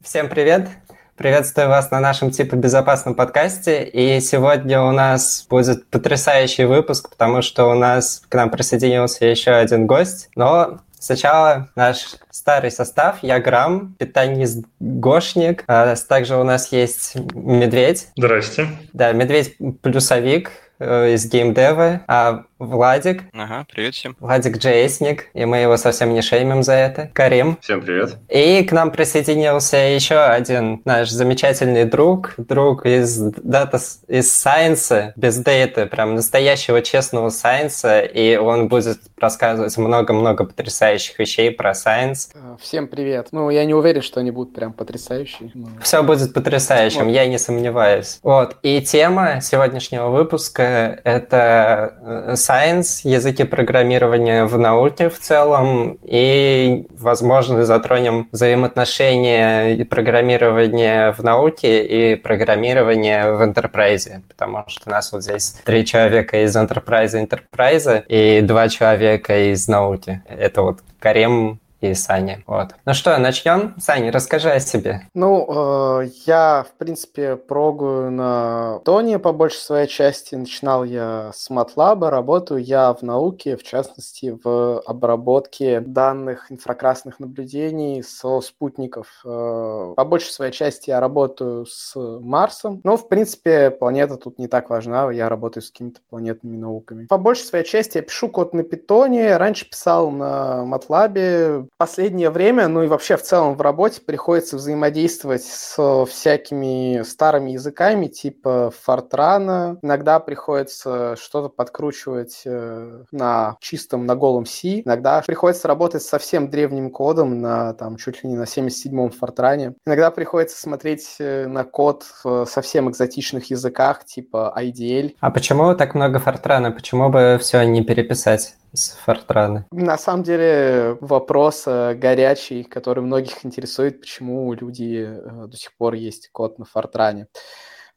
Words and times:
Всем 0.00 0.28
привет! 0.28 0.68
Приветствую 1.16 1.68
вас 1.68 1.90
на 1.90 1.98
нашем 1.98 2.30
типа 2.30 2.54
безопасном 2.54 3.16
подкасте. 3.16 3.82
И 3.82 4.20
сегодня 4.20 4.80
у 4.80 4.92
нас 4.92 5.44
будет 5.50 5.88
потрясающий 5.88 6.66
выпуск, 6.66 7.10
потому 7.10 7.42
что 7.42 7.66
у 7.66 7.74
нас 7.74 8.22
к 8.28 8.34
нам 8.36 8.48
присоединился 8.48 9.26
еще 9.26 9.50
один 9.50 9.86
гость. 9.86 10.30
Но 10.36 10.78
Сначала 11.00 11.68
наш 11.76 12.16
старый 12.30 12.72
состав, 12.72 13.18
я 13.22 13.38
Грамм, 13.38 13.94
питанист 13.98 14.64
Гошник, 14.80 15.62
а 15.68 15.94
также 15.94 16.36
у 16.36 16.42
нас 16.42 16.72
есть 16.72 17.14
Медведь. 17.34 18.08
Здрасте. 18.16 18.66
Да, 18.92 19.12
Медведь 19.12 19.56
плюсовик, 19.80 20.50
Э, 20.80 21.12
из 21.12 21.28
геймдева, 21.28 22.02
а 22.06 22.44
Владик. 22.58 23.22
Ага, 23.34 23.66
привет 23.72 23.94
всем. 23.94 24.16
Владик 24.18 24.58
Джейсник, 24.58 25.28
и 25.32 25.44
мы 25.44 25.58
его 25.58 25.76
совсем 25.76 26.12
не 26.12 26.22
шеймим 26.22 26.64
за 26.64 26.72
это. 26.72 27.08
Карим. 27.14 27.56
Всем 27.60 27.80
привет. 27.80 28.16
И 28.28 28.64
к 28.64 28.72
нам 28.72 28.90
присоединился 28.90 29.76
еще 29.76 30.18
один 30.18 30.82
наш 30.84 31.08
замечательный 31.10 31.84
друг, 31.84 32.34
друг 32.36 32.84
из 32.84 33.16
дата, 33.16 33.78
из 34.08 34.32
сайенса, 34.32 35.12
без 35.14 35.36
дейта, 35.36 35.86
прям 35.86 36.16
настоящего 36.16 36.82
честного 36.82 37.28
сайенса, 37.28 38.00
и 38.00 38.34
он 38.36 38.66
будет 38.66 38.98
рассказывать 39.18 39.76
много-много 39.76 40.44
потрясающих 40.44 41.16
вещей 41.20 41.52
про 41.52 41.74
сайенс. 41.74 42.30
Всем 42.60 42.88
привет. 42.88 43.28
Ну, 43.30 43.50
я 43.50 43.64
не 43.66 43.74
уверен, 43.74 44.02
что 44.02 44.18
они 44.18 44.32
будут 44.32 44.52
прям 44.52 44.72
потрясающие. 44.72 45.52
Но... 45.54 45.68
Все 45.80 46.02
будет 46.02 46.34
потрясающим, 46.34 47.04
вот. 47.04 47.12
я 47.12 47.26
не 47.26 47.38
сомневаюсь. 47.38 48.18
Вот, 48.24 48.56
и 48.62 48.80
тема 48.80 49.40
сегодняшнего 49.42 50.08
выпуска 50.08 51.00
это 51.04 51.94
э, 52.00 52.36
science, 52.48 53.00
языки 53.04 53.44
программирования 53.44 54.44
в 54.44 54.58
науке 54.58 55.08
в 55.08 55.18
целом, 55.18 55.98
и, 56.02 56.86
возможно, 56.90 57.64
затронем 57.64 58.28
взаимоотношения 58.32 59.74
и 59.74 59.84
программирования 59.84 61.12
в 61.12 61.22
науке 61.22 61.84
и 61.84 62.16
программирования 62.16 63.32
в 63.32 63.42
enterprise, 63.42 64.22
потому 64.28 64.64
что 64.68 64.82
у 64.86 64.90
нас 64.90 65.12
вот 65.12 65.22
здесь 65.22 65.56
три 65.64 65.84
человека 65.84 66.42
из 66.44 66.56
enterprise 66.56 67.14
enterprise 67.14 68.04
и 68.08 68.40
два 68.42 68.68
человека 68.68 69.50
из 69.52 69.68
науки. 69.68 70.22
Это 70.28 70.62
вот 70.62 70.78
Карем, 70.98 71.60
и 71.80 71.94
Сани. 71.94 72.42
Вот. 72.46 72.74
Ну 72.84 72.94
что, 72.94 73.16
начнем? 73.18 73.74
Сани, 73.78 74.08
расскажи 74.08 74.50
о 74.50 74.60
себе. 74.60 75.02
Ну, 75.14 76.00
э, 76.02 76.08
я, 76.26 76.66
в 76.68 76.76
принципе, 76.76 77.36
прогую 77.36 78.10
на 78.10 78.80
Тоне 78.84 79.18
по 79.18 79.32
большей 79.32 79.58
своей 79.58 79.86
части. 79.86 80.34
Начинал 80.34 80.84
я 80.84 81.30
с 81.32 81.50
MATLAB, 81.50 82.08
работаю 82.08 82.62
я 82.62 82.92
в 82.92 83.02
науке, 83.02 83.56
в 83.56 83.62
частности, 83.62 84.36
в 84.42 84.80
обработке 84.80 85.80
данных 85.80 86.50
инфракрасных 86.50 87.20
наблюдений 87.20 88.02
со 88.02 88.40
спутников. 88.40 89.22
Э, 89.24 89.94
по 89.96 90.04
большей 90.04 90.32
своей 90.32 90.52
части 90.52 90.90
я 90.90 91.00
работаю 91.00 91.66
с 91.66 91.94
Марсом, 91.96 92.80
но, 92.82 92.96
в 92.96 93.08
принципе, 93.08 93.70
планета 93.70 94.16
тут 94.16 94.38
не 94.38 94.48
так 94.48 94.70
важна, 94.70 95.10
я 95.12 95.28
работаю 95.28 95.62
с 95.62 95.70
какими-то 95.70 96.00
планетными 96.10 96.56
науками. 96.56 97.06
По 97.06 97.18
большей 97.18 97.44
своей 97.44 97.64
части 97.64 97.98
я 97.98 98.02
пишу 98.02 98.28
код 98.28 98.52
на 98.52 98.64
питоне, 98.64 99.36
раньше 99.36 99.68
писал 99.68 100.10
на 100.10 100.64
MATLAB, 100.66 101.67
последнее 101.76 102.30
время, 102.30 102.68
ну 102.68 102.82
и 102.82 102.88
вообще 102.88 103.16
в 103.16 103.22
целом 103.22 103.54
в 103.54 103.60
работе 103.60 104.00
приходится 104.00 104.56
взаимодействовать 104.56 105.44
с 105.44 106.04
всякими 106.06 107.02
старыми 107.02 107.52
языками, 107.52 108.06
типа 108.06 108.72
Fortran. 108.86 109.78
Иногда 109.82 110.20
приходится 110.20 111.16
что-то 111.16 111.48
подкручивать 111.48 112.42
э, 112.44 113.04
на 113.10 113.56
чистом, 113.60 114.06
на 114.06 114.16
голом 114.16 114.46
C. 114.46 114.82
Иногда 114.84 115.22
приходится 115.26 115.68
работать 115.68 116.02
с 116.02 116.08
совсем 116.08 116.50
древним 116.50 116.90
кодом 116.90 117.40
на 117.40 117.74
там 117.74 117.96
чуть 117.96 118.22
ли 118.22 118.30
не 118.30 118.36
на 118.36 118.44
77-м 118.44 119.12
Fortran. 119.20 119.74
Иногда 119.86 120.10
приходится 120.10 120.60
смотреть 120.60 121.16
э, 121.18 121.46
на 121.46 121.64
код 121.64 122.04
в 122.24 122.46
совсем 122.46 122.90
экзотичных 122.90 123.50
языках, 123.50 124.04
типа 124.04 124.54
IDL. 124.56 125.14
А 125.20 125.30
почему 125.30 125.74
так 125.74 125.94
много 125.94 126.18
Fortran? 126.18 126.70
Почему 126.72 127.08
бы 127.08 127.38
все 127.40 127.62
не 127.62 127.82
переписать? 127.82 128.57
С 128.78 128.98
Фортрана? 129.04 129.66
На 129.72 129.98
самом 129.98 130.22
деле 130.22 130.96
вопрос 131.00 131.64
э, 131.66 131.94
горячий, 131.94 132.64
который 132.64 133.02
многих 133.02 133.44
интересует, 133.44 134.00
почему 134.00 134.52
люди 134.52 135.06
э, 135.08 135.46
до 135.46 135.56
сих 135.56 135.76
пор 135.76 135.94
есть 135.94 136.30
код 136.30 136.58
на 136.58 136.64
Фортране. 136.64 137.26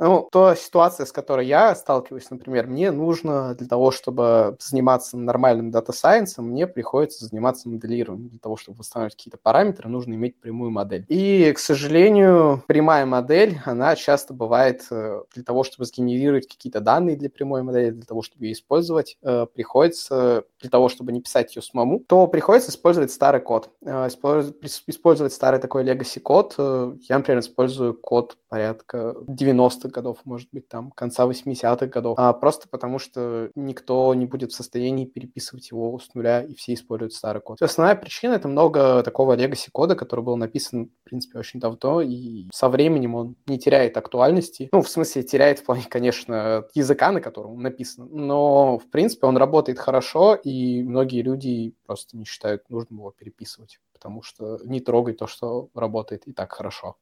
Ну, 0.04 0.28
то 0.32 0.56
ситуация, 0.56 1.06
с 1.06 1.12
которой 1.12 1.46
я 1.46 1.76
сталкиваюсь, 1.76 2.28
например, 2.32 2.66
мне 2.66 2.90
нужно 2.90 3.54
для 3.54 3.68
того, 3.68 3.92
чтобы 3.92 4.58
заниматься 4.60 5.16
нормальным 5.16 5.70
data 5.70 5.93
science 5.93 6.33
ом, 6.33 6.50
мне 6.50 6.66
приходится 6.66 7.26
заниматься 7.28 7.70
моделированием. 7.70 8.30
Для 8.30 8.40
того, 8.40 8.58
чтобы 8.58 8.80
восстанавливать 8.80 9.16
какие-то 9.16 9.38
параметры, 9.38 9.90
нужно 9.90 10.16
иметь 10.16 10.40
прямую 10.40 10.72
модель. 10.72 11.06
И, 11.08 11.54
к 11.54 11.60
сожалению, 11.60 12.64
прямая 12.66 13.06
модель, 13.06 13.60
она 13.64 13.96
часто 13.96 14.34
бывает 14.34 14.88
э, 14.90 15.22
для 15.36 15.44
того, 15.44 15.64
чтобы 15.64 15.86
сгенерировать 15.86 16.48
какие-то 16.48 16.80
данные 16.80 17.16
для 17.16 17.30
прямой 17.30 17.62
модели, 17.62 17.92
для 17.92 18.06
того, 18.06 18.24
чтобы 18.24 18.46
ее 18.46 18.54
использовать, 18.54 19.20
приходится, 19.54 20.46
для 20.62 20.70
того, 20.70 20.90
чтобы 20.90 21.12
не 21.12 21.22
писать 21.22 21.56
ее 21.56 21.62
самому, 21.62 22.00
то 22.00 22.28
приходится 22.28 22.72
использовать 22.72 23.12
старый 23.12 23.42
код. 23.42 23.70
Э, 23.86 24.08
использовать 24.08 25.34
старый 25.34 25.60
такой 25.60 25.84
legacy 25.84 26.20
код. 26.20 26.56
Я, 26.58 27.18
например, 27.18 27.40
использую 27.40 27.94
код 27.94 28.38
порядка 28.52 29.16
90 29.28 29.88
годов, 29.90 30.18
может 30.26 30.50
быть, 30.52 30.68
там, 30.68 30.92
конца 30.92 31.26
80-х 31.26 31.86
годов, 31.88 32.16
а 32.20 32.34
просто 32.34 32.68
потому 32.68 33.00
что 33.00 33.50
никто 33.56 34.14
не 34.14 34.26
будет 34.26 34.52
в 34.52 34.56
состоянии 34.56 35.06
переписывать 35.06 35.72
его 35.72 35.98
с 36.00 36.14
нуля, 36.14 36.44
и 36.44 36.54
все 36.56 36.74
используют 36.74 37.14
старый 37.14 37.42
код. 37.42 37.62
Основная 37.62 37.96
причина— 37.96 38.34
это 38.36 38.50
много 38.50 39.04
такого 39.04 39.38
legacy 39.38 39.70
кода, 39.72 39.96
который 39.96 40.26
был 40.26 40.36
написан, 40.36 40.92
в 41.02 41.04
принципе, 41.06 41.40
очень 41.40 41.62
давно, 41.62 42.02
и 42.02 42.50
со 42.54 42.68
временем 42.68 43.16
он 43.16 43.36
не 43.48 43.58
теряет 43.58 43.96
актуальности. 43.96 44.68
Ну, 44.74 44.82
в 44.82 44.90
смысле, 44.90 45.24
теряет 45.24 45.60
в 45.60 45.64
плане, 45.64 45.84
конечно, 45.90 46.66
языка, 46.74 47.12
на 47.12 47.22
котором 47.22 47.54
он 47.54 47.62
написан, 47.62 48.10
но, 48.12 48.80
в 48.80 48.90
принципе, 48.90 49.28
он 49.28 49.38
работает 49.38 49.80
хорошо, 49.80 50.36
и 50.36 50.51
многие 50.84 51.22
люди 51.22 51.74
просто 51.86 52.18
не 52.18 52.26
считают 52.26 52.70
нужным 52.70 53.00
его 53.00 53.12
переписывать 53.12 53.80
потому 54.02 54.24
что 54.24 54.60
не 54.64 54.80
трогай 54.80 55.14
то, 55.14 55.28
что 55.28 55.70
работает 55.76 56.24
и 56.26 56.34
так 56.34 56.52
хорошо. 56.52 56.98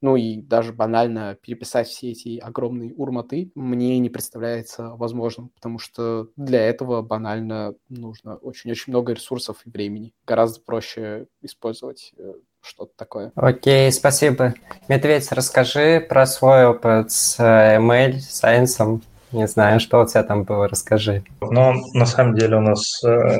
Ну 0.00 0.14
и 0.14 0.42
даже 0.42 0.72
банально 0.72 1.34
переписать 1.34 1.88
все 1.88 2.12
эти 2.12 2.38
огромные 2.38 2.94
урматы 2.94 3.50
мне 3.56 3.98
не 3.98 4.10
представляется 4.10 4.90
возможным, 4.90 5.48
потому 5.48 5.78
что 5.80 6.28
для 6.36 6.60
этого 6.60 7.02
банально 7.02 7.74
нужно 7.88 8.36
очень-очень 8.36 8.92
много 8.92 9.14
ресурсов 9.14 9.62
и 9.64 9.70
времени. 9.70 10.14
Гораздо 10.24 10.60
проще 10.60 11.26
использовать 11.40 12.12
э, 12.16 12.34
что-то 12.60 12.92
такое. 12.94 13.32
Окей, 13.34 13.90
спасибо. 13.90 14.54
Медведь, 14.86 15.32
расскажи 15.32 16.00
про 16.06 16.26
свой 16.26 16.66
опыт 16.66 17.10
с 17.10 17.40
э, 17.40 17.78
ML, 17.80 18.20
сайенсом. 18.20 19.02
Не 19.36 19.46
знаю, 19.46 19.80
что 19.80 20.00
у 20.00 20.06
тебя 20.06 20.22
там 20.22 20.44
было, 20.44 20.66
расскажи. 20.66 21.22
Ну, 21.42 21.74
на 21.92 22.06
самом 22.06 22.34
деле 22.36 22.56
у 22.56 22.62
нас 22.62 23.04
э, 23.04 23.36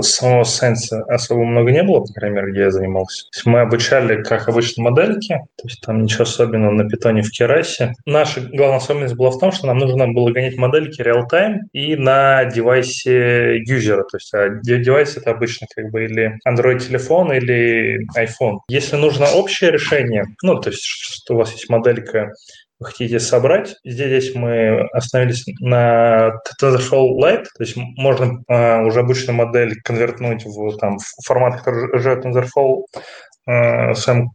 самого 0.00 0.44
сенса 0.44 1.04
особо 1.08 1.44
много 1.44 1.70
не 1.70 1.84
было, 1.84 2.00
по 2.00 2.12
крайней 2.12 2.34
мере, 2.34 2.50
где 2.50 2.60
я 2.62 2.70
занимался. 2.72 3.26
То 3.26 3.36
есть 3.36 3.46
мы 3.46 3.60
обучали, 3.60 4.24
как 4.24 4.48
обычно, 4.48 4.82
модельки, 4.82 5.36
то 5.56 5.68
есть 5.68 5.80
там 5.82 6.02
ничего 6.02 6.24
особенного 6.24 6.72
на 6.72 6.88
питоне 6.88 7.22
в 7.22 7.30
керасе. 7.30 7.94
Наша 8.06 8.40
главная 8.40 8.78
особенность 8.78 9.14
была 9.14 9.30
в 9.30 9.38
том, 9.38 9.52
что 9.52 9.68
нам 9.68 9.78
нужно 9.78 10.08
было 10.08 10.32
гонять 10.32 10.56
модельки 10.56 11.00
real-time 11.00 11.58
и 11.72 11.94
на 11.94 12.44
девайсе 12.46 13.58
юзера, 13.58 14.02
то 14.02 14.16
есть 14.16 14.34
а 14.34 14.48
девайс 14.64 15.16
это 15.16 15.30
обычно 15.30 15.68
как 15.72 15.92
бы 15.92 16.06
или 16.06 16.40
Android 16.44 16.80
телефон 16.80 17.32
или 17.32 18.04
iPhone. 18.18 18.58
Если 18.68 18.96
нужно 18.96 19.26
общее 19.26 19.70
решение, 19.70 20.24
ну, 20.42 20.60
то 20.60 20.70
есть 20.70 20.82
что 20.82 21.34
у 21.34 21.36
вас 21.38 21.52
есть 21.52 21.68
моделька 21.68 22.32
вы 22.78 22.86
хотите 22.86 23.20
собрать. 23.20 23.76
Здесь 23.84 24.34
мы 24.34 24.88
остановились 24.92 25.44
на 25.60 26.32
TensorFlow 26.60 27.16
Lite, 27.20 27.44
то 27.56 27.62
есть 27.62 27.76
можно 27.76 28.42
э, 28.48 28.82
уже 28.82 29.00
обычную 29.00 29.36
модель 29.36 29.80
конвертнуть 29.82 30.44
в, 30.44 30.76
там, 30.78 30.98
формат, 31.24 31.60
который 31.60 31.98
живет 31.98 32.24
TensorFlow 32.24 32.84
э, 33.46 33.92
в 33.92 33.94
своем 33.94 34.30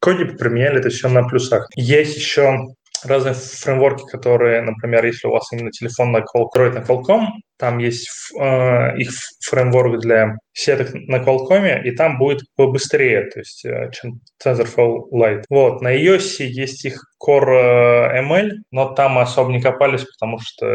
коде, 0.00 0.26
применяли 0.26 0.80
это 0.80 0.88
все 0.88 1.08
на 1.08 1.22
плюсах. 1.24 1.66
Есть 1.76 2.16
еще 2.16 2.60
разные 3.04 3.34
фреймворки, 3.34 4.04
которые, 4.10 4.62
например, 4.62 5.04
если 5.04 5.28
у 5.28 5.32
вас 5.32 5.52
именно 5.52 5.70
телефон 5.70 6.12
на 6.12 6.18
Qualcomm, 6.18 6.72
на 6.72 6.78
Qualcomm, 6.78 7.26
там 7.60 7.78
есть 7.78 8.08
э, 8.40 8.96
их 8.96 9.10
фреймворк 9.44 10.00
для 10.00 10.36
сеток 10.52 10.88
на 10.94 11.16
Qualcomm, 11.16 11.82
и 11.82 11.90
там 11.92 12.18
будет 12.18 12.40
побыстрее, 12.56 13.26
то 13.30 13.38
есть, 13.38 13.64
э, 13.64 13.90
чем 13.92 14.20
TensorFlow 14.42 15.10
Lite. 15.12 15.44
Вот, 15.50 15.82
на 15.82 15.94
iOS 15.94 16.42
есть 16.42 16.84
их 16.86 17.04
Core 17.22 18.12
э, 18.12 18.22
ML, 18.22 18.50
но 18.70 18.94
там 18.94 19.18
особо 19.18 19.52
не 19.52 19.60
копались, 19.60 20.04
потому 20.04 20.38
что 20.40 20.66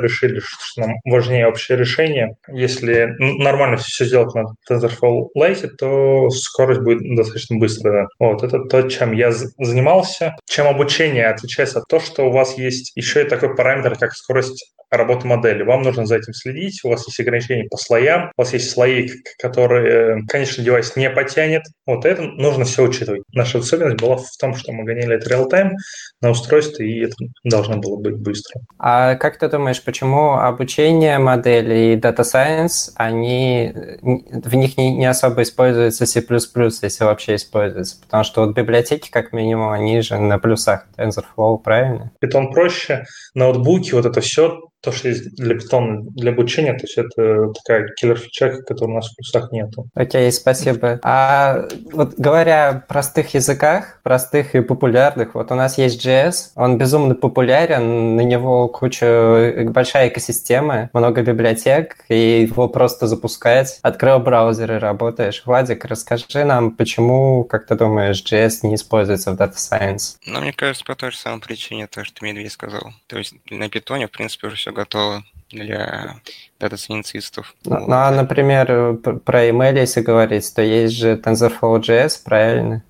решили, 0.00 0.40
что 0.40 0.82
нам 0.82 0.94
важнее 1.04 1.48
общее 1.48 1.78
решение. 1.78 2.36
Если 2.48 3.14
нормально 3.18 3.78
все 3.78 4.04
сделать 4.04 4.34
на 4.34 4.44
TensorFlow 4.70 5.28
Lite, 5.36 5.68
то 5.78 6.28
скорость 6.30 6.82
будет 6.82 7.00
достаточно 7.16 7.56
быстрая. 7.56 8.08
Вот, 8.18 8.42
это 8.42 8.60
то, 8.64 8.82
чем 8.82 9.12
я 9.12 9.32
занимался. 9.32 10.36
Чем 10.46 10.66
обучение 10.66 11.28
отличается 11.28 11.78
от 11.78 11.88
того, 11.88 12.02
что 12.02 12.24
у 12.24 12.32
вас 12.32 12.58
есть 12.58 12.92
еще 12.94 13.22
и 13.22 13.28
такой 13.28 13.56
параметр, 13.56 13.96
как 13.96 14.12
скорость 14.12 14.74
работы 14.90 15.26
модели. 15.26 15.62
Вам 15.62 15.82
нужно 15.82 16.06
за 16.06 16.16
этим 16.16 16.34
следить, 16.34 16.80
у 16.84 16.88
вас 16.88 17.06
есть 17.06 17.20
ограничения 17.20 17.68
по 17.70 17.76
слоям, 17.76 18.32
у 18.36 18.42
вас 18.42 18.52
есть 18.52 18.70
слои, 18.70 19.08
которые, 19.38 20.22
конечно, 20.28 20.62
девайс 20.62 20.96
не 20.96 21.08
потянет. 21.10 21.62
Вот 21.86 22.04
это 22.04 22.22
нужно 22.22 22.64
все 22.64 22.84
учитывать. 22.84 23.22
Наша 23.32 23.58
особенность 23.58 24.00
была 24.00 24.16
в 24.16 24.36
том, 24.38 24.54
что 24.54 24.72
мы 24.72 24.84
гоняли 24.84 25.16
это 25.16 25.28
реал-тайм 25.30 25.76
на 26.20 26.30
устройстве, 26.30 26.90
и 26.90 27.04
это 27.04 27.14
должно 27.44 27.78
было 27.78 27.96
быть 27.96 28.16
быстро. 28.16 28.60
А 28.78 29.14
как 29.14 29.38
ты 29.38 29.48
думаешь, 29.48 29.82
почему 29.82 30.34
обучение 30.34 31.18
модели 31.18 31.94
и 31.94 31.96
Data 31.96 32.22
Science, 32.22 32.92
они, 32.96 33.72
в 34.02 34.54
них 34.54 34.76
не, 34.76 34.94
не 34.96 35.06
особо 35.06 35.42
используется 35.42 36.06
C++, 36.06 36.20
если 36.20 37.04
вообще 37.04 37.36
используется? 37.36 38.00
Потому 38.02 38.24
что 38.24 38.44
вот 38.44 38.56
библиотеки, 38.56 39.10
как 39.10 39.32
минимум, 39.32 39.70
они 39.70 40.00
же 40.00 40.18
на 40.18 40.38
плюсах 40.38 40.86
TensorFlow, 40.96 41.58
правильно? 41.58 42.10
Python 42.22 42.52
проще, 42.52 43.04
ноутбуки, 43.34 43.92
вот 43.92 44.06
это 44.06 44.20
все 44.20 44.60
то, 44.80 44.92
что 44.92 45.08
есть 45.08 45.36
для 45.36 45.56
Python, 45.56 46.02
для 46.14 46.32
обучения, 46.32 46.72
то 46.72 46.84
есть 46.84 46.98
это 46.98 47.52
такая 47.52 47.88
киллер-фича, 48.00 48.62
которой 48.62 48.90
у 48.90 48.94
нас 48.94 49.10
в 49.10 49.16
плюсах 49.16 49.52
нету. 49.52 49.88
Окей, 49.94 50.28
okay, 50.28 50.32
спасибо. 50.32 51.00
А 51.02 51.68
вот 51.92 52.14
говоря 52.16 52.68
о 52.68 52.80
простых 52.80 53.34
языках, 53.34 54.00
простых 54.02 54.54
и 54.54 54.60
популярных, 54.60 55.34
вот 55.34 55.50
у 55.52 55.54
нас 55.54 55.78
есть 55.78 56.04
JS, 56.04 56.52
он 56.54 56.78
безумно 56.78 57.14
популярен, 57.14 58.16
на 58.16 58.22
него 58.22 58.68
куча, 58.68 59.66
большая 59.68 60.08
экосистема, 60.08 60.90
много 60.92 61.22
библиотек, 61.22 61.96
и 62.08 62.42
его 62.42 62.68
просто 62.68 63.06
запускать. 63.06 63.78
Открыл 63.82 64.18
браузер 64.18 64.72
и 64.72 64.78
работаешь. 64.78 65.42
Владик, 65.44 65.84
расскажи 65.84 66.44
нам, 66.44 66.70
почему, 66.70 67.44
как 67.44 67.66
ты 67.66 67.74
думаешь, 67.74 68.24
JS 68.24 68.60
не 68.62 68.74
используется 68.76 69.32
в 69.32 69.36
Data 69.36 69.54
Science? 69.54 70.16
Ну, 70.24 70.40
мне 70.40 70.52
кажется, 70.52 70.84
по 70.84 70.94
той 70.94 71.10
же 71.10 71.18
самой 71.18 71.40
причине, 71.40 71.86
то, 71.86 72.04
что 72.04 72.24
Медведь 72.24 72.52
сказал. 72.52 72.92
То 73.06 73.18
есть 73.18 73.34
на 73.50 73.68
питоне, 73.68 74.06
в 74.06 74.10
принципе, 74.10 74.46
уже 74.46 74.56
все 74.56 74.69
все 74.70 74.72
готово 74.72 75.24
для 75.50 76.16
data 76.60 76.83
scientist 76.83 77.36
ов. 77.36 77.54
Ну, 77.64 77.78
вот. 77.78 77.88
ну, 77.88 77.94
а, 77.94 78.10
например, 78.10 78.96
про 79.24 79.48
ML, 79.48 79.76
если 79.76 80.00
говорить, 80.00 80.52
то 80.54 80.62
есть 80.62 80.94
же 80.94 81.16
TensorFlow.js, 81.16 82.22
правильно? 82.24 82.82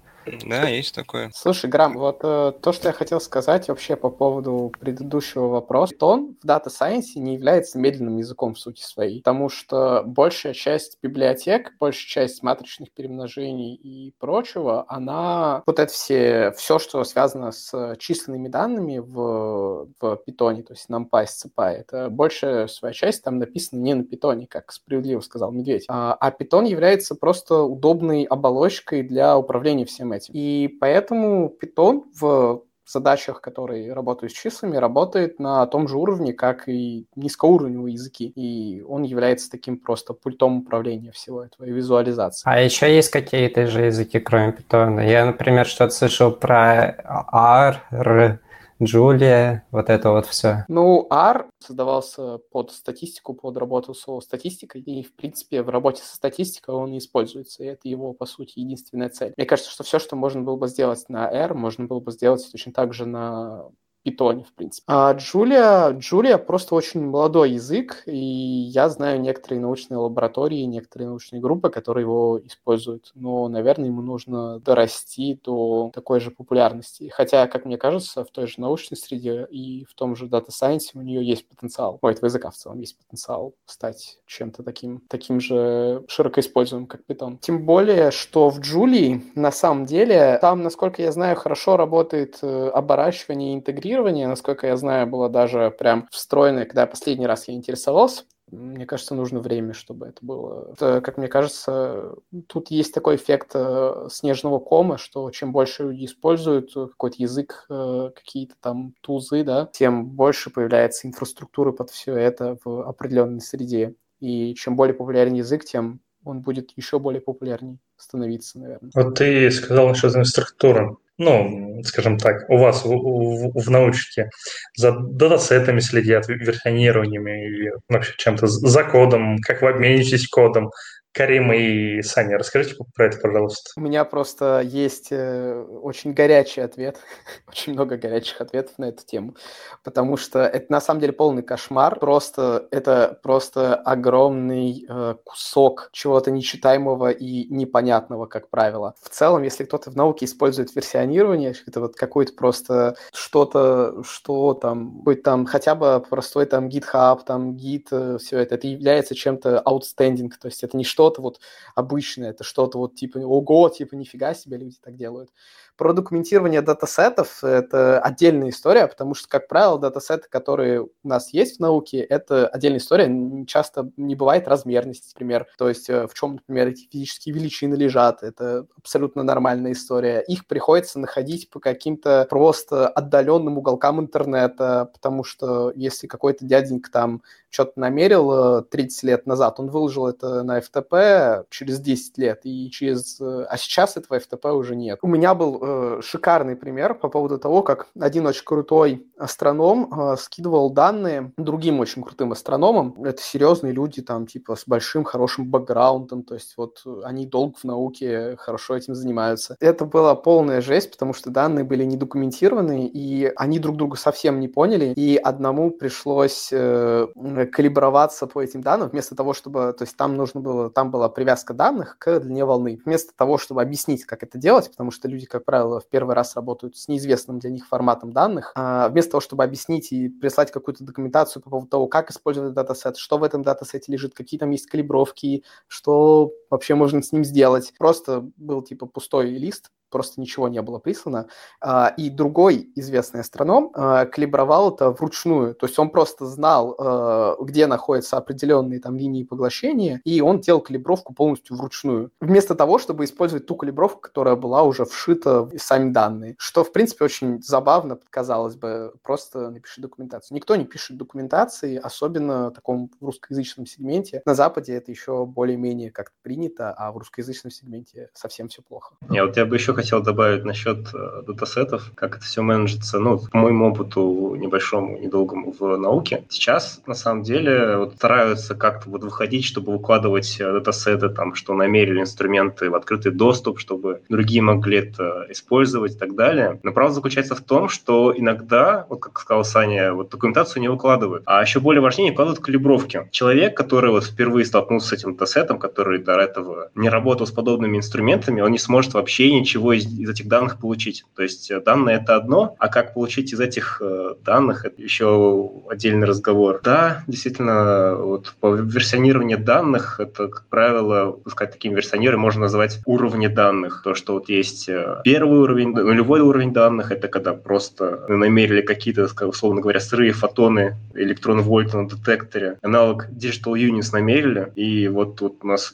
Да, 0.44 0.68
есть 0.68 0.94
такое. 0.94 1.30
Слушай, 1.34 1.70
Грам, 1.70 1.96
вот 1.96 2.20
э, 2.22 2.52
то, 2.60 2.72
что 2.72 2.88
я 2.88 2.92
хотел 2.92 3.20
сказать 3.20 3.68
вообще 3.68 3.96
по 3.96 4.10
поводу 4.10 4.72
предыдущего 4.78 5.46
вопроса. 5.46 5.94
Питон 5.98 6.36
в 6.42 6.46
Data 6.46 6.66
Science 6.66 7.16
не 7.16 7.34
является 7.34 7.78
медленным 7.78 8.18
языком 8.18 8.54
в 8.54 8.58
сути 8.58 8.82
своей, 8.82 9.22
потому 9.22 9.48
что 9.48 10.02
большая 10.04 10.54
часть 10.54 10.98
библиотек, 11.02 11.72
большая 11.78 12.06
часть 12.06 12.42
матричных 12.42 12.92
перемножений 12.92 13.74
и 13.74 14.14
прочего, 14.18 14.84
она, 14.88 15.62
вот 15.66 15.78
это 15.78 15.92
все, 15.92 16.52
все, 16.56 16.78
что 16.78 17.02
связано 17.04 17.52
с 17.52 17.96
численными 17.98 18.48
данными 18.48 18.98
в, 18.98 19.88
в 20.00 20.16
питоне, 20.24 20.62
то 20.62 20.74
есть 20.74 20.88
NumPy, 20.90 21.26
SciPy, 21.26 21.72
это 21.72 22.10
большая 22.10 22.66
своя 22.66 22.92
часть 22.92 23.24
там 23.24 23.38
написана 23.38 23.80
не 23.80 23.94
на 23.94 24.04
питоне, 24.04 24.46
как 24.46 24.72
справедливо 24.72 25.20
сказал 25.20 25.50
Медведь, 25.50 25.86
а, 25.88 26.14
а 26.14 26.30
питон 26.30 26.64
является 26.64 27.14
просто 27.14 27.62
удобной 27.62 28.24
оболочкой 28.24 29.02
для 29.02 29.36
управления 29.36 29.84
всем 29.84 30.12
этим 30.12 30.19
этим. 30.20 30.34
И 30.34 30.68
поэтому 30.80 31.52
Python 31.62 32.02
в 32.18 32.62
задачах, 32.92 33.40
которые 33.40 33.92
работают 33.92 34.32
с 34.32 34.36
числами, 34.36 34.76
работает 34.76 35.38
на 35.38 35.66
том 35.66 35.88
же 35.88 35.96
уровне, 35.96 36.32
как 36.32 36.68
и 36.68 37.06
низкоуровневые 37.14 37.94
языки. 37.94 38.26
И 38.26 38.82
он 38.82 39.02
является 39.02 39.50
таким 39.50 39.78
просто 39.78 40.12
пультом 40.12 40.58
управления 40.58 41.12
всего 41.12 41.44
этого 41.44 41.66
и 41.66 41.72
визуализации. 41.72 42.42
А 42.44 42.60
еще 42.60 42.94
есть 42.94 43.10
какие-то 43.10 43.66
же 43.66 43.86
языки, 43.86 44.18
кроме 44.18 44.52
Python? 44.52 45.04
Я, 45.08 45.24
например, 45.26 45.66
что-то 45.66 45.92
слышал 45.92 46.32
про 46.32 46.96
R, 47.32 47.82
R, 47.90 48.40
Джулия, 48.82 49.66
вот 49.70 49.90
это 49.90 50.10
вот 50.10 50.26
все. 50.26 50.64
Ну, 50.68 51.06
R 51.10 51.46
создавался 51.58 52.38
под 52.50 52.70
статистику, 52.72 53.34
под 53.34 53.56
работу 53.56 53.94
с 53.94 54.20
статистикой, 54.20 54.80
и, 54.80 55.02
в 55.02 55.14
принципе, 55.14 55.62
в 55.62 55.68
работе 55.68 56.02
со 56.02 56.16
статистикой 56.16 56.74
он 56.74 56.96
используется, 56.96 57.62
и 57.62 57.66
это 57.66 57.88
его, 57.88 58.12
по 58.12 58.26
сути, 58.26 58.58
единственная 58.58 59.10
цель. 59.10 59.34
Мне 59.36 59.46
кажется, 59.46 59.70
что 59.70 59.84
все, 59.84 59.98
что 59.98 60.16
можно 60.16 60.42
было 60.42 60.56
бы 60.56 60.68
сделать 60.68 61.04
на 61.08 61.30
R, 61.30 61.54
можно 61.54 61.86
было 61.86 62.00
бы 62.00 62.10
сделать 62.12 62.46
точно 62.50 62.72
так 62.72 62.94
же 62.94 63.06
на 63.06 63.68
питоне, 64.02 64.44
в 64.44 64.52
принципе. 64.54 64.84
А 64.86 65.12
Джулия, 65.12 65.90
Джулия 65.90 66.38
просто 66.38 66.74
очень 66.74 67.02
молодой 67.04 67.52
язык, 67.52 68.02
и 68.06 68.16
я 68.16 68.88
знаю 68.88 69.20
некоторые 69.20 69.60
научные 69.60 69.98
лаборатории, 69.98 70.62
некоторые 70.62 71.08
научные 71.08 71.40
группы, 71.40 71.70
которые 71.70 72.02
его 72.04 72.40
используют. 72.44 73.12
Но, 73.14 73.48
наверное, 73.48 73.88
ему 73.88 74.02
нужно 74.02 74.58
дорасти 74.60 75.38
до 75.44 75.90
такой 75.94 76.20
же 76.20 76.30
популярности. 76.30 77.10
Хотя, 77.14 77.46
как 77.46 77.64
мне 77.64 77.76
кажется, 77.76 78.24
в 78.24 78.30
той 78.30 78.46
же 78.46 78.54
научной 78.58 78.96
среде 78.96 79.46
и 79.50 79.84
в 79.84 79.94
том 79.94 80.16
же 80.16 80.26
Data 80.26 80.48
Science 80.48 80.90
у 80.94 81.02
нее 81.02 81.24
есть 81.24 81.48
потенциал. 81.48 81.98
У 82.00 82.06
этого 82.06 82.26
языка 82.26 82.50
в 82.50 82.56
целом 82.56 82.78
есть 82.78 82.96
потенциал 82.96 83.54
стать 83.66 84.18
чем-то 84.26 84.62
таким, 84.62 85.02
таким 85.08 85.40
же 85.40 86.04
широко 86.08 86.40
используемым, 86.40 86.86
как 86.86 87.02
Python. 87.06 87.38
Тем 87.40 87.66
более, 87.66 88.10
что 88.10 88.48
в 88.50 88.60
Джулии, 88.60 89.22
на 89.34 89.52
самом 89.52 89.84
деле, 89.84 90.38
там, 90.40 90.62
насколько 90.62 91.02
я 91.02 91.12
знаю, 91.12 91.36
хорошо 91.36 91.76
работает 91.76 92.38
э, 92.42 92.68
оборачивание 92.68 93.52
и 93.52 93.56
интегрирование 93.56 93.89
интегрирование, 93.90 94.28
насколько 94.28 94.66
я 94.66 94.76
знаю, 94.76 95.06
было 95.06 95.28
даже 95.28 95.74
прям 95.76 96.08
встроенное, 96.10 96.64
когда 96.64 96.86
последний 96.86 97.26
раз 97.26 97.48
я 97.48 97.54
интересовался. 97.54 98.24
Мне 98.50 98.84
кажется, 98.84 99.14
нужно 99.14 99.38
время, 99.40 99.74
чтобы 99.74 100.06
это 100.06 100.18
было. 100.22 100.72
Это, 100.72 101.00
как 101.00 101.18
мне 101.18 101.28
кажется, 101.28 102.14
тут 102.48 102.70
есть 102.70 102.92
такой 102.92 103.14
эффект 103.14 103.52
э, 103.54 104.08
снежного 104.10 104.58
кома, 104.58 104.98
что 104.98 105.30
чем 105.30 105.52
больше 105.52 105.84
люди 105.84 106.06
используют 106.06 106.72
какой-то 106.74 107.16
язык, 107.18 107.66
э, 107.70 108.10
какие-то 108.14 108.54
там 108.60 108.94
тузы, 109.02 109.44
да, 109.44 109.68
тем 109.72 110.06
больше 110.06 110.50
появляется 110.50 111.06
инфраструктуры 111.06 111.72
под 111.72 111.90
все 111.90 112.16
это 112.16 112.58
в 112.64 112.88
определенной 112.88 113.40
среде. 113.40 113.94
И 114.18 114.54
чем 114.54 114.74
более 114.74 114.94
популярен 114.94 115.34
язык, 115.34 115.64
тем 115.64 116.00
он 116.24 116.40
будет 116.40 116.72
еще 116.76 116.98
более 116.98 117.20
популярней 117.20 117.78
становиться, 117.96 118.58
наверное. 118.58 118.90
Вот 118.94 119.14
ты 119.14 119.48
сказал 119.52 119.88
насчет 119.88 120.10
инфраструктуры 120.10 120.96
ну, 121.20 121.82
скажем 121.84 122.16
так, 122.16 122.48
у 122.48 122.56
вас 122.56 122.82
в, 122.84 122.88
в, 122.88 123.52
в 123.54 123.70
научке 123.70 124.30
за 124.74 124.92
датасетами 124.92 125.80
следят, 125.80 126.26
версионированиями 126.28 127.72
вообще 127.90 128.14
чем-то, 128.16 128.46
за 128.46 128.84
кодом, 128.84 129.38
как 129.38 129.60
вы 129.60 129.68
обменитесь 129.68 130.26
кодом, 130.28 130.70
Карим 131.12 131.52
и 131.52 132.02
Саня, 132.02 132.38
расскажите 132.38 132.76
про 132.94 133.06
это, 133.06 133.18
пожалуйста. 133.18 133.72
У 133.76 133.80
меня 133.80 134.04
просто 134.04 134.60
есть 134.60 135.08
э, 135.10 135.60
очень 135.82 136.12
горячий 136.12 136.60
ответ, 136.60 136.98
очень 137.48 137.72
много 137.72 137.96
горячих 137.96 138.40
ответов 138.40 138.78
на 138.78 138.86
эту 138.86 139.04
тему, 139.04 139.34
потому 139.82 140.16
что 140.16 140.40
это 140.40 140.70
на 140.70 140.80
самом 140.80 141.00
деле 141.00 141.12
полный 141.12 141.42
кошмар. 141.42 141.98
Просто 141.98 142.68
это 142.70 143.18
просто 143.24 143.74
огромный 143.74 144.86
э, 144.88 145.14
кусок 145.24 145.90
чего-то 145.92 146.30
нечитаемого 146.30 147.10
и 147.10 147.46
непонятного, 147.52 148.26
как 148.26 148.48
правило. 148.48 148.94
В 149.02 149.08
целом, 149.08 149.42
если 149.42 149.64
кто-то 149.64 149.90
в 149.90 149.96
науке 149.96 150.26
использует 150.26 150.74
версионирование, 150.76 151.54
это 151.66 151.80
вот 151.80 151.96
какой-то 151.96 152.34
просто 152.34 152.96
что-то, 153.12 154.04
что 154.04 154.54
там, 154.54 154.90
будет 154.90 155.24
там 155.24 155.44
хотя 155.44 155.74
бы 155.74 156.04
простой 156.08 156.46
там 156.46 156.68
GitHub, 156.68 157.20
там 157.26 157.56
Git, 157.56 157.88
э, 157.90 158.18
все 158.18 158.38
это, 158.38 158.54
это 158.54 158.68
является 158.68 159.16
чем-то 159.16 159.62
outstanding, 159.66 160.30
то 160.40 160.46
есть 160.46 160.62
это 160.62 160.76
не 160.76 160.84
что 160.84 160.99
что-то 161.00 161.22
вот 161.22 161.40
обычное, 161.74 162.30
это 162.30 162.44
что-то 162.44 162.76
вот 162.76 162.94
типа 162.94 163.16
ого, 163.18 163.70
типа 163.70 163.94
нифига 163.94 164.34
себе 164.34 164.58
люди 164.58 164.76
так 164.82 164.96
делают. 164.96 165.30
Про 165.78 165.94
документирование 165.94 166.60
датасетов– 166.60 167.38
это 167.42 168.00
отдельная 168.00 168.50
история, 168.50 168.86
потому 168.86 169.14
что, 169.14 169.28
как 169.28 169.48
правило, 169.48 169.78
датасеты, 169.78 170.28
которые 170.28 170.82
у 170.82 170.90
нас 171.02 171.32
есть 171.32 171.56
в 171.56 171.60
науке, 171.60 172.00
это 172.00 172.46
отдельная 172.48 172.80
история. 172.80 173.46
Часто 173.46 173.90
не 173.96 174.14
бывает 174.14 174.46
размерности, 174.46 175.08
например. 175.14 175.46
То 175.56 175.70
есть 175.70 175.88
э, 175.88 176.06
в 176.06 176.12
чем, 176.12 176.34
например, 176.34 176.68
эти 176.68 176.86
физические 176.92 177.34
величины 177.34 177.76
лежат. 177.76 178.22
Это 178.22 178.66
абсолютно 178.76 179.22
нормальная 179.22 179.72
история. 179.72 180.20
Их 180.28 180.46
приходится 180.46 180.98
находить 180.98 181.48
по 181.48 181.60
каким-то 181.60 182.26
просто 182.28 182.86
отдаленным 182.86 183.56
уголкам 183.56 184.00
интернета, 184.00 184.90
потому 184.92 185.24
что 185.24 185.72
если 185.74 186.06
какой-то 186.06 186.44
дяденька 186.44 186.90
там 186.90 187.22
что-то 187.50 187.72
намерил 187.76 188.62
30 188.62 189.04
э, 189.04 189.06
лет 189.06 189.26
назад, 189.26 189.60
он 189.60 189.68
выложил 189.68 190.06
это 190.06 190.42
на 190.42 190.58
FTP 190.58 191.44
через 191.50 191.80
10 191.80 192.18
лет, 192.18 192.40
и 192.44 192.70
через... 192.70 193.20
Э, 193.20 193.46
а 193.48 193.56
сейчас 193.56 193.96
этого 193.96 194.18
FTP 194.18 194.52
уже 194.52 194.76
нет. 194.76 194.98
У 195.02 195.08
меня 195.08 195.34
был 195.34 195.58
э, 195.60 196.00
шикарный 196.02 196.56
пример 196.56 196.94
по 196.94 197.08
поводу 197.08 197.38
того, 197.38 197.62
как 197.62 197.88
один 197.98 198.26
очень 198.26 198.44
крутой 198.44 199.06
астроном 199.18 199.92
э, 199.92 200.16
скидывал 200.16 200.70
данные 200.70 201.32
другим 201.36 201.80
очень 201.80 202.02
крутым 202.02 202.32
астрономам. 202.32 203.02
Это 203.04 203.20
серьезные 203.20 203.72
люди, 203.72 204.00
там, 204.02 204.26
типа, 204.26 204.56
с 204.56 204.64
большим, 204.66 205.04
хорошим 205.04 205.50
бэкграундом, 205.50 206.22
то 206.22 206.34
есть 206.34 206.54
вот 206.56 206.82
они 207.04 207.26
долго 207.26 207.56
в 207.56 207.64
науке, 207.64 208.36
хорошо 208.38 208.76
этим 208.76 208.94
занимаются. 208.94 209.56
Это 209.60 209.84
была 209.84 210.14
полная 210.14 210.60
жесть, 210.60 210.92
потому 210.92 211.12
что 211.12 211.30
данные 211.30 211.64
были 211.64 211.84
не 211.84 211.96
документированы, 211.96 212.86
и 212.86 213.32
они 213.36 213.58
друг 213.58 213.76
друга 213.76 213.96
совсем 213.96 214.40
не 214.40 214.48
поняли, 214.48 214.92
и 214.96 215.16
одному 215.16 215.70
пришлось 215.70 216.50
э, 216.52 217.06
калиброваться 217.46 218.26
по 218.26 218.42
этим 218.42 218.60
данным, 218.60 218.88
вместо 218.88 219.14
того, 219.14 219.34
чтобы, 219.34 219.72
то 219.76 219.82
есть 219.82 219.96
там 219.96 220.16
нужно 220.16 220.40
было, 220.40 220.70
там 220.70 220.80
там 220.80 220.90
была 220.90 221.10
привязка 221.10 221.52
данных 221.52 221.98
к 221.98 222.20
длине 222.20 222.46
волны. 222.46 222.80
Вместо 222.86 223.14
того, 223.14 223.36
чтобы 223.36 223.60
объяснить, 223.60 224.06
как 224.06 224.22
это 224.22 224.38
делать, 224.38 224.70
потому 224.70 224.90
что 224.90 225.08
люди, 225.08 225.26
как 225.26 225.44
правило, 225.44 225.78
в 225.78 225.86
первый 225.86 226.14
раз 226.14 226.36
работают 226.36 226.78
с 226.78 226.88
неизвестным 226.88 227.38
для 227.38 227.50
них 227.50 227.66
форматом 227.66 228.12
данных, 228.12 228.52
а 228.54 228.88
вместо 228.88 229.10
того, 229.12 229.20
чтобы 229.20 229.44
объяснить 229.44 229.92
и 229.92 230.08
прислать 230.08 230.50
какую-то 230.50 230.82
документацию 230.84 231.42
по 231.42 231.50
поводу 231.50 231.68
того, 231.68 231.86
как 231.86 232.10
использовать 232.10 232.54
датасет, 232.54 232.96
что 232.96 233.18
в 233.18 233.22
этом 233.22 233.42
датасете 233.42 233.92
лежит, 233.92 234.14
какие 234.14 234.40
там 234.40 234.48
есть 234.50 234.66
калибровки, 234.66 235.44
что 235.68 236.32
вообще 236.50 236.74
можно 236.74 237.02
с 237.02 237.12
ним 237.12 237.24
сделать. 237.24 237.72
Просто 237.78 238.28
был 238.36 238.62
типа 238.62 238.86
пустой 238.86 239.30
лист, 239.30 239.70
просто 239.90 240.20
ничего 240.20 240.48
не 240.48 240.62
было 240.62 240.78
прислано. 240.78 241.26
А, 241.60 241.92
и 241.96 242.08
другой 242.08 242.70
известный 242.76 243.20
астроном 243.20 243.70
а, 243.74 244.06
калибровал 244.06 244.72
это 244.74 244.90
вручную. 244.90 245.54
То 245.54 245.66
есть 245.66 245.78
он 245.78 245.90
просто 245.90 246.26
знал, 246.26 246.76
а, 246.78 247.36
где 247.40 247.66
находятся 247.66 248.16
определенные 248.16 248.80
там 248.80 248.96
линии 248.96 249.24
поглощения, 249.24 250.00
и 250.04 250.20
он 250.20 250.40
делал 250.40 250.60
калибровку 250.60 251.12
полностью 251.12 251.56
вручную. 251.56 252.10
Вместо 252.20 252.54
того, 252.54 252.78
чтобы 252.78 253.04
использовать 253.04 253.46
ту 253.46 253.56
калибровку, 253.56 254.00
которая 254.00 254.36
была 254.36 254.62
уже 254.62 254.84
вшита 254.84 255.42
в 255.42 255.58
сами 255.58 255.90
данные. 255.90 256.36
Что, 256.38 256.64
в 256.64 256.72
принципе, 256.72 257.04
очень 257.04 257.42
забавно, 257.42 257.98
казалось 258.10 258.54
бы, 258.54 258.94
просто 259.02 259.50
напиши 259.50 259.80
документацию. 259.80 260.36
Никто 260.36 260.56
не 260.56 260.64
пишет 260.64 260.96
документации, 260.96 261.76
особенно 261.76 262.50
в 262.50 262.54
таком 262.54 262.90
русскоязычном 263.00 263.66
сегменте. 263.66 264.22
На 264.24 264.34
Западе 264.34 264.74
это 264.74 264.90
еще 264.90 265.26
более-менее 265.26 265.90
как-то 265.90 266.14
принято, 266.22 266.39
а 266.48 266.92
в 266.92 266.98
русскоязычном 266.98 267.50
сегменте 267.50 268.10
совсем 268.14 268.48
все 268.48 268.62
плохо. 268.62 268.94
Я 269.10 269.24
вот 269.24 269.36
я 269.36 269.44
бы 269.44 269.56
еще 269.56 269.74
хотел 269.74 270.02
добавить 270.02 270.44
насчет 270.44 270.94
э, 270.94 271.22
датасетов, 271.26 271.92
как 271.94 272.16
это 272.16 272.24
все 272.24 272.42
менеджится. 272.42 272.98
Ну, 272.98 273.18
по 273.18 273.38
моему 273.38 273.68
опыту 273.68 274.34
небольшому, 274.36 274.98
недолгому 274.98 275.54
в 275.58 275.76
науке. 275.76 276.24
Сейчас, 276.28 276.82
на 276.86 276.94
самом 276.94 277.22
деле, 277.22 277.76
вот 277.76 277.94
стараются 277.96 278.54
как-то 278.54 278.90
вот 278.90 279.02
выходить, 279.02 279.44
чтобы 279.44 279.72
выкладывать 279.72 280.40
э, 280.40 280.52
датасеты, 280.52 281.08
там, 281.08 281.34
что 281.34 281.54
намерили 281.54 282.00
инструменты 282.00 282.70
в 282.70 282.74
открытый 282.74 283.12
доступ, 283.12 283.58
чтобы 283.58 284.02
другие 284.08 284.42
могли 284.42 284.78
это 284.78 285.26
использовать 285.28 285.94
и 285.94 285.98
так 285.98 286.14
далее. 286.14 286.60
Но 286.62 286.72
правда 286.72 286.94
заключается 286.94 287.34
в 287.34 287.40
том, 287.40 287.68
что 287.68 288.12
иногда, 288.16 288.86
вот 288.88 289.00
как 289.00 289.18
сказал 289.20 289.44
Саня, 289.44 289.92
вот 289.92 290.10
документацию 290.10 290.62
не 290.62 290.68
выкладывают. 290.68 291.22
А 291.26 291.42
еще 291.42 291.60
более 291.60 291.80
важнее, 291.80 292.06
не 292.06 292.10
выкладывают 292.10 292.44
калибровки. 292.44 293.08
Человек, 293.10 293.56
который 293.56 293.90
вот 293.90 294.04
впервые 294.04 294.44
столкнулся 294.44 294.88
с 294.88 294.92
этим 294.92 295.12
датасетом, 295.12 295.58
который 295.58 295.98
до 295.98 296.16
этого 296.30 296.70
не 296.74 296.88
работал 296.88 297.26
с 297.26 297.30
подобными 297.30 297.76
инструментами, 297.76 298.40
он 298.40 298.52
не 298.52 298.58
сможет 298.58 298.94
вообще 298.94 299.32
ничего 299.32 299.72
из, 299.72 299.86
из 299.86 300.08
этих 300.08 300.28
данных 300.28 300.58
получить. 300.58 301.04
То 301.14 301.22
есть 301.22 301.50
э, 301.50 301.60
данные 301.60 301.96
это 301.96 302.16
одно, 302.16 302.56
а 302.58 302.68
как 302.68 302.94
получить 302.94 303.32
из 303.32 303.40
этих 303.40 303.80
э, 303.82 304.14
данных 304.24 304.64
это 304.64 304.80
еще 304.80 305.50
отдельный 305.68 306.06
разговор. 306.06 306.60
Да, 306.62 307.04
действительно, 307.06 307.96
вот 307.96 308.34
по 308.40 308.54
версионированию 308.54 309.38
данных 309.38 310.00
это, 310.00 310.28
как 310.28 310.46
правило, 310.48 311.12
пускай 311.12 311.48
таким 311.48 311.74
версионером 311.74 312.20
можно 312.20 312.42
назвать 312.42 312.80
уровни 312.86 313.26
данных. 313.26 313.82
То, 313.82 313.94
что 313.94 314.14
вот 314.14 314.28
есть 314.28 314.68
э, 314.68 315.00
первый 315.04 315.40
уровень, 315.40 315.70
нулевой 315.70 316.20
уровень 316.20 316.52
данных, 316.52 316.92
это 316.92 317.08
когда 317.08 317.34
просто 317.34 318.04
намерили 318.08 318.62
какие-то, 318.62 319.08
условно 319.26 319.60
говоря, 319.60 319.80
сырые 319.80 320.12
фотоны 320.12 320.76
электрон-вольта 320.94 321.78
на 321.78 321.88
детекторе. 321.88 322.58
Аналог 322.62 323.08
Digital 323.10 323.54
Units 323.54 323.90
намерили, 323.92 324.52
и 324.56 324.88
вот, 324.88 325.20
вот 325.20 325.36
у 325.42 325.46
нас 325.46 325.72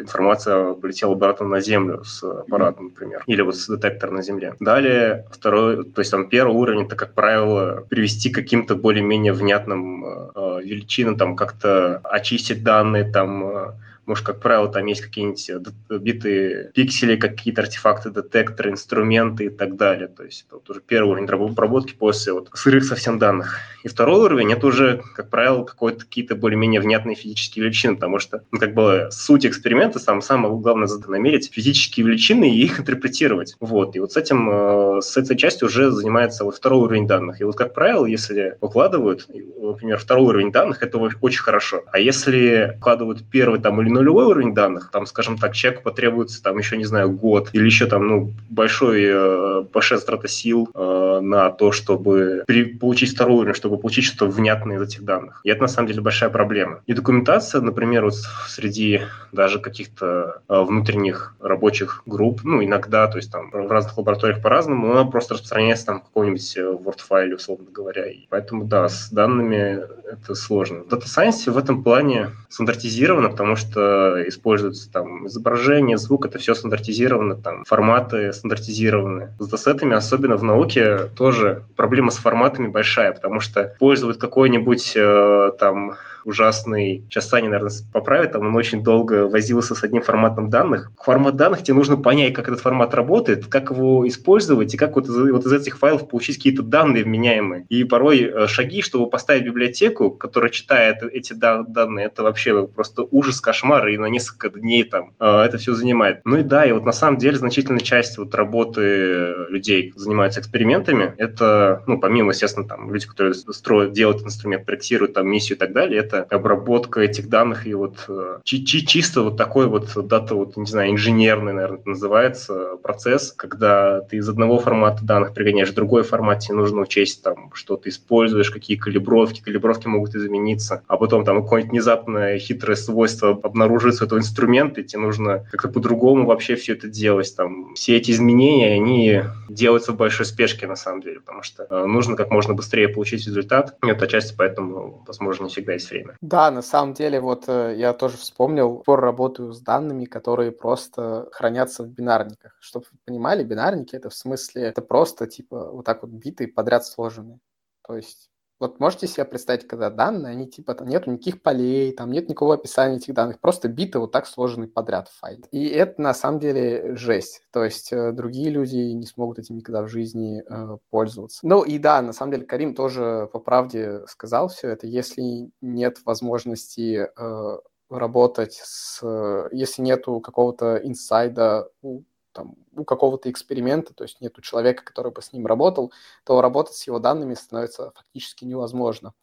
информация 0.00 0.74
полетела 0.74 1.12
обратно 1.12 1.46
на 1.46 1.60
Землю 1.60 2.04
с 2.04 2.22
аппарата, 2.22 2.82
например. 2.82 3.22
Или 3.26 3.42
вот 3.42 3.56
с 3.56 3.66
детектора 3.66 4.10
на 4.10 4.22
Земле. 4.22 4.54
Далее 4.60 5.26
второй, 5.30 5.84
то 5.84 6.00
есть 6.00 6.10
там 6.10 6.28
первый 6.28 6.54
уровень, 6.54 6.86
это, 6.86 6.96
как 6.96 7.14
правило, 7.14 7.84
привести 7.88 8.30
к 8.30 8.34
каким-то 8.34 8.74
более-менее 8.74 9.32
внятным 9.32 10.04
э, 10.04 10.60
величинам, 10.62 11.16
там 11.16 11.36
как-то 11.36 12.00
очистить 12.04 12.62
данные, 12.62 13.10
там 13.10 13.76
э, 14.06 14.10
может, 14.16 14.24
как 14.24 14.40
правило, 14.40 14.68
там 14.68 14.86
есть 14.86 15.02
какие-нибудь 15.02 15.50
э, 15.50 15.98
битые 15.98 16.70
пиксели, 16.74 17.16
какие-то 17.16 17.62
артефакты, 17.62 18.10
детекторы, 18.10 18.70
инструменты 18.70 19.46
и 19.46 19.48
так 19.50 19.76
далее. 19.76 20.08
То 20.08 20.24
есть 20.24 20.44
это 20.46 20.56
вот 20.56 20.70
уже 20.70 20.80
первый 20.80 21.10
уровень 21.10 21.26
обработки 21.26 21.94
после 21.94 22.32
вот 22.32 22.50
сырых 22.54 22.84
совсем 22.84 23.18
данных. 23.18 23.58
И 23.82 23.88
второй 23.88 24.24
уровень– 24.24 24.52
это 24.52 24.66
уже, 24.66 25.02
как 25.14 25.30
правило, 25.30 25.64
какие-то 25.64 26.34
более-менее 26.34 26.80
внятные 26.80 27.14
физические 27.14 27.64
величины, 27.64 27.94
потому 27.94 28.18
что 28.18 28.42
ну, 28.50 28.58
как 28.58 28.74
бы 28.74 29.08
суть 29.12 29.46
эксперимента, 29.46 29.98
сам, 29.98 30.22
самое 30.22 30.54
главное– 30.54 30.88
намерить 31.06 31.52
физические 31.52 32.06
величины 32.06 32.50
и 32.50 32.64
их 32.64 32.80
интерпретировать. 32.80 33.54
Вот. 33.60 33.94
И 33.96 34.00
вот 34.00 34.12
с 34.12 34.16
этим, 34.16 34.98
э, 34.98 35.00
с 35.02 35.16
этой 35.16 35.36
частью 35.36 35.68
уже 35.68 35.90
занимается 35.90 36.44
вот 36.44 36.56
второй 36.56 36.80
уровень 36.80 37.06
данных. 37.06 37.40
И 37.40 37.44
вот, 37.44 37.56
как 37.56 37.74
правило, 37.74 38.06
если 38.06 38.56
выкладывают, 38.60 39.28
например, 39.28 39.98
второй 39.98 40.26
уровень 40.26 40.52
данных, 40.52 40.82
это 40.82 40.98
очень 40.98 41.40
хорошо. 41.40 41.84
А 41.92 41.98
если 41.98 42.76
вкладывают 42.78 43.22
первый 43.30 43.60
там 43.60 43.80
или 43.80 43.88
нулевой 43.96 44.26
уровень 44.26 44.54
данных, 44.54 44.90
там, 44.92 45.06
скажем 45.06 45.38
так, 45.38 45.54
человеку 45.54 45.82
потребуется 45.82 46.42
там 46.42 46.58
еще, 46.58 46.76
не 46.76 46.84
знаю, 46.84 47.10
год 47.10 47.50
или 47.52 47.64
еще 47.64 47.86
там, 47.86 48.06
ну, 48.06 48.32
большой 48.50 49.04
э, 49.04 49.62
большая 49.72 49.98
страта 49.98 50.28
сил 50.28 50.68
э, 50.74 51.18
на 51.22 51.50
то, 51.50 51.72
чтобы 51.72 52.44
при, 52.46 52.64
получить 52.64 53.14
второй 53.14 53.38
уровень, 53.38 53.54
чтобы 53.54 53.78
получить 53.78 54.04
что-то 54.04 54.26
внятное 54.26 54.76
из 54.76 54.82
этих 54.82 55.04
данных. 55.04 55.40
И 55.44 55.50
это, 55.50 55.62
на 55.62 55.68
самом 55.68 55.88
деле, 55.88 56.00
большая 56.00 56.30
проблема. 56.30 56.80
И 56.86 56.92
документация, 56.92 57.60
например, 57.60 58.04
вот 58.04 58.14
среди 58.48 59.02
даже 59.32 59.58
каких-то 59.58 60.40
э, 60.48 60.60
внутренних 60.60 61.34
рабочих 61.40 62.02
групп, 62.06 62.40
ну, 62.44 62.64
иногда, 62.64 63.06
то 63.06 63.18
есть 63.18 63.30
там 63.30 63.50
в 63.50 63.70
разных 63.70 63.96
лабораториях 63.98 64.42
по-разному, 64.42 64.92
она 64.92 65.04
просто 65.04 65.34
распространяется 65.34 65.86
там 65.86 66.00
в 66.00 66.04
каком-нибудь 66.04 66.56
э, 66.56 66.60
Word-файле, 66.60 67.36
условно 67.36 67.66
говоря. 67.70 68.06
И 68.06 68.26
поэтому, 68.28 68.64
да, 68.64 68.88
с 68.88 69.10
данными 69.10 69.80
это 70.10 70.34
сложно. 70.34 70.82
В 70.82 70.88
Data 70.88 71.04
Science 71.04 71.50
в 71.50 71.58
этом 71.58 71.82
плане 71.82 72.30
стандартизировано, 72.48 73.28
потому 73.28 73.56
что 73.56 73.80
используются 74.28 74.90
там 74.90 75.26
изображение, 75.26 75.98
звук, 75.98 76.26
это 76.26 76.38
все 76.38 76.54
стандартизировано, 76.54 77.36
там 77.36 77.64
форматы 77.64 78.32
стандартизированы. 78.32 79.30
С 79.38 79.44
датасетами, 79.44 79.94
особенно 79.94 80.36
в 80.36 80.42
науке, 80.42 81.08
тоже 81.16 81.64
проблема 81.76 82.10
с 82.10 82.16
форматами 82.16 82.68
большая, 82.68 83.12
потому 83.12 83.40
что 83.40 83.74
пользуют 83.78 84.18
какой-нибудь 84.18 84.92
э, 84.96 85.50
там 85.58 85.96
ужасный. 86.26 87.04
Сейчас 87.08 87.28
Саня, 87.28 87.48
наверное, 87.48 87.72
поправит, 87.92 88.32
там 88.32 88.46
он 88.46 88.56
очень 88.56 88.82
долго 88.82 89.28
возился 89.28 89.74
с 89.74 89.82
одним 89.82 90.02
форматом 90.02 90.50
данных. 90.50 90.90
Формат 91.00 91.36
данных 91.36 91.62
тебе 91.62 91.74
нужно 91.74 91.96
понять, 91.96 92.34
как 92.34 92.48
этот 92.48 92.60
формат 92.60 92.94
работает, 92.94 93.46
как 93.46 93.70
его 93.70 94.06
использовать 94.06 94.74
и 94.74 94.76
как 94.76 94.96
вот 94.96 95.06
из, 95.06 95.16
вот 95.16 95.46
из 95.46 95.52
этих 95.52 95.78
файлов 95.78 96.08
получить 96.08 96.36
какие-то 96.36 96.62
данные 96.62 97.04
вменяемые. 97.04 97.64
И 97.68 97.84
порой 97.84 98.22
э, 98.22 98.46
шаги, 98.48 98.82
чтобы 98.82 99.08
поставить 99.08 99.44
библиотеку, 99.44 100.10
которая 100.10 100.50
читает 100.50 101.02
эти 101.02 101.32
данные, 101.32 102.06
это 102.06 102.22
вообще 102.22 102.66
просто 102.66 103.06
ужас, 103.10 103.40
кошмар, 103.40 103.86
и 103.88 103.96
на 103.96 104.06
несколько 104.06 104.50
дней 104.50 104.82
там 104.84 105.14
э, 105.20 105.40
это 105.42 105.58
все 105.58 105.74
занимает. 105.74 106.20
Ну 106.24 106.38
и 106.38 106.42
да, 106.42 106.64
и 106.64 106.72
вот 106.72 106.84
на 106.84 106.92
самом 106.92 107.18
деле 107.18 107.36
значительная 107.36 107.80
часть 107.80 108.18
вот 108.18 108.34
работы 108.34 109.34
людей, 109.48 109.92
занимаются 109.94 110.40
экспериментами, 110.40 111.14
это, 111.18 111.82
ну, 111.86 111.98
помимо, 111.98 112.32
естественно, 112.32 112.66
там, 112.66 112.92
люди, 112.92 113.06
которые 113.06 113.34
строят, 113.34 113.92
делают 113.92 114.22
инструмент, 114.22 114.64
проектируют 114.66 115.14
там 115.14 115.28
миссию 115.28 115.56
и 115.56 115.58
так 115.58 115.72
далее, 115.72 116.00
это 116.00 116.15
это 116.18 116.36
обработка 116.36 117.00
этих 117.00 117.28
данных 117.28 117.66
и 117.66 117.74
вот 117.74 118.04
э, 118.08 118.38
чи 118.44 118.64
чисто 118.64 119.22
вот 119.22 119.36
такой 119.36 119.66
вот 119.66 119.90
дата, 120.08 120.34
вот, 120.34 120.56
не 120.56 120.66
знаю, 120.66 120.92
инженерный, 120.92 121.52
наверное, 121.52 121.80
называется 121.84 122.76
процесс, 122.82 123.32
когда 123.32 124.00
ты 124.00 124.16
из 124.16 124.28
одного 124.28 124.58
формата 124.58 125.04
данных 125.04 125.34
пригоняешь 125.34 125.70
в 125.70 125.74
другой 125.74 126.02
формат, 126.02 126.40
тебе 126.40 126.54
нужно 126.54 126.82
учесть 126.82 127.22
там, 127.22 127.50
что 127.54 127.76
ты 127.76 127.90
используешь, 127.90 128.50
какие 128.50 128.76
калибровки, 128.76 129.42
калибровки 129.42 129.86
могут 129.86 130.14
измениться, 130.14 130.82
а 130.86 130.96
потом 130.96 131.24
там 131.24 131.42
какое-нибудь 131.42 131.72
внезапное 131.72 132.38
хитрое 132.38 132.76
свойство 132.76 133.30
обнаруживается 133.42 134.04
у 134.04 134.06
этого 134.06 134.18
инструмента, 134.18 134.80
и 134.80 134.84
тебе 134.84 135.02
нужно 135.02 135.44
как-то 135.50 135.68
по-другому 135.68 136.26
вообще 136.26 136.56
все 136.56 136.72
это 136.74 136.88
делать. 136.88 137.34
Там, 137.36 137.74
все 137.74 137.96
эти 137.96 138.10
изменения, 138.10 138.74
они 138.74 139.22
делаются 139.48 139.92
в 139.92 139.96
большой 139.96 140.26
спешке 140.26 140.66
на 140.66 140.76
самом 140.76 141.02
деле, 141.02 141.20
потому 141.20 141.42
что 141.42 141.66
э, 141.68 141.86
нужно 141.86 142.16
как 142.16 142.30
можно 142.30 142.54
быстрее 142.54 142.88
получить 142.88 143.26
результат. 143.26 143.76
Это 143.82 144.04
отчасти 144.04 144.34
поэтому, 144.36 145.04
возможно, 145.06 145.44
не 145.44 145.50
всегда 145.50 145.74
есть 145.74 145.90
время 145.90 146.05
время. 146.06 146.18
Да, 146.20 146.50
на 146.50 146.62
самом 146.62 146.94
деле, 146.94 147.20
вот 147.20 147.48
э, 147.48 147.74
я 147.76 147.92
тоже 147.92 148.16
вспомнил, 148.16 148.78
пор 148.78 149.00
работаю 149.00 149.52
с 149.52 149.60
данными, 149.60 150.04
которые 150.04 150.52
просто 150.52 151.28
хранятся 151.32 151.82
в 151.84 151.88
бинарниках. 151.88 152.56
Чтобы 152.60 152.86
вы 152.92 152.98
понимали, 153.04 153.44
бинарники 153.44 153.96
это 153.96 154.10
в 154.10 154.14
смысле, 154.14 154.62
это 154.62 154.82
просто 154.82 155.26
типа 155.26 155.70
вот 155.70 155.84
так 155.84 156.02
вот 156.02 156.10
битые 156.10 156.48
подряд 156.48 156.84
сложенные. 156.84 157.40
То 157.86 157.96
есть 157.96 158.30
вот 158.58 158.80
можете 158.80 159.06
себе 159.06 159.24
представить, 159.24 159.66
когда 159.66 159.90
данные, 159.90 160.32
они 160.32 160.48
типа 160.48 160.74
там 160.74 160.88
нет 160.88 161.06
никаких 161.06 161.42
полей, 161.42 161.92
там 161.92 162.10
нет 162.10 162.28
никакого 162.28 162.54
описания 162.54 162.96
этих 162.96 163.14
данных, 163.14 163.40
просто 163.40 163.68
биты 163.68 163.98
вот 163.98 164.12
так 164.12 164.26
сложены 164.26 164.66
подряд 164.66 165.08
в 165.08 165.18
файле. 165.18 165.44
И 165.50 165.66
это 165.66 166.00
на 166.00 166.14
самом 166.14 166.40
деле 166.40 166.96
жесть. 166.96 167.42
То 167.52 167.64
есть 167.64 167.92
э, 167.92 168.12
другие 168.12 168.50
люди 168.50 168.76
не 168.76 169.06
смогут 169.06 169.38
этим 169.38 169.56
никогда 169.56 169.82
в 169.82 169.88
жизни 169.88 170.42
э, 170.42 170.78
пользоваться. 170.90 171.40
Ну 171.46 171.62
и 171.62 171.78
да, 171.78 172.00
на 172.02 172.12
самом 172.12 172.32
деле 172.32 172.46
Карим 172.46 172.74
тоже 172.74 173.28
по 173.32 173.40
правде 173.40 174.06
сказал 174.06 174.48
все 174.48 174.68
это. 174.68 174.86
Если 174.86 175.50
нет 175.60 175.98
возможности 176.04 177.08
э, 177.14 177.58
работать 177.90 178.60
с... 178.62 179.00
Э, 179.02 179.48
если 179.52 179.82
нету 179.82 180.20
какого-то 180.20 180.76
инсайда 180.76 181.68
у 181.82 182.02
там, 182.36 182.54
у 182.74 182.84
какого-то 182.84 183.30
эксперимента, 183.30 183.94
то 183.94 184.04
есть 184.04 184.20
нету 184.20 184.42
человека, 184.42 184.84
который 184.84 185.12
бы 185.12 185.22
с 185.22 185.32
ним 185.32 185.46
работал, 185.46 185.92
то 186.24 186.40
работать 186.40 186.76
с 186.76 186.86
его 186.86 186.98
данными 186.98 187.34
становится 187.34 187.92
фактически 187.94 188.44
невозможно. 188.44 189.14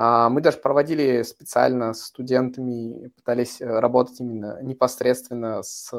А 0.00 0.28
мы 0.28 0.40
даже 0.40 0.58
проводили 0.58 1.22
специально 1.22 1.92
с 1.92 2.04
студентами, 2.04 3.08
пытались 3.08 3.60
работать 3.60 4.20
именно 4.20 4.62
непосредственно 4.62 5.60
с 5.64 5.92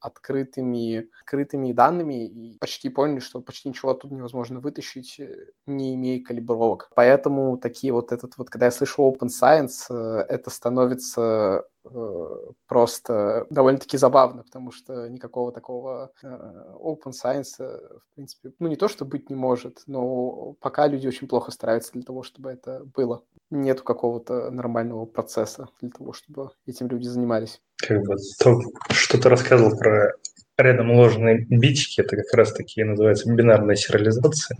открытыми, 0.00 1.08
открытыми 1.20 1.72
данными 1.72 2.26
и 2.26 2.58
почти 2.58 2.88
поняли, 2.88 3.20
что 3.20 3.40
почти 3.40 3.68
ничего 3.68 3.94
тут 3.94 4.10
невозможно 4.10 4.58
вытащить, 4.58 5.20
не 5.64 5.94
имея 5.94 6.24
калибровок. 6.24 6.90
Поэтому 6.96 7.56
такие 7.56 7.92
вот 7.92 8.10
этот 8.10 8.36
вот, 8.36 8.50
когда 8.50 8.66
я 8.66 8.72
слышу 8.72 9.02
Open 9.02 9.28
Science, 9.28 9.92
это 9.92 10.50
становится 10.50 11.26
Э, 11.26 11.62
просто 12.66 13.46
довольно-таки 13.50 13.96
забавно, 13.96 14.42
потому 14.42 14.72
что 14.72 15.08
никакого 15.08 15.52
такого 15.52 16.12
э, 16.22 16.26
open 16.26 17.12
science, 17.12 17.54
э, 17.58 17.78
в 17.98 18.14
принципе, 18.14 18.52
ну 18.58 18.68
не 18.68 18.76
то, 18.76 18.88
что 18.88 19.04
быть 19.04 19.30
не 19.30 19.36
может, 19.36 19.82
но 19.86 20.54
пока 20.60 20.86
люди 20.86 21.06
очень 21.06 21.28
плохо 21.28 21.50
стараются 21.50 21.92
для 21.92 22.02
того, 22.02 22.22
чтобы 22.22 22.50
это 22.50 22.82
было. 22.94 23.22
Нету 23.50 23.84
какого-то 23.84 24.50
нормального 24.50 25.06
процесса 25.06 25.68
для 25.80 25.90
того, 25.90 26.12
чтобы 26.12 26.50
этим 26.66 26.88
люди 26.88 27.06
занимались. 27.06 27.60
Как 27.76 28.02
бы 28.02 28.16
то, 28.38 28.60
что 28.90 29.20
ты 29.20 29.28
рассказывал 29.28 29.78
про 29.78 30.12
рядом 30.58 30.90
уложенные 30.90 31.46
битики, 31.48 32.00
это 32.00 32.16
как 32.16 32.32
раз 32.34 32.52
таки 32.52 32.82
называется 32.82 33.32
бинарная 33.32 33.76
сериализация. 33.76 34.56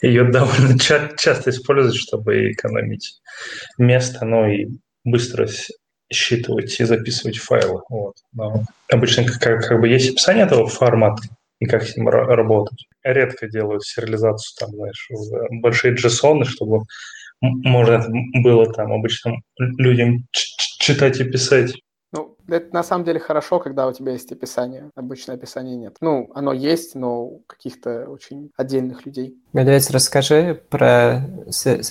Ее 0.00 0.24
довольно 0.24 0.78
ча- 0.78 1.12
часто 1.16 1.50
используют, 1.50 1.96
чтобы 1.96 2.52
экономить 2.52 3.20
место, 3.78 4.24
но 4.24 4.48
и 4.48 4.68
быстро 5.04 5.46
считывать 6.12 6.78
и 6.80 6.84
записывать 6.84 7.38
файлы. 7.38 7.82
Вот. 7.88 8.14
Но 8.32 8.64
обычно 8.90 9.24
как, 9.24 9.66
как 9.66 9.80
бы 9.80 9.88
есть 9.88 10.10
описание 10.10 10.44
этого 10.44 10.68
формата 10.68 11.22
и 11.58 11.66
как 11.66 11.84
с 11.84 11.96
ним 11.96 12.08
работать. 12.08 12.86
Редко 13.02 13.48
делают 13.48 13.84
сериализацию, 13.84 14.56
там, 14.58 14.76
знаешь, 14.76 15.06
в 15.10 15.60
большие 15.60 15.94
JSON, 15.94 16.44
чтобы 16.44 16.84
можно 17.40 18.04
было 18.42 18.72
там 18.72 18.92
обычным 18.92 19.42
людям 19.58 20.26
читать 20.32 21.20
и 21.20 21.24
писать. 21.24 21.74
Это 22.48 22.72
на 22.72 22.82
самом 22.82 23.04
деле 23.04 23.18
хорошо, 23.18 23.58
когда 23.58 23.86
у 23.86 23.92
тебя 23.92 24.12
есть 24.12 24.30
описание. 24.32 24.90
Обычно 24.94 25.34
описания 25.34 25.76
нет. 25.76 25.96
Ну, 26.00 26.30
оно 26.34 26.52
есть, 26.52 26.94
но 26.94 27.22
у 27.22 27.42
каких-то 27.46 28.06
очень 28.08 28.50
отдельных 28.56 29.06
людей. 29.06 29.36
Медведь, 29.52 29.90
расскажи 29.90 30.60
про, 30.68 31.22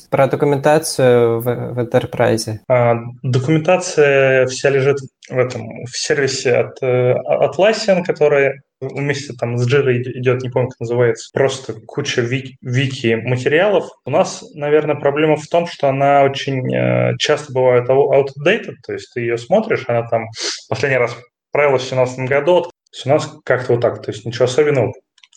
про 0.10 0.28
документацию 0.28 1.40
в, 1.40 1.44
в 1.44 1.80
Enterprise. 1.80 2.60
А, 2.70 2.96
документация 3.24 4.46
вся 4.48 4.70
лежит 4.70 4.98
в 5.30 5.38
этом 5.38 5.86
в 5.86 5.98
сервисе 5.98 6.56
от 6.56 6.78
э, 6.82 7.14
Atlassian, 7.14 8.04
который 8.04 8.62
вместе 8.94 9.34
там 9.34 9.58
с 9.58 9.72
Jira 9.72 9.94
идет, 9.94 10.42
не 10.42 10.50
помню, 10.50 10.70
как 10.70 10.80
называется, 10.80 11.30
просто 11.34 11.74
куча 11.74 12.22
вики, 12.22 13.16
материалов. 13.16 13.90
У 14.06 14.10
нас, 14.10 14.44
наверное, 14.54 14.96
проблема 14.96 15.36
в 15.36 15.48
том, 15.48 15.68
что 15.68 15.90
она 15.90 16.24
очень 16.24 16.74
э, 16.74 17.18
часто 17.18 17.54
бывает 17.54 17.90
outdated, 17.90 18.76
то 18.86 18.94
есть 18.94 19.14
ты 19.14 19.22
ее 19.22 19.38
смотришь, 19.38 19.86
она 19.88 20.08
там 20.08 20.28
последний 20.70 20.98
раз 20.98 21.16
правила 21.52 21.78
в 21.78 21.82
2017 21.82 22.20
году, 22.30 22.64
то 22.64 22.70
есть 22.94 23.06
у 23.06 23.10
нас 23.10 23.38
как-то 23.44 23.74
вот 23.74 23.82
так, 23.82 24.02
то 24.02 24.12
есть 24.12 24.26
ничего 24.26 24.46
особенного. 24.46 24.94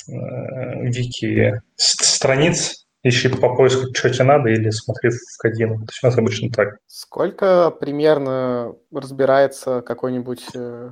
Э, 0.08 0.82
вики 0.82 1.60
страниц 1.76 2.86
ищи 3.02 3.28
по 3.28 3.54
поиску, 3.54 3.94
что 3.94 4.10
тебе 4.10 4.24
надо, 4.24 4.48
или 4.50 4.70
смотри 4.70 5.10
в 5.10 5.38
кодину. 5.38 5.78
То 5.78 5.92
есть 5.92 6.02
у 6.02 6.06
нас 6.06 6.18
обычно 6.18 6.50
так. 6.50 6.78
Сколько 6.86 7.70
примерно 7.70 8.74
разбирается 8.92 9.82
какой-нибудь 9.82 10.46
э, 10.54 10.90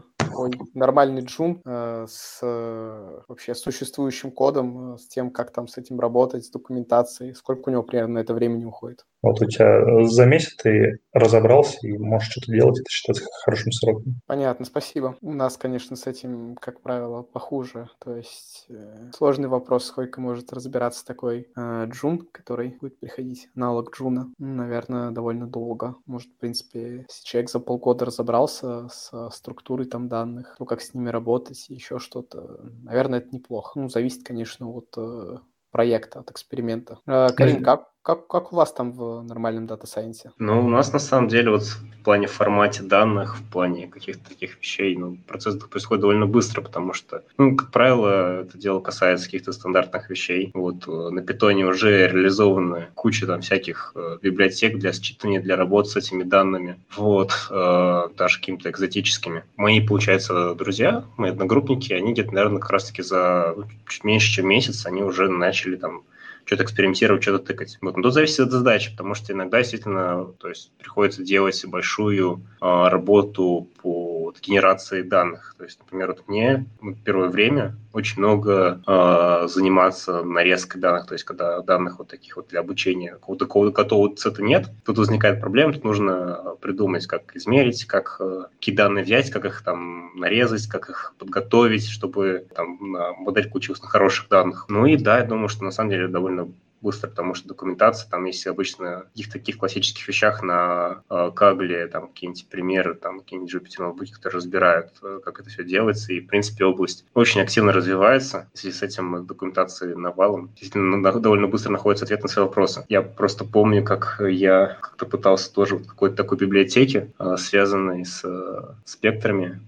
нормальный 0.74 1.22
джун 1.22 1.60
э, 1.64 2.06
с 2.08 2.40
э, 2.42 3.20
вообще 3.28 3.54
существующим 3.54 4.30
кодом, 4.30 4.94
э, 4.94 4.98
с 4.98 5.06
тем, 5.08 5.30
как 5.30 5.52
там 5.52 5.68
с 5.68 5.78
этим 5.78 6.00
работать, 6.00 6.44
с 6.44 6.50
документацией? 6.50 7.34
Сколько 7.34 7.68
у 7.68 7.72
него 7.72 7.82
примерно 7.82 8.14
на 8.14 8.18
это 8.18 8.34
времени 8.34 8.64
уходит? 8.64 9.06
Вот 9.26 9.42
у 9.42 9.46
тебя 9.46 10.06
за 10.06 10.24
месяц 10.24 10.54
ты 10.54 11.00
разобрался 11.12 11.78
и 11.82 11.98
можешь 11.98 12.30
что-то 12.30 12.52
делать, 12.52 12.78
это 12.78 12.88
считается 12.88 13.24
хорошим 13.44 13.72
сроком. 13.72 14.20
Понятно, 14.26 14.64
спасибо. 14.64 15.16
У 15.20 15.32
нас, 15.32 15.56
конечно, 15.56 15.96
с 15.96 16.06
этим, 16.06 16.56
как 16.60 16.80
правило, 16.80 17.22
похуже. 17.22 17.88
То 17.98 18.14
есть 18.14 18.66
э, 18.68 19.10
сложный 19.12 19.48
вопрос, 19.48 19.86
сколько 19.86 20.20
может 20.20 20.52
разбираться 20.52 21.04
такой 21.04 21.48
э, 21.56 21.86
джун, 21.88 22.28
который 22.30 22.76
будет 22.80 23.00
приходить, 23.00 23.48
аналог 23.56 23.96
джуна. 23.96 24.32
Ну, 24.38 24.54
наверное, 24.54 25.10
довольно 25.10 25.48
долго. 25.48 25.96
Может, 26.06 26.28
в 26.28 26.38
принципе, 26.38 27.04
если 27.08 27.24
человек 27.24 27.50
за 27.50 27.58
полгода 27.58 28.04
разобрался 28.04 28.88
с 28.88 29.30
структурой 29.30 29.86
там 29.86 30.08
данных, 30.08 30.54
ну, 30.60 30.66
как 30.66 30.80
с 30.80 30.94
ними 30.94 31.08
работать, 31.08 31.68
еще 31.68 31.98
что-то, 31.98 32.60
наверное, 32.82 33.18
это 33.18 33.34
неплохо. 33.34 33.80
Ну, 33.80 33.88
зависит, 33.88 34.24
конечно, 34.24 34.70
от 34.70 34.94
э, 34.96 35.38
проекта, 35.76 36.20
от 36.20 36.30
эксперимента. 36.30 36.98
Э, 37.06 37.28
Карим, 37.36 37.62
как, 37.62 37.88
как, 38.06 38.28
как 38.28 38.52
у 38.52 38.56
вас 38.56 38.72
там 38.72 38.92
в 38.92 39.22
нормальном 39.22 39.66
data 39.66 39.86
science 39.86 40.21
е? 40.21 40.30
Ну, 40.38 40.64
у 40.64 40.68
нас 40.68 40.92
на 40.92 41.00
самом 41.00 41.26
деле 41.26 41.50
вот 41.50 41.62
в 41.64 42.04
плане 42.04 42.28
формате 42.28 42.84
данных, 42.84 43.36
в 43.36 43.42
плане 43.50 43.88
каких-то 43.88 44.28
таких 44.28 44.58
вещей, 44.60 44.96
ну, 44.96 45.18
процесс 45.26 45.56
происходит 45.56 46.02
довольно 46.02 46.26
быстро, 46.26 46.62
потому 46.62 46.92
что, 46.92 47.24
ну, 47.36 47.56
как 47.56 47.72
правило, 47.72 48.42
это 48.42 48.56
дело 48.56 48.78
касается 48.78 49.24
каких-то 49.26 49.50
стандартных 49.50 50.08
вещей. 50.08 50.52
Вот 50.54 50.86
э, 50.86 50.90
на 51.10 51.20
питоне 51.20 51.66
уже 51.66 52.06
реализованы 52.06 52.86
куча 52.94 53.26
там 53.26 53.40
всяких 53.40 53.90
э, 53.96 54.18
библиотек 54.22 54.78
для 54.78 54.90
считывания, 54.90 55.40
для 55.40 55.56
работы 55.56 55.88
с 55.88 55.96
этими 55.96 56.22
данными. 56.22 56.78
Вот, 56.96 57.32
э, 57.50 58.08
даже 58.16 58.38
какими-то 58.38 58.70
экзотическими. 58.70 59.42
Мои, 59.56 59.84
получается, 59.84 60.54
друзья, 60.54 61.04
мои 61.16 61.32
одногруппники, 61.32 61.92
они 61.92 62.12
где-то, 62.12 62.32
наверное, 62.32 62.60
как 62.60 62.70
раз-таки 62.70 63.02
за 63.02 63.54
ну, 63.56 63.64
чуть 63.88 64.04
меньше, 64.04 64.30
чем 64.30 64.46
месяц, 64.46 64.86
они 64.86 65.02
уже 65.02 65.28
начали 65.28 65.74
там 65.74 66.04
что-то 66.46 66.62
экспериментировать, 66.62 67.22
что-то 67.22 67.44
тыкать. 67.44 67.76
Вот. 67.82 67.96
Но 67.96 68.02
тут 68.04 68.14
зависит 68.14 68.40
от 68.40 68.52
задачи, 68.52 68.92
потому 68.92 69.14
что 69.14 69.32
иногда 69.32 69.58
действительно 69.58 70.26
то 70.38 70.48
есть, 70.48 70.70
приходится 70.78 71.22
делать 71.22 71.62
большую 71.66 72.42
э, 72.62 72.88
работу 72.88 73.68
по 73.82 74.05
вот, 74.36 74.46
генерации 74.46 75.02
данных. 75.02 75.54
То 75.58 75.64
есть, 75.64 75.78
например, 75.80 76.08
вот 76.08 76.28
мне 76.28 76.66
вот, 76.80 76.96
первое 77.04 77.28
время 77.28 77.76
очень 77.92 78.18
много 78.18 78.82
э, 78.86 79.48
заниматься 79.48 80.22
нарезкой 80.22 80.80
данных, 80.80 81.06
то 81.06 81.14
есть 81.14 81.24
когда 81.24 81.60
данных 81.62 81.98
вот 81.98 82.08
таких 82.08 82.36
вот 82.36 82.48
для 82.48 82.60
обучения 82.60 83.12
какого-то 83.12 83.46
какого 83.46 83.70
готового 83.70 84.16
сета 84.16 84.42
нет, 84.42 84.70
тут 84.84 84.98
возникает 84.98 85.40
проблема, 85.40 85.72
тут 85.72 85.84
нужно 85.84 86.56
придумать, 86.60 87.06
как 87.06 87.34
измерить, 87.36 87.86
как 87.86 88.16
э, 88.20 88.44
какие 88.54 88.74
данные 88.74 89.04
взять, 89.04 89.30
как 89.30 89.44
их 89.44 89.62
там 89.62 90.12
нарезать, 90.16 90.66
как 90.66 90.90
их 90.90 91.14
подготовить, 91.18 91.88
чтобы 91.88 92.46
там 92.54 92.78
модель 93.18 93.50
училась 93.54 93.82
на 93.82 93.88
хороших 93.88 94.28
данных. 94.28 94.66
Ну 94.68 94.86
и 94.86 94.96
да, 94.96 95.18
я 95.18 95.24
думаю, 95.24 95.48
что 95.48 95.64
на 95.64 95.70
самом 95.70 95.90
деле 95.90 96.08
довольно 96.08 96.48
быстро, 96.80 97.08
потому 97.08 97.34
что 97.34 97.48
документация, 97.48 98.08
там 98.10 98.24
есть 98.24 98.46
обычно 98.46 99.06
в 99.14 99.32
таких 99.32 99.58
классических 99.58 100.06
вещах 100.06 100.42
на 100.42 101.02
э, 101.08 101.30
Кагле, 101.34 101.86
там 101.88 102.08
какие-нибудь 102.08 102.46
примеры, 102.48 102.94
там 102.94 103.20
какие-нибудь 103.20 103.54
Jupyter 103.54 103.82
ноутбуки, 103.82 104.12
которые 104.12 104.38
разбирают, 104.38 104.92
э, 105.02 105.20
как 105.24 105.40
это 105.40 105.48
все 105.48 105.64
делается, 105.64 106.12
и, 106.12 106.20
в 106.20 106.26
принципе, 106.26 106.64
область 106.64 107.04
очень 107.14 107.40
активно 107.40 107.72
развивается, 107.72 108.48
в 108.54 108.58
связи 108.58 108.76
с 108.76 108.82
этим 108.82 109.26
документации 109.26 109.94
навалом. 109.94 110.48
Действительно, 110.48 110.96
на, 110.96 111.12
довольно 111.12 111.48
быстро 111.48 111.72
находится 111.72 112.04
ответ 112.04 112.22
на 112.22 112.28
свои 112.28 112.44
вопросы. 112.46 112.84
Я 112.88 113.02
просто 113.02 113.44
помню, 113.44 113.84
как 113.84 114.20
я 114.20 114.78
как-то 114.80 115.06
пытался 115.06 115.52
тоже 115.52 115.76
в 115.76 115.86
какой-то 115.86 116.16
такой 116.16 116.38
библиотеке, 116.38 117.12
э, 117.18 117.36
связанной 117.38 118.04
с 118.04 118.22
э, 118.24 118.74
спектрами, 118.84 119.60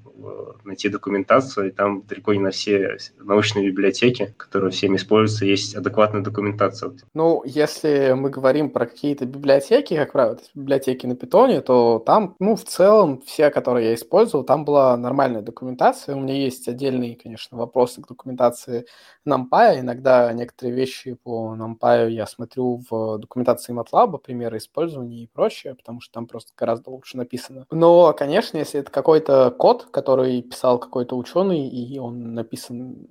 найти 0.64 0.88
документацию, 0.88 1.68
и 1.68 1.70
там 1.70 2.02
далеко 2.02 2.35
не 2.35 2.40
на 2.40 2.50
все 2.50 2.98
научные 3.18 3.70
библиотеки, 3.70 4.35
которые 4.37 4.70
всеми 4.70 4.96
используются, 4.96 5.44
есть 5.44 5.74
адекватная 5.74 6.22
документация. 6.22 6.92
Ну, 7.14 7.42
если 7.44 8.14
мы 8.16 8.31
говорим 8.31 8.70
про 8.70 8.87
какие-то 8.87 9.26
библиотеки, 9.26 9.96
как 9.96 10.12
правило, 10.12 10.38
библиотеки 10.54 11.07
на 11.07 11.16
питоне, 11.16 11.61
то 11.61 12.02
там, 12.04 12.35
ну, 12.38 12.57
в 12.57 12.64
целом, 12.64 13.20
все, 13.26 13.50
которые 13.50 13.88
я 13.88 13.94
использовал, 13.94 14.44
там 14.44 14.64
была 14.64 14.96
нормальная 14.96 15.42
документация. 15.42 16.16
У 16.16 16.20
меня 16.20 16.35
есть 16.35 16.68
отдельные, 16.68 17.16
конечно, 17.16 17.59
вопросы 17.59 18.02
к 18.02 18.09
документации 18.09 18.87
NumPy. 19.26 19.81
Иногда 19.81 20.33
некоторые 20.33 20.74
вещи 20.74 21.14
по 21.14 21.54
NumPy 21.54 22.11
я 22.11 22.26
смотрю 22.26 22.83
в 22.90 23.18
документации 23.18 23.74
MATLAB, 23.74 24.18
примеры 24.18 24.59
использования 24.59 25.24
и 25.24 25.31
прочее, 25.33 25.74
потому 25.74 26.00
что 26.00 26.14
там 26.14 26.26
просто 26.26 26.52
гораздо 26.57 26.90
лучше 26.90 27.16
написано. 27.16 27.66
Но, 27.70 28.12
конечно, 28.12 28.59
если 28.59 28.81
это 28.81 28.90
какой-то 28.90 29.50
код, 29.50 29.88
который 29.90 30.08
писал 30.16 30.79
какой-то 30.79 31.16
ученый, 31.16 31.68
и 31.68 31.99
он 31.99 32.35
написан 32.35 33.07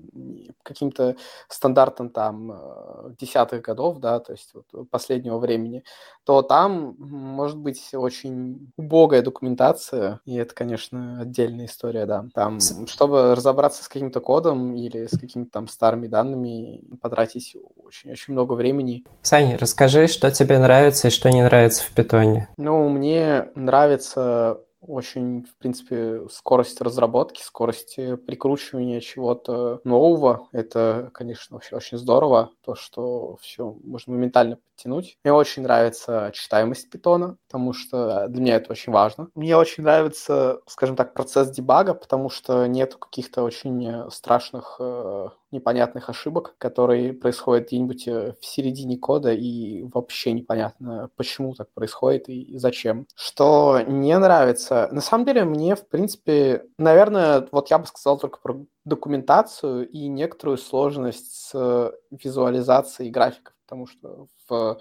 каким-то 0.64 1.16
стандартом 1.48 2.10
там 2.10 2.52
э, 2.52 3.12
десятых 3.20 3.62
годов, 3.62 4.00
да, 4.00 4.20
то 4.20 4.34
есть 4.34 4.54
вот 4.54 4.90
последнего 4.90 5.38
времени, 5.38 5.84
то 6.26 6.42
там 6.42 6.96
может 6.98 7.58
быть 7.58 7.94
очень 7.94 8.72
убогая 8.78 9.22
документация, 9.22 10.20
и 10.26 10.36
это, 10.36 10.54
конечно, 10.54 11.22
отдельная 11.22 11.66
история, 11.66 12.06
да. 12.06 12.26
Там, 12.34 12.60
чтобы 12.60 13.36
разобраться 13.36 13.84
с 13.84 13.88
каким-то 13.88 14.20
кодом 14.20 14.76
или 14.76 15.08
с 15.08 15.18
какими-то 15.18 15.52
там 15.52 15.68
старыми 15.68 16.08
данными, 16.08 16.82
потратить 17.02 17.56
очень-очень 17.78 18.34
много 18.34 18.54
времени. 18.54 19.06
Саня, 19.22 19.58
расскажи, 19.58 20.08
что 20.08 20.32
тебе 20.32 20.60
нравится 20.60 21.08
и 21.08 21.12
что 21.12 21.30
не 21.30 21.44
нравится 21.44 21.84
в 21.84 21.92
питоне. 21.92 22.50
Ну, 22.58 22.90
мне 22.90 23.50
нравится 23.56 24.62
очень, 24.88 25.44
в 25.44 25.56
принципе, 25.58 26.28
скорость 26.30 26.82
разработки, 26.82 27.42
скорость 27.42 27.96
прикручивания 28.26 29.00
чего-то 29.00 29.82
нового. 29.84 30.48
Это, 30.52 31.12
конечно, 31.14 31.56
вообще 31.56 31.76
очень 31.76 31.98
здорово, 31.98 32.52
то, 32.64 32.76
что 32.76 33.38
все 33.42 33.76
можно 33.84 34.14
моментально 34.14 34.58
подтянуть. 34.58 35.18
Мне 35.24 35.34
очень 35.34 35.64
нравится 35.64 36.32
читаемость 36.34 36.90
питона, 36.90 37.38
потому 37.48 37.74
что 37.74 38.28
для 38.28 38.42
меня 38.42 38.56
это 38.56 38.72
очень 38.72 38.94
важно. 38.94 39.30
Мне 39.36 39.58
очень 39.58 39.84
нравится, 39.84 40.62
скажем 40.68 40.96
так, 40.96 41.14
процесс 41.14 41.50
дебага, 41.50 41.94
потому 41.94 42.30
что 42.30 42.66
нет 42.68 42.96
каких-то 42.96 43.44
очень 43.44 44.10
страшных 44.12 44.78
э, 44.80 45.30
непонятных 45.52 46.10
ошибок, 46.10 46.56
которые 46.58 47.14
происходят 47.14 47.68
где-нибудь 47.68 48.08
э, 48.08 48.34
в 48.40 48.46
середине 48.46 48.98
кода, 48.98 49.34
и 49.34 49.84
вообще 49.84 50.34
непонятно, 50.34 51.10
почему 51.16 51.54
так 51.54 51.72
происходит 51.74 52.30
и 52.30 52.58
зачем. 52.58 53.08
Что 53.16 53.82
не 53.86 54.18
нравится. 54.18 54.90
На 54.92 55.02
самом 55.02 55.26
деле, 55.26 55.46
мне, 55.46 55.76
в 55.76 55.88
принципе, 55.88 56.66
наверное, 56.78 57.48
вот 57.52 57.70
я 57.70 57.80
бы 57.80 57.88
сказал 57.88 58.18
только 58.18 58.40
про 58.40 58.66
документацию 58.86 59.88
и 59.90 60.08
некоторую 60.08 60.58
сложность 60.58 61.50
с 61.52 61.92
визуализацией 62.12 63.10
графиков, 63.10 63.54
потому 63.66 63.88
что 63.88 64.28
в 64.48 64.80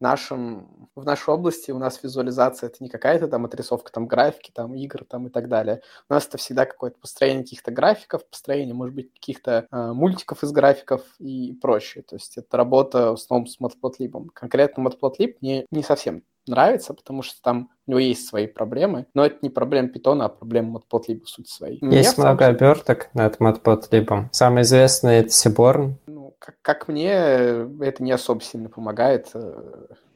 нашем, 0.00 0.88
в 0.94 1.04
нашей 1.04 1.30
области 1.30 1.70
у 1.70 1.78
нас 1.78 2.02
визуализация 2.02 2.68
это 2.68 2.76
не 2.80 2.88
какая-то 2.88 3.28
там 3.28 3.44
отрисовка 3.44 3.92
там 3.92 4.06
графики, 4.06 4.50
там 4.54 4.74
игр 4.74 5.04
там 5.04 5.26
и 5.26 5.30
так 5.30 5.48
далее. 5.48 5.82
У 6.08 6.14
нас 6.14 6.26
это 6.26 6.38
всегда 6.38 6.66
какое-то 6.66 6.98
построение 6.98 7.44
каких-то 7.44 7.70
графиков, 7.70 8.26
построение, 8.28 8.74
может 8.74 8.94
быть, 8.94 9.12
каких-то 9.12 9.66
э, 9.70 9.92
мультиков 9.92 10.42
из 10.42 10.52
графиков 10.52 11.02
и 11.18 11.54
прочее. 11.60 12.04
То 12.04 12.16
есть 12.16 12.36
это 12.36 12.56
работа 12.56 13.10
в 13.10 13.14
основном 13.14 13.46
с 13.46 13.58
Matplotlib. 13.60 14.28
Конкретно 14.32 14.82
Matplotlib 14.82 15.36
мне 15.40 15.66
не 15.70 15.82
совсем 15.82 16.22
нравится, 16.48 16.94
потому 16.94 17.22
что 17.22 17.40
там 17.42 17.70
у 17.86 17.92
него 17.92 18.00
есть 18.00 18.26
свои 18.26 18.46
проблемы, 18.46 19.06
но 19.14 19.26
это 19.26 19.36
не 19.42 19.50
проблема 19.50 19.88
питона, 19.88 20.26
а 20.26 20.28
проблема 20.28 20.78
Matplotlib 20.78 21.24
в 21.24 21.28
сути 21.28 21.50
своей. 21.50 21.78
Есть 21.82 22.16
мне 22.16 22.26
много 22.26 22.46
оберток 22.46 23.10
над 23.14 23.38
Matplotlib. 23.38 24.26
Самый 24.32 24.62
известный 24.62 25.18
это 25.18 25.28
Seaborn, 25.28 25.94
как, 26.38 26.56
как 26.62 26.88
мне, 26.88 27.10
это 27.10 28.02
не 28.02 28.12
особо 28.12 28.40
сильно 28.40 28.68
помогает. 28.68 29.32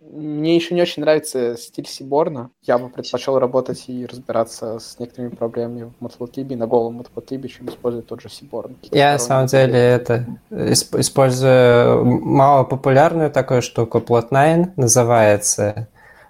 Мне 0.01 0.57
еще 0.57 0.75
не 0.75 0.83
очень 0.83 1.03
нравится 1.03 1.57
стиль 1.57 1.87
Сиборна. 1.87 2.51
Я 2.63 2.79
бы 2.79 2.89
предпочел 2.89 3.39
работать 3.39 3.85
и 3.89 4.05
разбираться 4.05 4.79
с 4.79 4.99
некоторыми 4.99 5.31
проблемами 5.31 5.93
в 5.99 6.05
Matplotlib 6.05 6.57
на 6.57 6.67
голом 6.67 7.01
Matplotlib, 7.01 7.47
чем 7.49 7.69
использовать 7.69 8.09
тот 8.09 8.21
же 8.21 8.29
Сиборн. 8.29 8.77
Я, 8.91 9.13
на 9.13 9.19
самом 9.19 9.47
деле, 9.47 9.79
это 9.79 10.27
использую 10.51 12.05
малопопулярную 12.05 13.31
такую 13.31 13.63
штуку, 13.63 13.99
Plot9 13.99 14.73
называется. 14.77 15.89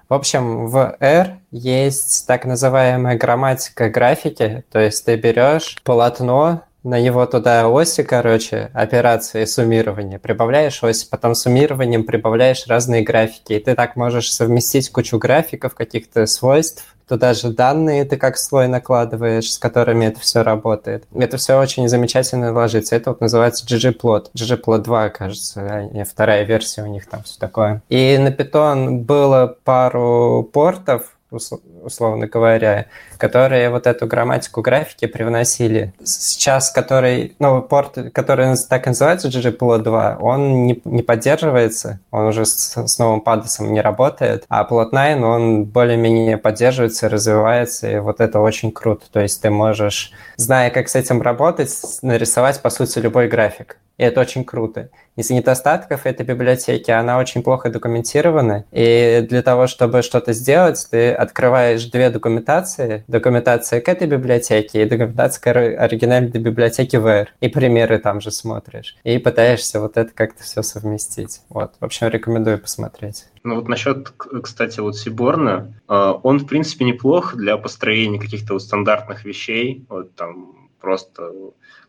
В 0.08 0.14
общем, 0.14 0.66
в 0.66 0.94
R 1.00 1.38
есть 1.50 2.26
так 2.26 2.44
называемая 2.44 3.16
грамматика 3.16 3.88
графики, 3.88 4.62
то 4.70 4.78
есть 4.78 5.06
ты 5.06 5.16
берешь 5.16 5.80
полотно, 5.84 6.64
на 6.82 6.96
его 6.96 7.24
туда 7.26 7.68
оси, 7.68 8.02
короче, 8.02 8.70
операции 8.74 9.44
суммирования, 9.44 10.18
прибавляешь 10.18 10.82
ось, 10.82 11.04
потом 11.04 11.34
суммированием 11.34 12.04
прибавляешь 12.04 12.66
разные 12.66 13.02
графики, 13.02 13.52
и 13.52 13.60
ты 13.60 13.74
так 13.74 13.96
можешь 13.96 14.32
совместить 14.32 14.90
кучу 14.90 15.18
графиков, 15.18 15.74
каких-то 15.74 16.26
свойств, 16.26 16.84
туда 17.08 17.34
же 17.34 17.50
данные 17.50 18.04
ты 18.04 18.16
как 18.16 18.38
слой 18.38 18.68
накладываешь, 18.68 19.52
с 19.52 19.58
которыми 19.58 20.06
это 20.06 20.20
все 20.20 20.42
работает. 20.42 21.04
Это 21.14 21.36
все 21.36 21.58
очень 21.58 21.88
замечательно 21.88 22.52
ложится. 22.52 22.96
Это 22.96 23.10
вот 23.10 23.20
называется 23.20 23.66
ggplot. 23.66 24.30
ggplot 24.34 24.78
2, 24.78 25.08
кажется, 25.10 25.60
а 25.60 26.04
вторая 26.04 26.44
версия 26.44 26.82
у 26.82 26.86
них 26.86 27.06
там 27.06 27.22
все 27.22 27.38
такое. 27.38 27.82
И 27.88 28.16
на 28.18 28.28
Python 28.28 28.98
было 28.98 29.56
пару 29.64 30.48
портов, 30.52 31.14
условно 31.32 32.26
говоря, 32.26 32.86
которые 33.18 33.70
вот 33.70 33.86
эту 33.86 34.06
грамматику 34.06 34.62
графики 34.62 35.06
привносили. 35.06 35.92
Сейчас, 36.04 36.70
который, 36.70 37.34
новый 37.38 37.62
порт, 37.62 37.98
который 38.12 38.54
так 38.68 38.86
и 38.86 38.90
называется 38.90 39.28
ggplot 39.28 39.78
2, 39.78 40.18
он 40.20 40.66
не, 40.66 40.80
не 40.84 41.02
поддерживается, 41.02 42.00
он 42.10 42.26
уже 42.26 42.44
с, 42.44 42.76
с 42.76 42.98
новым 42.98 43.20
падосом 43.20 43.72
не 43.72 43.80
работает, 43.80 44.44
а 44.48 44.66
plot 44.68 44.90
9, 44.90 45.22
он 45.22 45.64
более-менее 45.64 46.38
поддерживается, 46.38 47.08
развивается, 47.08 47.90
и 47.90 47.98
вот 47.98 48.20
это 48.20 48.40
очень 48.40 48.72
круто. 48.72 49.06
То 49.10 49.20
есть 49.20 49.40
ты 49.42 49.50
можешь, 49.50 50.12
зная, 50.36 50.70
как 50.70 50.88
с 50.88 50.96
этим 50.96 51.22
работать, 51.22 51.72
нарисовать, 52.02 52.60
по 52.60 52.70
сути, 52.70 52.98
любой 52.98 53.28
график. 53.28 53.78
И 53.98 54.04
это 54.04 54.20
очень 54.20 54.44
круто. 54.44 54.90
Из 55.14 55.28
недостатков 55.28 56.06
этой 56.06 56.24
библиотеки 56.24 56.90
она 56.90 57.18
очень 57.18 57.42
плохо 57.42 57.70
документирована. 57.70 58.64
И 58.72 59.26
для 59.28 59.42
того, 59.42 59.66
чтобы 59.66 60.02
что-то 60.02 60.32
сделать, 60.32 60.86
ты 60.90 61.12
открываешь 61.12 61.84
две 61.84 62.08
документации. 62.08 63.04
Документация 63.08 63.82
к 63.82 63.88
этой 63.88 64.08
библиотеке 64.08 64.82
и 64.82 64.86
документация 64.86 65.42
к 65.42 65.46
оригинальной 65.82 66.30
библиотеке 66.30 66.96
VR. 66.96 67.28
И 67.40 67.48
примеры 67.48 67.98
там 67.98 68.20
же 68.20 68.30
смотришь. 68.30 68.96
И 69.04 69.18
пытаешься 69.18 69.80
вот 69.80 69.98
это 69.98 70.12
как-то 70.14 70.42
все 70.42 70.62
совместить. 70.62 71.42
Вот. 71.50 71.74
В 71.78 71.84
общем, 71.84 72.08
рекомендую 72.08 72.58
посмотреть. 72.58 73.26
Ну 73.44 73.56
вот 73.56 73.68
насчет, 73.68 74.08
кстати, 74.42 74.80
вот 74.80 74.96
Сиборна, 74.96 75.74
а, 75.88 76.12
он, 76.12 76.38
в 76.38 76.46
принципе, 76.46 76.84
неплох 76.84 77.36
для 77.36 77.58
построения 77.58 78.18
каких-то 78.18 78.54
вот 78.54 78.62
стандартных 78.62 79.24
вещей. 79.24 79.84
Вот 79.88 80.14
там 80.14 80.70
просто 80.80 81.30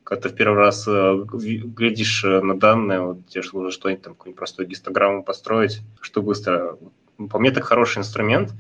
когда 0.04 0.24
ты 0.24 0.30
в 0.30 0.36
первый 0.36 0.58
раз 0.58 0.88
э, 0.88 1.26
глядишь 1.26 2.24
э, 2.24 2.42
на 2.42 2.58
данные, 2.58 3.02
вот 3.02 3.28
тебе 3.28 3.44
нужно 3.54 3.72
что-нибудь 3.72 4.04
там, 4.04 4.14
какую-нибудь 4.14 4.38
простую 4.38 4.68
гистограмму 4.68 5.24
построить, 5.24 5.82
что 6.02 6.22
быстро. 6.22 6.78
По 7.30 7.40
мне, 7.40 7.50
это 7.50 7.62
хороший 7.62 8.00
инструмент, 8.00 8.54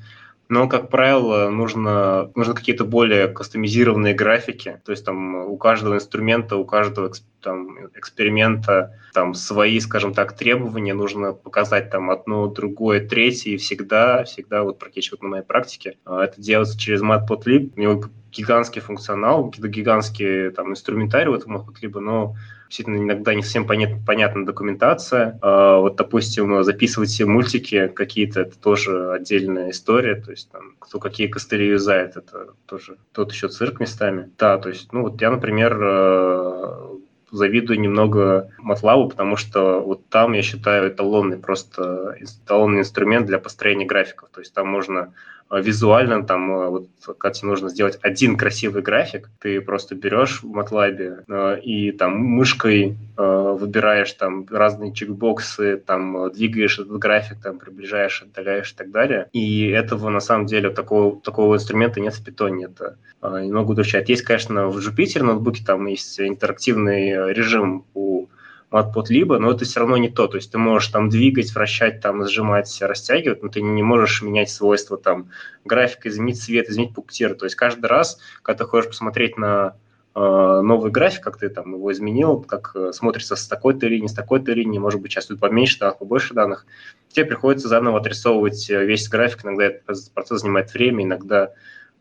но, 0.49 0.67
как 0.67 0.89
правило, 0.89 1.49
нужно, 1.49 2.31
нужно 2.35 2.53
какие-то 2.53 2.83
более 2.83 3.27
кастомизированные 3.27 4.13
графики. 4.13 4.81
То 4.85 4.91
есть 4.91 5.05
там 5.05 5.35
у 5.35 5.57
каждого 5.57 5.95
инструмента, 5.95 6.57
у 6.57 6.65
каждого 6.65 7.11
там, 7.41 7.87
эксперимента 7.95 8.99
там 9.13 9.33
свои, 9.33 9.79
скажем 9.79 10.13
так, 10.13 10.33
требования. 10.35 10.93
Нужно 10.93 11.33
показать 11.33 11.89
там 11.89 12.11
одно, 12.11 12.47
другое, 12.47 13.07
третье. 13.07 13.51
И 13.51 13.57
всегда, 13.57 14.25
всегда 14.25 14.63
вот 14.63 14.79
практически 14.79 15.13
вот 15.13 15.23
на 15.23 15.29
моей 15.29 15.43
практике 15.43 15.97
а, 16.05 16.23
это 16.23 16.41
делается 16.41 16.77
через 16.77 17.01
Matplotlib. 17.01 17.71
У 17.75 17.79
него 17.79 18.03
гигантский 18.31 18.81
функционал, 18.81 19.45
какие-то 19.45 19.69
гигантские 19.69 20.51
там 20.51 20.71
инструментарий 20.71 21.29
в 21.29 21.35
этом 21.35 21.55
Matplotlib, 21.55 21.99
но 21.99 22.35
действительно 22.73 22.97
иногда 22.97 23.35
не 23.35 23.43
совсем 23.43 23.67
понят, 23.67 23.91
понятна 24.03 24.47
документация. 24.47 25.37
А, 25.43 25.77
вот, 25.77 25.95
допустим, 25.95 26.63
записывать 26.63 27.09
все 27.09 27.25
мультики 27.25 27.87
какие-то, 27.87 28.41
это 28.41 28.57
тоже 28.57 29.11
отдельная 29.11 29.69
история, 29.69 30.15
то 30.15 30.31
есть 30.31 30.49
там, 30.51 30.73
кто 30.79 30.97
какие 30.97 31.27
костыли 31.27 31.67
юзает, 31.67 32.17
это 32.17 32.47
тоже 32.65 32.97
тот 33.11 33.31
еще 33.31 33.47
цирк 33.47 33.79
местами. 33.79 34.31
Да, 34.39 34.57
то 34.57 34.69
есть, 34.69 34.91
ну 34.91 35.03
вот 35.03 35.21
я, 35.21 35.29
например, 35.29 35.77
э, 35.79 36.97
завидую 37.31 37.79
немного 37.79 38.49
MATLAB, 38.59 39.09
потому 39.09 39.35
что 39.35 39.79
вот 39.79 40.09
там, 40.09 40.33
я 40.33 40.41
считаю, 40.41 40.89
эталонный 40.89 41.37
просто 41.37 42.17
эталонный 42.19 42.79
инструмент 42.79 43.27
для 43.27 43.37
построения 43.37 43.85
графиков. 43.85 44.29
То 44.33 44.39
есть 44.39 44.51
там 44.51 44.67
можно 44.67 45.13
визуально, 45.59 46.23
там, 46.23 46.51
э, 46.51 46.69
вот, 46.69 46.87
когда 47.17 47.31
тебе 47.33 47.49
нужно 47.49 47.69
сделать 47.69 47.99
один 48.01 48.37
красивый 48.37 48.81
график, 48.81 49.29
ты 49.39 49.61
просто 49.61 49.95
берешь 49.95 50.41
в 50.41 50.57
MATLAB 50.57 51.23
э, 51.27 51.59
и 51.61 51.91
там 51.91 52.17
мышкой 52.17 52.97
выбираешь 53.15 54.11
там 54.13 54.47
разные 54.49 54.91
чекбоксы, 54.91 55.77
там 55.77 56.31
двигаешь 56.31 56.79
этот 56.79 56.97
график, 56.97 57.37
там 57.43 57.59
приближаешь, 57.59 58.23
отдаляешь 58.23 58.71
и 58.71 58.75
так 58.75 58.89
далее. 58.89 59.29
И 59.33 59.67
этого 59.67 60.09
на 60.09 60.19
самом 60.19 60.47
деле 60.47 60.71
такого, 60.71 61.21
такого 61.21 61.53
инструмента 61.55 61.99
нет 61.99 62.15
в 62.15 62.23
питоне. 62.25 62.65
Это 62.65 62.97
немного 63.21 63.73
удручает. 63.73 64.09
Есть, 64.09 64.23
конечно, 64.23 64.67
в 64.67 64.79
Jupyter 64.79 65.21
ноутбуке 65.21 65.63
там 65.63 65.85
есть 65.85 66.19
интерактивный 66.19 67.31
режим 67.33 67.85
у 67.93 68.25
матподлиба, 68.73 69.37
но 69.37 69.51
это 69.51 69.65
все 69.65 69.81
равно 69.81 69.97
не 69.97 70.09
то. 70.09 70.27
То 70.27 70.37
есть 70.37 70.51
ты 70.51 70.57
можешь 70.57 70.89
там 70.89 71.07
двигать, 71.07 71.53
вращать, 71.53 72.01
там 72.01 72.25
сжимать, 72.25 72.75
растягивать, 72.81 73.43
но 73.43 73.49
ты 73.49 73.61
не 73.61 73.83
можешь 73.83 74.23
менять 74.23 74.49
свойства 74.49 74.97
там 74.97 75.29
графика, 75.63 76.09
изменить 76.09 76.41
цвет, 76.41 76.69
изменить 76.69 76.95
пунктир. 76.95 77.35
То 77.35 77.45
есть 77.45 77.55
каждый 77.55 77.85
раз, 77.85 78.19
когда 78.41 78.63
ты 78.63 78.69
хочешь 78.69 78.89
посмотреть 78.89 79.37
на 79.37 79.75
э, 80.15 80.19
новый 80.19 80.91
график, 80.91 81.23
как 81.23 81.37
ты 81.37 81.49
там 81.49 81.75
его 81.75 81.91
изменил, 81.91 82.41
как 82.41 82.71
э, 82.73 82.91
смотрится 82.93 83.35
с 83.35 83.47
такой-то 83.47 83.85
линии, 83.85 84.07
с 84.07 84.13
такой-то 84.13 84.51
линии, 84.53 84.79
может 84.79 84.99
быть, 85.01 85.11
сейчас 85.11 85.27
тут 85.27 85.39
поменьше 85.39 85.77
данных, 85.77 85.99
побольше 85.99 86.33
данных, 86.33 86.65
тебе 87.09 87.25
приходится 87.25 87.67
заново 87.67 87.99
отрисовывать 87.99 88.71
э, 88.71 88.83
весь 88.85 89.07
график. 89.07 89.45
Иногда 89.45 89.65
этот 89.65 90.11
процесс 90.15 90.41
занимает 90.41 90.73
время, 90.73 91.03
иногда 91.03 91.51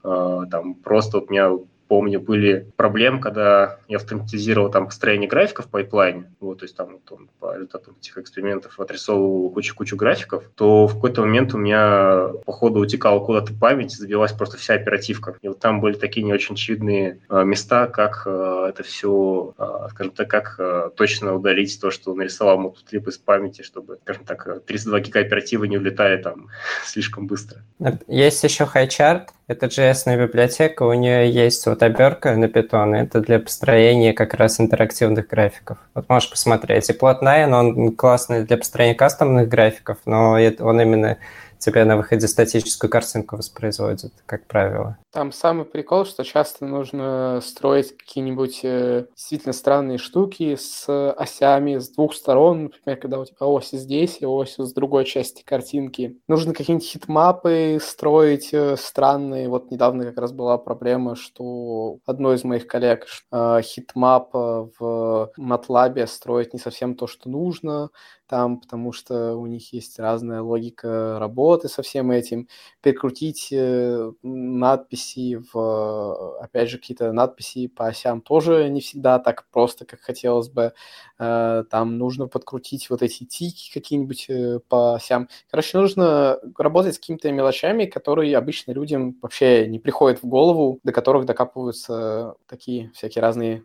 э, 0.02 0.40
там 0.50 0.74
просто 0.76 1.18
вот 1.18 1.28
у 1.28 1.32
меня 1.32 1.50
помню, 1.92 2.20
были 2.20 2.72
проблемы, 2.76 3.20
когда 3.20 3.76
я 3.86 3.98
автоматизировал 3.98 4.70
там 4.70 4.86
построение 4.86 5.28
графиков 5.28 5.66
в 5.66 5.68
пайплайне, 5.68 6.32
вот, 6.40 6.60
то 6.60 6.64
есть 6.64 6.74
там 6.74 7.00
он 7.10 7.28
по 7.38 7.52
результатам 7.54 7.96
этих 8.00 8.16
экспериментов 8.16 8.80
отрисовывал 8.80 9.50
кучу-кучу 9.50 9.94
графиков, 9.94 10.44
то 10.54 10.86
в 10.86 10.94
какой-то 10.94 11.20
момент 11.20 11.52
у 11.52 11.58
меня, 11.58 12.28
по 12.46 12.52
ходу, 12.52 12.80
утекала 12.80 13.20
куда-то 13.20 13.52
память, 13.52 13.92
забилась 13.92 14.32
просто 14.32 14.56
вся 14.56 14.72
оперативка. 14.72 15.36
И 15.42 15.48
вот 15.48 15.58
там 15.58 15.82
были 15.82 15.92
такие 15.92 16.24
не 16.24 16.32
очень 16.32 16.54
очевидные 16.54 17.20
э, 17.28 17.44
места, 17.44 17.86
как 17.88 18.22
э, 18.24 18.66
это 18.70 18.82
все, 18.84 19.52
э, 19.58 19.88
скажем 19.90 20.14
так, 20.14 20.30
как 20.30 20.94
точно 20.96 21.34
удалить 21.34 21.78
то, 21.78 21.90
что 21.90 22.14
нарисовал 22.14 22.58
Matplotlib 22.58 23.06
из 23.10 23.18
памяти, 23.18 23.60
чтобы, 23.60 23.98
скажем 24.02 24.24
так, 24.24 24.64
32 24.64 25.00
гига 25.00 25.20
оперативы 25.20 25.68
не 25.68 25.76
улетали 25.76 26.22
там 26.22 26.48
слишком 26.86 27.26
быстро. 27.26 27.60
Есть 28.06 28.42
еще 28.44 28.64
HighChart, 28.64 29.28
Это 29.52 29.66
JS 29.66 30.16
библиотека, 30.16 30.82
у 30.84 30.94
нее 30.94 31.30
есть 31.30 31.66
вот 31.66 31.82
обертка 31.82 32.34
на 32.36 32.46
Python, 32.46 32.96
это 32.96 33.20
для 33.20 33.38
построения 33.38 34.14
как 34.14 34.32
раз 34.32 34.58
интерактивных 34.58 35.28
графиков. 35.28 35.76
Вот 35.94 36.08
можешь 36.08 36.30
посмотреть. 36.30 36.88
И 36.88 36.94
plotnine, 36.94 37.52
он 37.52 37.94
классный 37.94 38.44
для 38.44 38.56
построения 38.56 38.94
кастомных 38.94 39.50
графиков, 39.50 39.98
но 40.06 40.38
он 40.60 40.80
именно 40.80 41.18
тебе 41.62 41.84
на 41.84 41.96
выходе 41.96 42.26
статическую 42.26 42.90
картинку 42.90 43.36
воспроизводит, 43.36 44.12
как 44.26 44.46
правило. 44.46 44.98
Там 45.12 45.32
самый 45.32 45.64
прикол, 45.64 46.04
что 46.04 46.24
часто 46.24 46.66
нужно 46.66 47.40
строить 47.42 47.96
какие-нибудь 47.96 48.60
э, 48.64 49.06
действительно 49.14 49.52
странные 49.52 49.98
штуки 49.98 50.56
с 50.56 51.12
осями 51.12 51.78
с 51.78 51.88
двух 51.90 52.14
сторон, 52.14 52.64
например, 52.64 52.98
когда 52.98 53.20
у 53.20 53.24
тебя 53.24 53.46
ось 53.46 53.70
здесь 53.70 54.18
и 54.20 54.26
ось 54.26 54.56
с 54.58 54.72
другой 54.72 55.04
части 55.04 55.42
картинки. 55.42 56.18
Нужно 56.28 56.52
какие-нибудь 56.52 56.88
heatmap 56.88 57.67
ы 57.67 57.78
строить 57.80 58.52
э, 58.52 58.76
странные. 58.76 59.48
Вот 59.48 59.70
недавно 59.70 60.04
как 60.04 60.18
раз 60.18 60.32
была 60.32 60.58
проблема, 60.58 61.14
что 61.14 61.98
одной 62.06 62.36
из 62.36 62.44
моих 62.44 62.66
коллег 62.66 63.06
э, 63.30 63.60
heatmap 63.62 64.30
в 64.32 65.30
MATLAB 65.38 66.06
строить 66.06 66.52
не 66.52 66.58
совсем 66.58 66.96
то, 66.96 67.06
что 67.06 67.28
нужно 67.28 67.90
там, 68.32 68.60
потому 68.60 68.92
что 68.92 69.36
у 69.36 69.44
них 69.44 69.74
есть 69.74 69.98
разная 69.98 70.40
логика 70.40 71.18
работы 71.18 71.68
со 71.68 71.82
всем 71.82 72.10
этим. 72.10 72.48
Перекрутить 72.80 73.48
э, 73.52 74.10
надписи 74.22 75.38
в, 75.52 76.38
опять 76.40 76.70
же, 76.70 76.78
какие-то 76.78 77.12
надписи 77.12 77.66
по 77.66 77.88
осям 77.88 78.22
тоже 78.22 78.70
не 78.70 78.80
всегда 78.80 79.18
так 79.18 79.44
просто, 79.50 79.84
как 79.84 80.00
хотелось 80.00 80.48
бы. 80.48 80.72
Э, 81.18 81.64
там 81.70 81.98
нужно 81.98 82.26
подкрутить 82.26 82.88
вот 82.88 83.02
эти 83.02 83.24
тики 83.24 83.70
какие-нибудь 83.70 84.24
э, 84.30 84.60
по 84.66 84.94
осям. 84.94 85.28
Короче, 85.50 85.76
нужно 85.76 86.38
работать 86.56 86.94
с 86.94 86.98
какими-то 86.98 87.30
мелочами, 87.32 87.84
которые 87.84 88.34
обычно 88.38 88.72
людям 88.72 89.14
вообще 89.20 89.66
не 89.68 89.78
приходят 89.78 90.22
в 90.22 90.26
голову, 90.26 90.80
до 90.84 90.92
которых 90.92 91.26
докапываются 91.26 92.36
такие 92.46 92.92
всякие 92.94 93.20
разные 93.20 93.64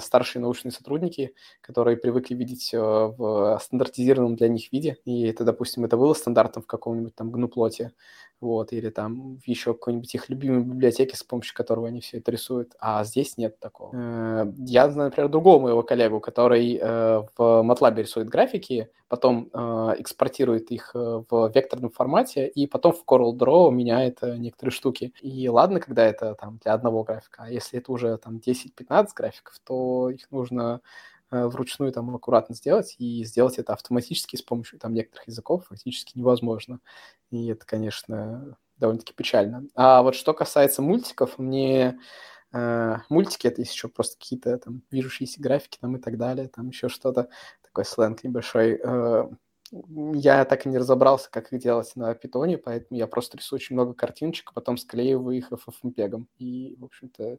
старшие 0.00 0.40
научные 0.40 0.72
сотрудники, 0.72 1.34
которые 1.60 1.98
привыкли 1.98 2.34
видеть 2.34 2.70
в 2.72 3.60
стандарт 3.62 3.89
стандартизированном 3.90 4.36
для 4.36 4.48
них 4.48 4.72
виде, 4.72 4.98
и 5.04 5.26
это, 5.26 5.44
допустим, 5.44 5.84
это 5.84 5.96
было 5.96 6.14
стандартом 6.14 6.62
в 6.62 6.66
каком-нибудь 6.66 7.14
там 7.14 7.30
гну-плоте, 7.30 7.92
вот, 8.40 8.72
или 8.72 8.88
там 8.88 9.36
в 9.36 9.46
еще 9.46 9.74
какой-нибудь 9.74 10.14
их 10.14 10.30
любимой 10.30 10.62
библиотеке, 10.62 11.16
с 11.16 11.22
помощью 11.22 11.54
которого 11.54 11.88
они 11.88 12.00
все 12.00 12.18
это 12.18 12.30
рисуют, 12.30 12.74
а 12.80 13.04
здесь 13.04 13.36
нет 13.36 13.58
такого. 13.60 13.94
Э, 13.94 14.52
я 14.56 14.90
знаю, 14.90 15.10
например, 15.10 15.28
другого 15.28 15.60
моего 15.60 15.82
коллегу, 15.82 16.20
который 16.20 16.78
э, 16.80 17.22
в 17.36 17.38
MATLAB 17.38 17.96
рисует 17.96 18.28
графики, 18.28 18.88
потом 19.08 19.50
э, 19.52 19.58
экспортирует 19.98 20.70
их 20.70 20.92
в 20.94 21.52
векторном 21.54 21.90
формате, 21.90 22.48
и 22.48 22.66
потом 22.66 22.92
в 22.92 23.04
CorelDRAW 23.06 23.70
меняет 23.72 24.22
некоторые 24.22 24.72
штуки. 24.72 25.12
И 25.20 25.48
ладно, 25.48 25.80
когда 25.80 26.06
это 26.06 26.34
там 26.34 26.58
для 26.62 26.72
одного 26.72 27.02
графика, 27.02 27.42
а 27.46 27.50
если 27.50 27.78
это 27.78 27.92
уже 27.92 28.16
там 28.16 28.36
10-15 28.36 29.08
графиков, 29.14 29.54
то 29.64 30.08
их 30.10 30.30
нужно 30.30 30.80
вручную 31.30 31.92
там 31.92 32.14
аккуратно 32.14 32.54
сделать, 32.54 32.96
и 32.98 33.24
сделать 33.24 33.58
это 33.58 33.72
автоматически 33.72 34.36
с 34.36 34.42
помощью 34.42 34.78
там 34.78 34.94
некоторых 34.94 35.28
языков 35.28 35.66
фактически 35.68 36.18
невозможно. 36.18 36.80
И 37.30 37.48
это, 37.48 37.64
конечно, 37.64 38.56
довольно-таки 38.78 39.12
печально. 39.14 39.66
А 39.74 40.02
вот 40.02 40.14
что 40.14 40.34
касается 40.34 40.82
мультиков, 40.82 41.38
мне 41.38 42.00
э, 42.52 42.96
мультики 43.08 43.46
это 43.46 43.60
еще 43.60 43.88
просто 43.88 44.18
какие-то 44.18 44.58
там 44.58 44.82
движущиеся 44.90 45.40
графики 45.40 45.78
там 45.80 45.96
и 45.96 46.00
так 46.00 46.18
далее, 46.18 46.48
там 46.48 46.68
еще 46.68 46.88
что-то, 46.88 47.28
такой 47.62 47.84
сленг 47.84 48.24
небольшой. 48.24 48.80
Э, 48.82 49.28
я 50.14 50.44
так 50.44 50.66
и 50.66 50.68
не 50.68 50.78
разобрался, 50.78 51.30
как 51.30 51.52
их 51.52 51.60
делать 51.60 51.92
на 51.94 52.12
питоне, 52.14 52.58
поэтому 52.58 52.98
я 52.98 53.06
просто 53.06 53.36
рисую 53.36 53.58
очень 53.58 53.76
много 53.76 53.94
картиночек, 53.94 54.50
а 54.50 54.54
потом 54.54 54.76
склеиваю 54.76 55.36
их 55.36 55.52
FFmpeg. 55.52 56.24
И, 56.38 56.76
в 56.78 56.84
общем-то, 56.84 57.38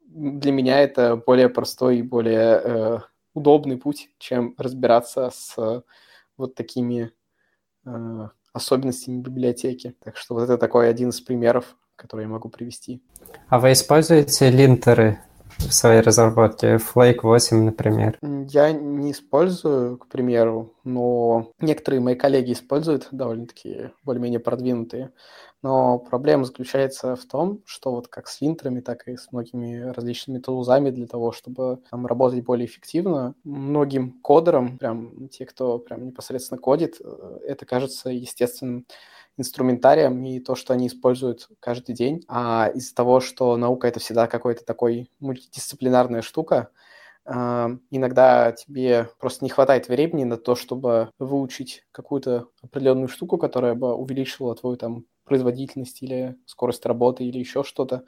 для 0.00 0.52
меня 0.52 0.80
это 0.80 1.16
более 1.16 1.50
простой 1.50 1.98
и 1.98 2.02
более 2.02 2.60
э, 2.64 2.98
удобный 3.38 3.76
путь, 3.76 4.10
чем 4.18 4.54
разбираться 4.58 5.30
с 5.32 5.82
вот 6.36 6.54
такими 6.54 7.10
э, 7.84 8.28
особенностями 8.52 9.20
библиотеки. 9.20 9.94
Так 10.02 10.16
что 10.16 10.34
вот 10.34 10.44
это 10.44 10.58
такой 10.58 10.88
один 10.88 11.10
из 11.10 11.20
примеров, 11.20 11.76
который 11.96 12.22
я 12.22 12.28
могу 12.28 12.48
привести. 12.48 13.02
А 13.48 13.58
вы 13.58 13.72
используете 13.72 14.50
линтеры 14.50 15.18
в 15.58 15.72
своей 15.72 16.00
разработке? 16.00 16.76
Flake 16.76 17.20
8, 17.22 17.64
например. 17.64 18.18
Я 18.22 18.72
не 18.72 19.12
использую, 19.12 19.98
к 19.98 20.06
примеру, 20.06 20.74
но 20.84 21.52
некоторые 21.60 22.00
мои 22.00 22.14
коллеги 22.14 22.52
используют 22.52 23.08
довольно-таки 23.10 23.90
более-менее 24.04 24.40
продвинутые. 24.40 25.10
Но 25.62 25.98
проблема 25.98 26.44
заключается 26.44 27.16
в 27.16 27.24
том, 27.24 27.62
что 27.66 27.90
вот 27.90 28.06
как 28.08 28.28
с 28.28 28.40
линтерами, 28.40 28.80
так 28.80 29.08
и 29.08 29.16
с 29.16 29.32
многими 29.32 29.80
различными 29.92 30.38
тулзами 30.38 30.90
для 30.90 31.06
того, 31.08 31.32
чтобы 31.32 31.80
там, 31.90 32.06
работать 32.06 32.44
более 32.44 32.66
эффективно, 32.66 33.34
многим 33.42 34.12
кодерам, 34.22 34.78
прям 34.78 35.28
те, 35.28 35.46
кто 35.46 35.78
прям 35.80 36.06
непосредственно 36.06 36.60
кодит, 36.60 37.00
э, 37.00 37.38
это 37.44 37.66
кажется 37.66 38.10
естественным 38.10 38.86
инструментарием 39.36 40.22
и 40.24 40.40
то, 40.40 40.54
что 40.54 40.74
они 40.74 40.86
используют 40.86 41.48
каждый 41.60 41.94
день. 41.94 42.22
А 42.28 42.70
из-за 42.74 42.94
того, 42.94 43.20
что 43.20 43.56
наука— 43.56 43.88
это 43.88 44.00
всегда 44.00 44.26
какой-то 44.28 44.64
такой 44.64 45.10
мультидисциплинарная 45.20 46.22
штука, 46.22 46.70
а, 47.24 47.70
иногда 47.90 48.52
тебе 48.52 49.10
просто 49.20 49.44
не 49.44 49.50
хватает 49.50 49.88
времени 49.88 50.24
на 50.24 50.38
то, 50.38 50.54
чтобы 50.54 51.10
выучить 51.18 51.84
какую-то 51.92 52.48
определенную 52.62 53.08
штуку, 53.08 53.38
которая 53.38 53.74
бы 53.74 53.94
увеличила 53.94 54.54
твою 54.56 54.76
там 54.76 55.04
производительность 55.28 56.02
или 56.02 56.36
скорость 56.46 56.86
работы 56.86 57.24
или 57.24 57.38
еще 57.38 57.62
что-то. 57.64 58.04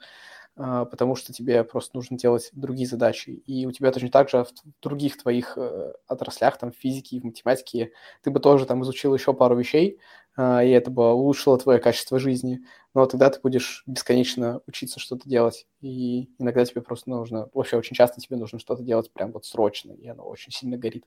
А, 0.57 0.85
потому 0.85 1.15
что 1.15 1.33
тебе 1.33 1.63
просто 1.63 1.95
нужно 1.95 2.17
делать 2.17 2.49
другие 2.53 2.87
задачи. 2.87 3.29
И 3.29 3.65
у 3.65 3.71
тебя 3.71 3.91
точно 3.91 4.09
так 4.09 4.29
же 4.29 4.43
в 4.43 4.49
других 4.81 5.17
твоих 5.17 5.57
э, 5.57 5.93
отраслях, 6.07 6.57
там, 6.57 6.71
в 6.71 6.75
физике 6.75 7.19
в 7.21 7.23
математике, 7.23 7.93
ты 8.21 8.31
бы 8.31 8.39
тоже 8.39 8.65
там 8.65 8.83
изучил 8.83 9.15
еще 9.15 9.33
пару 9.33 9.55
вещей, 9.57 9.99
а, 10.37 10.63
и 10.63 10.69
это 10.71 10.91
бы 10.91 11.13
улучшило 11.13 11.57
твое 11.57 11.79
качество 11.79 12.19
жизни, 12.19 12.59
но 12.93 13.05
тогда 13.05 13.29
ты 13.29 13.39
будешь 13.41 13.83
бесконечно 13.87 14.61
учиться 14.67 14.99
что-то 14.99 15.27
делать, 15.27 15.67
и 15.81 16.29
иногда 16.37 16.65
тебе 16.65 16.81
просто 16.81 17.09
нужно, 17.09 17.49
вообще 17.53 17.77
очень 17.77 17.95
часто 17.95 18.21
тебе 18.21 18.37
нужно 18.37 18.59
что-то 18.59 18.83
делать 18.83 19.11
прям 19.13 19.31
вот 19.31 19.45
срочно, 19.45 19.93
и 19.93 20.07
оно 20.07 20.23
очень 20.25 20.51
сильно 20.51 20.77
горит 20.77 21.05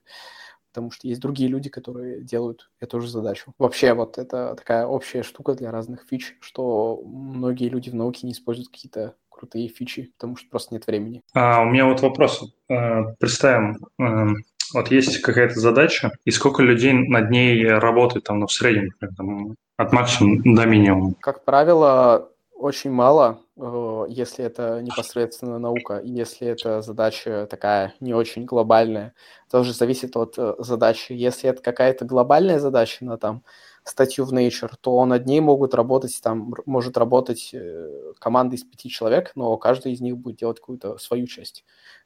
потому 0.75 0.91
что 0.91 1.07
есть 1.07 1.21
другие 1.21 1.49
люди, 1.49 1.69
которые 1.69 2.21
делают 2.21 2.69
эту 2.81 2.99
же 2.99 3.07
задачу. 3.07 3.53
Вообще 3.57 3.93
вот 3.93 4.17
это 4.17 4.55
такая 4.55 4.85
общая 4.85 5.23
штука 5.23 5.53
для 5.53 5.71
разных 5.71 6.05
фич, 6.09 6.35
что 6.41 7.01
многие 7.05 7.69
люди 7.69 7.89
в 7.89 7.95
науке 7.95 8.27
не 8.27 8.33
используют 8.33 8.67
какие-то 8.67 9.15
крутые 9.29 9.69
фичи, 9.69 10.11
потому 10.17 10.35
что 10.35 10.49
просто 10.49 10.73
нет 10.73 10.85
времени. 10.85 11.21
А, 11.33 11.61
у 11.61 11.65
меня 11.65 11.85
вот 11.85 12.01
вопрос. 12.01 12.53
Э, 12.67 13.03
представим, 13.19 13.85
э, 13.97 14.33
вот 14.73 14.91
есть 14.91 15.21
какая-то 15.21 15.57
задача, 15.61 16.11
и 16.25 16.31
сколько 16.31 16.61
людей 16.61 16.91
над 16.91 17.29
ней 17.29 17.65
работает 17.65 18.25
там, 18.25 18.39
ну, 18.39 18.47
в 18.47 18.51
среднем, 18.51 18.91
там, 19.15 19.55
от 19.77 19.93
максимума 19.93 20.41
до 20.43 20.65
минимума? 20.65 21.13
Как 21.21 21.45
правило, 21.45 22.29
очень 22.53 22.91
мало, 22.91 23.39
если 23.57 24.43
это 24.43 24.81
непосредственно 24.81 25.59
наука, 25.59 26.01
если 26.03 26.47
это 26.47 26.81
задача 26.81 27.47
такая 27.49 27.93
не 27.99 28.13
очень 28.13 28.45
глобальная. 28.45 29.13
Тоже 29.49 29.73
зависит 29.73 30.17
от 30.17 30.35
задачи. 30.59 31.13
Если 31.13 31.49
это 31.49 31.61
какая-то 31.61 32.05
глобальная 32.05 32.59
задача 32.59 33.05
на 33.05 33.17
там 33.17 33.43
статью 33.85 34.25
в 34.25 34.33
Nature, 34.33 34.73
то 34.81 35.05
над 35.05 35.25
ней 35.25 35.39
могут 35.39 35.73
работать, 35.73 36.19
там 36.21 36.53
может 36.65 36.97
работать 36.97 37.51
э, 37.53 38.13
команда 38.19 38.55
из 38.55 38.63
пяти 38.63 38.89
человек, 38.89 39.31
но 39.35 39.55
каждый 39.57 39.93
из 39.93 40.01
них 40.01 40.17
будет 40.17 40.37
делать 40.37 40.59
какую-то 40.59 40.97
свою 40.97 41.27
часть. 41.27 41.63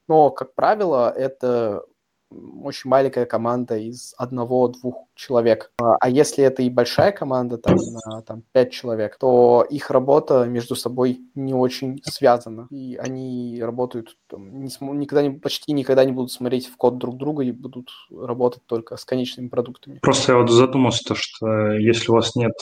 Но, 0.07 0.29
как 0.29 0.53
правило, 0.55 1.09
это 1.09 1.85
очень 2.31 2.89
маленькая 2.89 3.25
команда 3.25 3.77
из 3.77 4.13
одного-двух 4.17 5.07
человек. 5.15 5.71
А, 5.81 5.95
а 5.99 6.09
если 6.09 6.43
это 6.43 6.61
и 6.61 6.69
большая 6.69 7.11
команда, 7.11 7.57
там, 7.57 7.77
на 7.77 8.21
там, 8.21 8.43
пять 8.51 8.71
человек, 8.71 9.17
то 9.17 9.65
их 9.69 9.89
работа 9.91 10.45
между 10.45 10.75
собой 10.75 11.21
не 11.35 11.53
очень 11.53 12.01
связана. 12.03 12.67
И 12.69 12.95
они 12.95 13.59
работают, 13.61 14.17
там, 14.27 14.61
не 14.61 14.69
см- 14.69 14.97
никогда 14.97 15.23
не, 15.23 15.31
почти 15.31 15.73
никогда 15.73 16.05
не 16.05 16.11
будут 16.11 16.31
смотреть 16.31 16.67
в 16.67 16.77
код 16.77 16.97
друг 16.97 17.17
друга 17.17 17.43
и 17.43 17.51
будут 17.51 17.89
работать 18.11 18.65
только 18.65 18.97
с 18.97 19.05
конечными 19.05 19.47
продуктами. 19.47 19.99
Просто 20.01 20.33
я 20.33 20.37
вот 20.37 20.49
задумался, 20.49 21.03
то, 21.03 21.15
что 21.15 21.71
если 21.71 22.11
у 22.11 22.15
вас 22.15 22.35
нет 22.35 22.53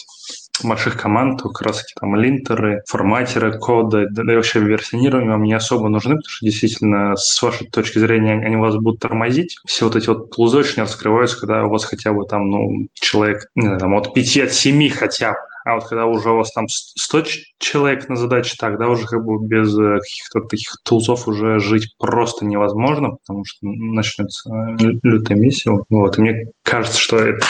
больших 0.64 1.00
команд, 1.00 1.42
как 1.42 1.62
раз 1.62 1.82
таки 1.82 1.94
там 2.00 2.16
линтеры, 2.16 2.82
форматеры, 2.88 3.58
коды, 3.58 4.08
да, 4.10 4.32
и 4.32 4.36
вообще 4.36 4.60
версионирование 4.60 5.32
вам 5.32 5.44
не 5.44 5.54
особо 5.54 5.90
нужны, 5.90 6.16
потому 6.16 6.30
что 6.30 6.46
действительно, 6.46 7.16
с 7.16 7.42
вашей 7.42 7.68
точки 7.68 8.00
зрения, 8.00 8.34
они 8.34 8.56
вас 8.56 8.76
будут 8.76 9.00
тормозить. 9.00 9.58
Все 9.66 9.86
вот 9.86 9.96
эти 9.96 10.08
вот 10.08 10.32
тулзы 10.32 10.58
очень 10.58 10.82
раскрываются, 10.82 11.40
когда 11.40 11.66
у 11.66 11.70
вас 11.70 11.86
хотя 11.86 12.14
бы 12.14 12.26
там, 12.26 12.50
ну, 12.50 12.88
человек, 12.94 13.50
не 13.56 13.64
знаю, 13.64 13.80
там 13.80 13.96
от 13.96 14.14
5 14.14 14.38
от 14.38 14.54
7 14.54 14.90
хотя 14.90 15.32
бы 15.32 15.38
а 15.68 15.76
вот 15.76 15.84
когда 15.84 16.06
уже 16.06 16.32
у 16.32 16.38
вас 16.38 16.52
там 16.54 16.66
100 16.70 17.24
человек 17.60 18.08
на 18.08 18.16
задаче, 18.16 18.56
тогда 18.58 18.88
уже 18.88 19.06
как 19.06 19.26
бы 19.26 19.46
без 19.46 19.78
э, 19.78 20.00
каких-то 20.00 20.42
таких 20.42 20.72
тулзов 20.84 21.28
уже 21.28 21.60
жить 21.60 21.94
просто 21.98 22.46
невозможно, 22.46 23.18
потому 23.18 23.44
что 23.44 23.58
начнется 23.64 24.50
лютая 24.80 25.38
миссия. 25.38 25.78
Вот, 25.90 26.18
и 26.18 26.22
мне 26.22 26.52
кажется, 26.64 26.98
что 26.98 27.18
это 27.18 27.46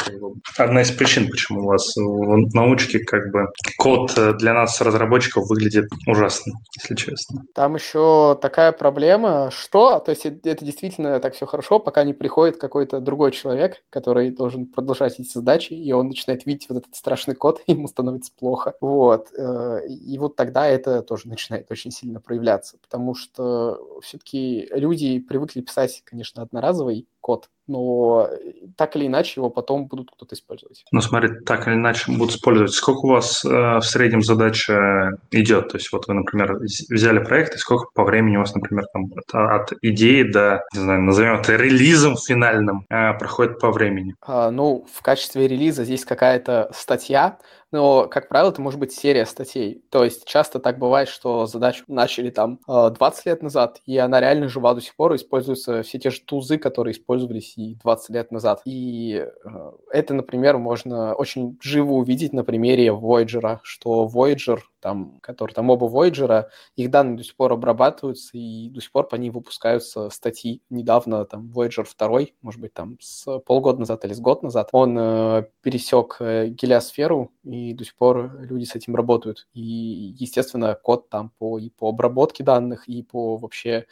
одна 0.58 0.82
из 0.82 0.89
причин, 0.89 1.30
почему 1.30 1.62
у 1.62 1.65
вас 1.67 1.95
в 1.95 2.56
научке 2.56 2.99
как 2.99 3.32
бы 3.32 3.49
код 3.77 4.17
для 4.39 4.56
нас, 4.56 4.82
разработчиков, 4.82 5.47
выглядит 5.47 5.88
ужасно, 6.08 6.53
если 6.75 6.95
честно. 6.95 7.43
Там 7.53 7.75
еще 7.75 8.36
такая 8.41 8.71
проблема, 8.71 9.51
что, 9.51 9.99
то 9.99 10.10
есть 10.10 10.25
это 10.25 10.65
действительно 10.65 11.19
так 11.19 11.36
все 11.36 11.45
хорошо, 11.45 11.77
пока 11.77 12.03
не 12.03 12.13
приходит 12.13 12.58
какой-то 12.58 12.99
другой 12.99 13.32
человек, 13.32 13.84
который 13.91 14.32
должен 14.32 14.65
продолжать 14.65 15.19
эти 15.19 15.32
задачи, 15.32 15.73
и 15.73 15.91
он 15.91 16.08
начинает 16.08 16.47
видеть 16.47 16.67
вот 16.69 16.80
этот 16.80 16.95
страшный 16.95 17.36
код, 17.36 17.62
и 17.67 17.71
ему 17.73 17.88
становится 17.88 18.07
плохо. 18.36 18.74
Вот. 18.82 19.30
Э, 19.38 19.88
и 19.88 20.17
вот 20.17 20.36
тогда 20.36 20.67
это 20.67 21.02
тоже 21.02 21.28
начинает 21.30 21.72
очень 21.72 21.91
сильно 21.91 22.20
проявляться, 22.20 22.78
потому 22.80 23.15
что 23.15 24.00
все-таки 24.02 24.67
люди 24.72 25.20
привыкли 25.20 25.62
писать, 25.62 26.02
конечно, 26.06 26.41
одноразовый 26.41 27.08
код, 27.28 27.50
но 27.68 28.30
так 28.78 28.96
или 28.96 29.08
иначе 29.08 29.34
его 29.42 29.50
потом 29.50 29.88
будут 29.88 30.12
кто-то 30.12 30.34
использовать. 30.34 30.86
Ну, 30.94 31.02
смотри, 31.02 31.30
так 31.46 31.68
или 31.68 31.76
иначе 31.76 32.10
будут 32.10 32.36
использовать. 32.36 32.72
Сколько 32.72 33.06
у 33.06 33.10
вас 33.10 33.44
э, 33.44 33.50
в 33.50 33.82
среднем 33.82 34.22
задача 34.22 35.18
идет? 35.32 35.68
То 35.68 35.78
есть 35.78 35.92
вот 35.92 36.08
вы, 36.08 36.13
например, 36.13 36.58
взяли 36.90 37.20
проект, 37.20 37.56
и 37.56 37.58
сколько 37.58 37.88
по 37.94 38.06
времени 38.06 38.38
у 38.38 38.40
вас, 38.40 38.56
например, 38.56 38.86
там, 38.94 39.12
от, 39.18 39.36
от 39.36 39.74
идеи 39.82 40.24
до, 40.24 40.63
не 40.74 40.80
знаю, 40.80 41.02
назовем 41.02 41.36
это 41.36 41.58
релизом 41.58 42.16
финальным, 42.16 42.86
э, 42.90 43.13
проходит 43.20 43.60
по 43.60 43.72
времени? 43.72 44.16
А, 44.22 44.50
ну, 44.50 44.88
в 44.90 45.02
качестве 45.02 45.50
релиза 45.50 45.84
здесь 45.84 46.06
какая-то 46.06 46.72
статья, 46.74 47.40
но, 47.72 48.08
как 48.08 48.30
правило, 48.30 48.52
это 48.52 48.62
может 48.62 48.80
быть 48.80 48.94
серия 48.94 49.26
статей. 49.26 49.84
То 49.92 50.06
есть 50.06 50.26
часто 50.26 50.60
так 50.60 50.80
бывает, 50.80 51.10
что 51.10 51.46
задачу 51.48 51.84
начали 51.88 52.30
там 52.30 52.60
20 52.66 53.28
э, 53.28 53.30
лет 53.30 53.44
назад, 53.44 53.82
и 53.86 53.98
она 53.98 54.22
реально 54.22 54.48
жива 54.48 54.74
до 54.74 54.82
сих 54.82 54.96
пор, 54.96 55.16
используются 55.16 55.84
все 55.84 56.00
те 56.00 56.10
же 56.10 56.22
тузы, 56.22 56.58
которые 56.58 56.94
использовались 57.17 57.58
и 57.58 57.75
20 57.75 58.10
лет 58.10 58.32
назад. 58.32 58.62
И 58.65 59.25
э, 59.43 59.71
это, 59.91 60.13
например, 60.13 60.58
можно 60.58 61.13
очень 61.13 61.58
живо 61.62 61.93
увидеть 61.93 62.34
на 62.34 62.43
примере 62.43 62.88
Voyager, 62.88 63.60
что 63.63 64.10
Voyager 64.13 64.60
там, 64.80 65.19
которые 65.21 65.56
там 65.56 65.69
оба 65.69 65.88
Voyager, 65.88 66.45
их 66.75 66.91
данные 66.91 67.17
до 67.17 67.23
сих 67.23 67.36
пор 67.36 67.53
обрабатываются, 67.53 68.38
и 68.38 68.69
до 68.69 68.80
сих 68.80 68.91
пор 68.91 69.08
по 69.08 69.15
ним 69.15 69.34
выпускаются 69.34 70.10
статьи. 70.10 70.62
Недавно 70.69 71.25
там 71.25 71.51
Voyager 71.51 71.86
2, 71.97 72.19
может 72.41 72.62
быть, 72.62 72.73
там 72.73 72.97
с 73.01 73.39
полгода 73.39 73.80
назад 73.80 74.06
или 74.06 74.13
с 74.13 74.19
год 74.19 74.43
назад, 74.43 74.69
он 74.71 74.97
э, 74.97 75.47
пересек 75.62 76.17
э, 76.19 76.47
гелиосферу, 76.49 77.32
и 77.43 77.73
до 77.73 77.84
сих 77.84 77.95
пор 77.95 78.39
люди 78.41 78.65
с 78.65 78.75
этим 78.75 78.95
работают. 78.95 79.47
И, 79.53 79.62
естественно, 79.62 80.75
код 80.75 81.10
там 81.10 81.32
по, 81.38 81.58
и 81.58 81.69
по 81.69 81.89
обработке 81.89 82.43
данных, 82.43 82.88
и 82.88 83.03
по 83.03 83.38
вообще 83.38 83.88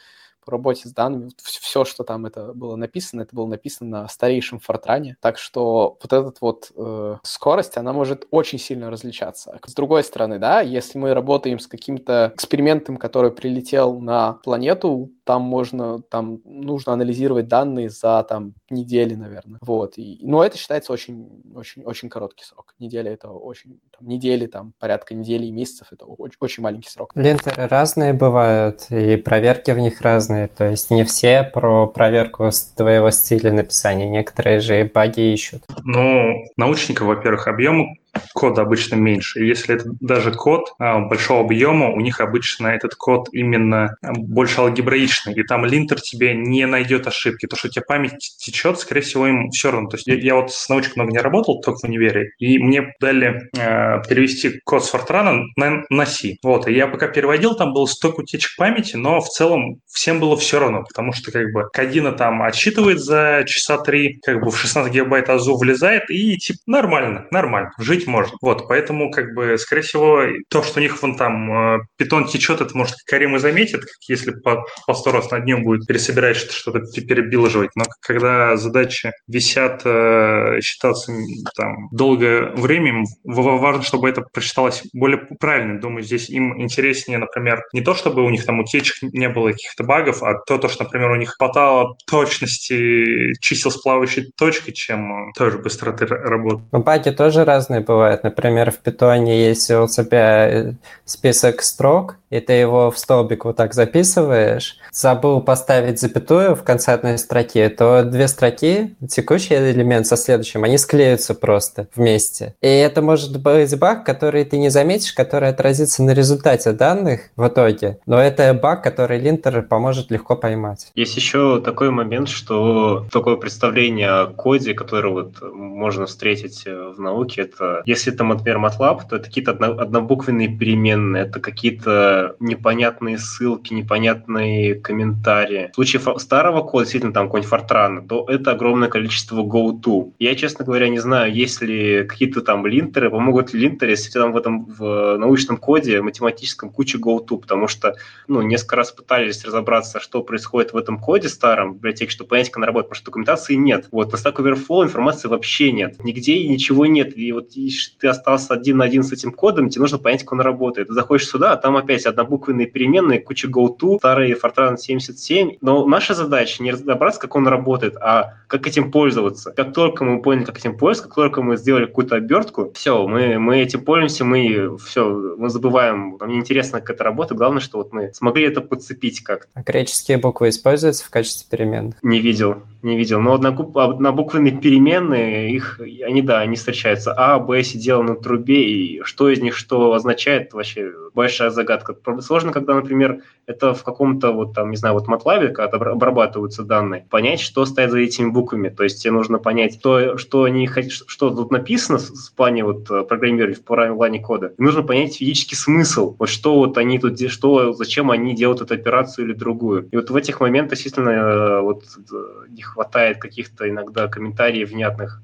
по 0.46 0.52
работе 0.52 0.88
с 0.88 0.92
данными. 0.92 1.30
Все, 1.42 1.84
что 1.84 2.04
там 2.04 2.24
это 2.24 2.54
было 2.54 2.76
написано, 2.76 3.22
это 3.22 3.34
было 3.34 3.46
написано 3.46 4.02
на 4.02 4.08
старейшем 4.08 4.60
фортране. 4.60 5.16
Так 5.20 5.36
что 5.36 5.98
вот 6.00 6.12
эта 6.12 6.32
вот 6.40 6.72
э, 6.74 7.16
скорость, 7.24 7.76
она 7.76 7.92
может 7.92 8.26
очень 8.30 8.58
сильно 8.58 8.90
различаться. 8.90 9.58
С 9.66 9.74
другой 9.74 10.04
стороны, 10.04 10.38
да, 10.38 10.60
если 10.60 10.98
мы 10.98 11.12
работаем 11.12 11.58
с 11.58 11.66
каким-то 11.66 12.32
экспериментом, 12.34 12.96
который 12.96 13.32
прилетел 13.32 14.00
на 14.00 14.34
планету, 14.44 15.10
там 15.26 15.42
можно, 15.42 16.00
там 16.02 16.40
нужно 16.44 16.92
анализировать 16.92 17.48
данные 17.48 17.90
за 17.90 18.24
там 18.28 18.54
недели, 18.70 19.14
наверное. 19.14 19.58
Вот. 19.60 19.98
И, 19.98 20.20
но 20.22 20.44
это 20.44 20.56
считается 20.56 20.92
очень, 20.92 21.42
очень, 21.54 21.82
очень 21.82 22.08
короткий 22.08 22.44
срок. 22.44 22.74
Неделя 22.78 23.12
это 23.12 23.28
очень, 23.28 23.80
там, 23.96 24.06
недели, 24.06 24.46
там, 24.46 24.72
порядка 24.78 25.14
недели 25.14 25.46
и 25.46 25.50
месяцев, 25.50 25.88
это 25.90 26.04
очень, 26.06 26.36
очень 26.38 26.62
маленький 26.62 26.90
срок. 26.90 27.10
Ленты 27.16 27.50
разные 27.56 28.12
бывают, 28.12 28.86
и 28.90 29.16
проверки 29.16 29.72
в 29.72 29.78
них 29.78 30.00
разные. 30.00 30.46
То 30.46 30.70
есть 30.70 30.90
не 30.90 31.02
все 31.04 31.42
про 31.42 31.88
проверку 31.88 32.50
твоего 32.76 33.10
стиля 33.10 33.52
написания, 33.52 34.08
некоторые 34.08 34.60
же 34.60 34.88
баги 34.94 35.32
ищут. 35.32 35.64
Ну, 35.82 36.44
научника, 36.56 37.02
во-первых, 37.02 37.48
объем 37.48 37.98
кода 38.34 38.62
обычно 38.62 38.96
меньше. 38.96 39.44
если 39.44 39.74
это 39.74 39.84
даже 40.00 40.32
код 40.32 40.74
а, 40.78 41.00
большого 41.00 41.40
объема, 41.40 41.90
у 41.90 42.00
них 42.00 42.20
обычно 42.20 42.68
этот 42.68 42.94
код 42.94 43.28
именно 43.32 43.96
а, 44.02 44.12
больше 44.12 44.60
алгебраичный, 44.60 45.34
и 45.34 45.42
там 45.42 45.64
линтер 45.64 46.00
тебе 46.00 46.34
не 46.34 46.66
найдет 46.66 47.06
ошибки. 47.06 47.46
То, 47.46 47.56
что 47.56 47.68
у 47.68 47.70
тебя 47.70 47.84
память 47.86 48.36
течет, 48.38 48.78
скорее 48.78 49.00
всего, 49.02 49.26
им 49.26 49.50
все 49.50 49.70
равно. 49.70 49.88
То 49.88 49.96
есть 49.96 50.06
я, 50.06 50.14
я 50.14 50.34
вот 50.34 50.52
с 50.52 50.68
научкой 50.68 50.96
много 50.96 51.12
не 51.12 51.18
работал, 51.18 51.60
только 51.60 51.80
в 51.80 51.84
универе, 51.84 52.30
и 52.38 52.58
мне 52.58 52.94
дали 53.00 53.48
э, 53.56 54.02
перевести 54.08 54.60
код 54.64 54.84
с 54.84 54.94
Fortran 54.94 55.44
на, 55.56 55.82
на 55.90 56.06
C. 56.06 56.36
Вот, 56.42 56.68
и 56.68 56.74
я 56.74 56.86
пока 56.86 57.08
переводил, 57.08 57.54
там 57.54 57.72
было 57.72 57.86
столько 57.86 58.20
утечек 58.20 58.56
памяти, 58.56 58.96
но 58.96 59.20
в 59.20 59.28
целом 59.28 59.80
всем 59.86 60.20
было 60.20 60.36
все 60.36 60.58
равно, 60.58 60.82
потому 60.82 61.12
что 61.12 61.32
как 61.32 61.52
бы 61.52 61.68
Кадина 61.72 62.12
там 62.12 62.42
отсчитывает 62.42 63.00
за 63.00 63.44
часа 63.46 63.78
три, 63.78 64.20
как 64.24 64.42
бы 64.42 64.50
в 64.50 64.58
16 64.58 64.92
гигабайт 64.92 65.28
АЗУ 65.28 65.56
влезает, 65.56 66.10
и 66.10 66.36
типа 66.36 66.58
нормально, 66.66 67.26
нормально, 67.30 67.72
жить 67.78 68.05
жить 68.06 68.12
можно. 68.12 68.36
Вот, 68.40 68.68
поэтому, 68.68 69.10
как 69.10 69.34
бы, 69.34 69.58
скорее 69.58 69.82
всего, 69.82 70.22
то, 70.48 70.62
что 70.62 70.78
у 70.78 70.82
них 70.82 71.00
вон 71.02 71.16
там 71.16 71.76
э, 71.76 71.78
питон 71.96 72.26
течет, 72.26 72.60
это, 72.60 72.76
может, 72.76 72.94
Карим 73.06 73.36
и 73.36 73.38
заметит, 73.38 73.82
если 74.08 74.32
по, 74.32 74.64
по 74.86 74.94
сто 74.94 75.12
раз 75.12 75.30
над 75.30 75.44
ним 75.44 75.62
будет 75.62 75.86
пересобирать 75.86 76.36
что-то, 76.36 76.80
перебилживать. 76.80 77.70
Но 77.76 77.84
когда 78.00 78.56
задачи 78.56 79.12
висят, 79.28 79.82
э, 79.84 80.60
считаться 80.60 81.12
там 81.56 81.88
долгое 81.92 82.52
время, 82.54 83.04
важно, 83.24 83.82
чтобы 83.82 84.08
это 84.08 84.22
прочиталось 84.32 84.82
более 84.92 85.18
правильно. 85.40 85.80
Думаю, 85.80 86.02
здесь 86.02 86.30
им 86.30 86.60
интереснее, 86.60 87.18
например, 87.18 87.62
не 87.72 87.80
то, 87.80 87.94
чтобы 87.94 88.24
у 88.24 88.30
них 88.30 88.44
там 88.44 88.60
утечек 88.60 88.96
не 89.02 89.28
было 89.28 89.50
каких-то 89.50 89.84
багов, 89.84 90.22
а 90.22 90.34
то, 90.34 90.58
то 90.58 90.68
что, 90.68 90.84
например, 90.84 91.10
у 91.10 91.16
них 91.16 91.34
хватало 91.36 91.96
точности 92.08 93.32
чисел 93.40 93.70
с 93.70 93.80
плавающей 93.80 94.30
точкой, 94.36 94.72
чем 94.72 95.32
тоже 95.36 95.58
быстроты 95.58 96.06
работы. 96.06 96.62
Ну, 96.72 96.82
баги 96.82 97.10
тоже 97.10 97.44
разные 97.44 97.80
бывают 97.80 97.95
бывает. 97.96 98.22
Например, 98.22 98.70
в 98.70 98.78
питоне, 98.78 99.48
если 99.48 99.74
у 99.74 99.88
тебя 99.88 100.74
список 101.04 101.62
строк, 101.62 102.16
и 102.30 102.40
ты 102.40 102.54
его 102.54 102.90
в 102.90 102.98
столбик 102.98 103.44
вот 103.44 103.56
так 103.56 103.74
записываешь, 103.74 104.78
забыл 104.92 105.40
поставить 105.40 106.00
запятую 106.00 106.54
в 106.54 106.62
конце 106.62 106.92
одной 106.92 107.18
строки, 107.18 107.68
то 107.68 108.02
две 108.04 108.28
строки, 108.28 108.96
текущий 109.08 109.54
элемент 109.54 110.06
со 110.06 110.16
следующим, 110.16 110.64
они 110.64 110.78
склеются 110.78 111.34
просто 111.34 111.88
вместе. 111.94 112.54
И 112.60 112.68
это 112.68 113.02
может 113.02 113.40
быть 113.40 113.78
баг, 113.78 114.04
который 114.04 114.44
ты 114.44 114.58
не 114.58 114.68
заметишь, 114.68 115.12
который 115.12 115.48
отразится 115.48 116.02
на 116.02 116.12
результате 116.12 116.72
данных 116.72 117.30
в 117.36 117.46
итоге. 117.46 117.98
Но 118.06 118.20
это 118.20 118.52
баг, 118.54 118.82
который 118.82 119.18
линтер 119.18 119.62
поможет 119.62 120.10
легко 120.10 120.36
поймать. 120.36 120.90
Есть 120.94 121.16
еще 121.16 121.60
такой 121.60 121.90
момент, 121.90 122.28
что 122.28 123.06
такое 123.10 123.36
представление 123.36 124.10
о 124.10 124.26
коде, 124.26 124.74
которое 124.74 125.12
вот 125.12 125.40
можно 125.52 126.06
встретить 126.06 126.64
э, 126.66 126.92
в 126.96 127.00
науке, 127.00 127.42
это 127.42 127.82
если 127.84 128.10
там, 128.10 128.28
например, 128.28 128.58
MATLAB, 128.58 129.02
то 129.08 129.16
это 129.16 129.24
какие-то 129.26 129.52
однобуквенные 129.52 130.48
переменные, 130.48 131.24
это 131.24 131.40
какие-то 131.40 132.15
непонятные 132.40 133.18
ссылки, 133.18 133.74
непонятные 133.74 134.74
комментарии. 134.74 135.70
В 135.72 135.74
случае 135.74 136.02
старого 136.18 136.62
кода, 136.62 136.84
действительно, 136.84 137.12
там 137.12 137.26
какой-нибудь 137.26 137.52
Fortran, 137.52 138.06
то 138.06 138.26
это 138.28 138.52
огромное 138.52 138.88
количество 138.88 139.42
GoTo. 139.42 140.12
Я, 140.18 140.34
честно 140.34 140.64
говоря, 140.64 140.88
не 140.88 140.98
знаю, 140.98 141.32
есть 141.32 141.60
ли 141.62 142.04
какие-то 142.04 142.40
там 142.40 142.66
линтеры, 142.66 143.10
помогут 143.10 143.52
ли 143.52 143.60
линтеры, 143.60 143.92
если 143.92 144.10
там 144.10 144.32
в 144.32 144.36
этом 144.36 144.64
в 144.66 145.16
научном 145.18 145.56
коде 145.56 146.00
математическом 146.02 146.70
куча 146.70 146.98
GoTo, 146.98 147.38
потому 147.38 147.68
что, 147.68 147.94
ну, 148.28 148.42
несколько 148.42 148.76
раз 148.76 148.92
пытались 148.92 149.44
разобраться, 149.44 150.00
что 150.00 150.22
происходит 150.22 150.72
в 150.72 150.76
этом 150.76 150.98
коде 150.98 151.28
старом 151.28 151.74
библиотеке, 151.74 152.10
чтобы 152.10 152.28
понять, 152.28 152.48
как 152.48 152.58
она 152.58 152.66
работает, 152.66 152.88
потому 152.88 152.96
что 152.96 153.06
документации 153.06 153.54
нет. 153.54 153.88
Вот 153.90 154.12
на 154.12 154.16
Stack 154.16 154.36
Overflow 154.36 154.84
информации 154.84 155.28
вообще 155.28 155.72
нет. 155.72 156.02
Нигде 156.02 156.46
ничего 156.48 156.86
нет. 156.86 157.16
И 157.16 157.32
вот 157.32 157.50
и 157.56 157.70
ты 157.98 158.08
остался 158.08 158.54
один 158.54 158.78
на 158.78 158.84
один 158.84 159.02
с 159.02 159.12
этим 159.12 159.32
кодом, 159.32 159.68
тебе 159.68 159.82
нужно 159.82 159.98
понять, 159.98 160.22
как 160.22 160.32
он 160.32 160.40
работает. 160.40 160.88
Ты 160.88 160.94
заходишь 160.94 161.28
сюда, 161.28 161.52
а 161.52 161.56
там 161.56 161.76
опять 161.76 162.05
однобуквенные 162.06 162.66
переменные, 162.66 163.20
куча 163.20 163.48
GoTo, 163.48 163.98
старый 163.98 164.32
Fortran 164.32 164.76
77. 164.76 165.56
Но 165.60 165.86
наша 165.86 166.14
задача 166.14 166.62
не 166.62 166.72
разобраться, 166.72 167.20
как 167.20 167.36
он 167.36 167.46
работает, 167.48 167.96
а 167.96 168.34
как 168.46 168.66
этим 168.66 168.90
пользоваться. 168.90 169.52
Как 169.52 169.72
только 169.72 170.04
мы 170.04 170.22
поняли, 170.22 170.44
как 170.44 170.58
этим 170.58 170.76
пользоваться, 170.76 171.08
как 171.08 171.14
только 171.14 171.42
мы 171.42 171.56
сделали 171.56 171.86
какую-то 171.86 172.16
обертку, 172.16 172.70
все, 172.74 173.06
мы, 173.06 173.38
мы 173.38 173.58
этим 173.58 173.82
пользуемся, 173.82 174.24
мы 174.24 174.76
все, 174.78 175.34
мы 175.38 175.48
забываем, 175.50 176.16
нам 176.20 176.30
неинтересно, 176.30 176.80
как 176.80 176.96
это 176.96 177.04
работает. 177.04 177.38
Главное, 177.38 177.60
что 177.60 177.78
вот 177.78 177.92
мы 177.92 178.12
смогли 178.12 178.44
это 178.44 178.60
подцепить 178.60 179.22
как-то. 179.22 179.48
А 179.54 179.62
греческие 179.62 180.18
буквы 180.18 180.48
используются 180.48 181.04
в 181.04 181.10
качестве 181.10 181.46
переменных? 181.50 181.96
Не 182.02 182.20
видел, 182.20 182.62
не 182.82 182.96
видел. 182.96 183.20
Но 183.20 183.34
однобуквенные 183.34 184.56
переменные, 184.56 185.50
их, 185.52 185.80
они, 185.80 186.22
да, 186.22 186.40
они 186.40 186.56
встречаются. 186.56 187.12
А, 187.12 187.38
Б, 187.38 187.62
сидела 187.62 188.02
на 188.02 188.14
трубе, 188.14 188.70
и 188.70 189.02
что 189.02 189.28
из 189.28 189.40
них 189.40 189.56
что 189.56 189.92
означает, 189.92 190.52
вообще 190.52 190.92
большая 191.16 191.50
загадка. 191.50 191.96
Сложно, 192.20 192.52
когда, 192.52 192.74
например, 192.74 193.22
это 193.46 193.72
в 193.72 193.82
каком-то 193.82 194.32
вот 194.32 194.54
там, 194.54 194.70
не 194.70 194.76
знаю, 194.76 194.94
вот 194.94 195.08
MATLAB, 195.08 195.48
когда 195.48 195.78
обрабатываются 195.78 196.62
данные, 196.62 197.06
понять, 197.10 197.40
что 197.40 197.64
стоит 197.64 197.90
за 197.90 197.98
этими 197.98 198.28
буквами. 198.28 198.68
То 198.68 198.84
есть 198.84 199.02
тебе 199.02 199.12
нужно 199.12 199.38
понять, 199.38 199.80
то, 199.82 200.18
что 200.18 200.44
они 200.44 200.68
что 200.90 201.30
тут 201.30 201.50
написано 201.50 201.98
в 201.98 202.32
плане 202.36 202.64
вот 202.64 202.90
э, 202.90 203.02
программирования, 203.02 203.56
в 203.56 203.64
плане 203.64 204.20
кода. 204.20 204.52
И 204.58 204.62
нужно 204.62 204.82
понять 204.82 205.16
физический 205.16 205.56
смысл. 205.56 206.14
Вот 206.18 206.28
что 206.28 206.56
вот 206.56 206.76
они 206.76 206.98
тут, 206.98 207.18
что, 207.30 207.72
зачем 207.72 208.10
они 208.10 208.34
делают 208.36 208.60
эту 208.60 208.74
операцию 208.74 209.26
или 209.26 209.32
другую. 209.32 209.88
И 209.90 209.96
вот 209.96 210.10
в 210.10 210.16
этих 210.16 210.40
моментах, 210.40 210.78
естественно, 210.78 211.10
э, 211.10 211.60
вот 211.62 211.84
э, 212.12 212.46
не 212.50 212.62
хватает 212.62 213.18
каких-то 213.18 213.68
иногда 213.68 214.06
комментариев 214.06 214.70
внятных 214.70 215.22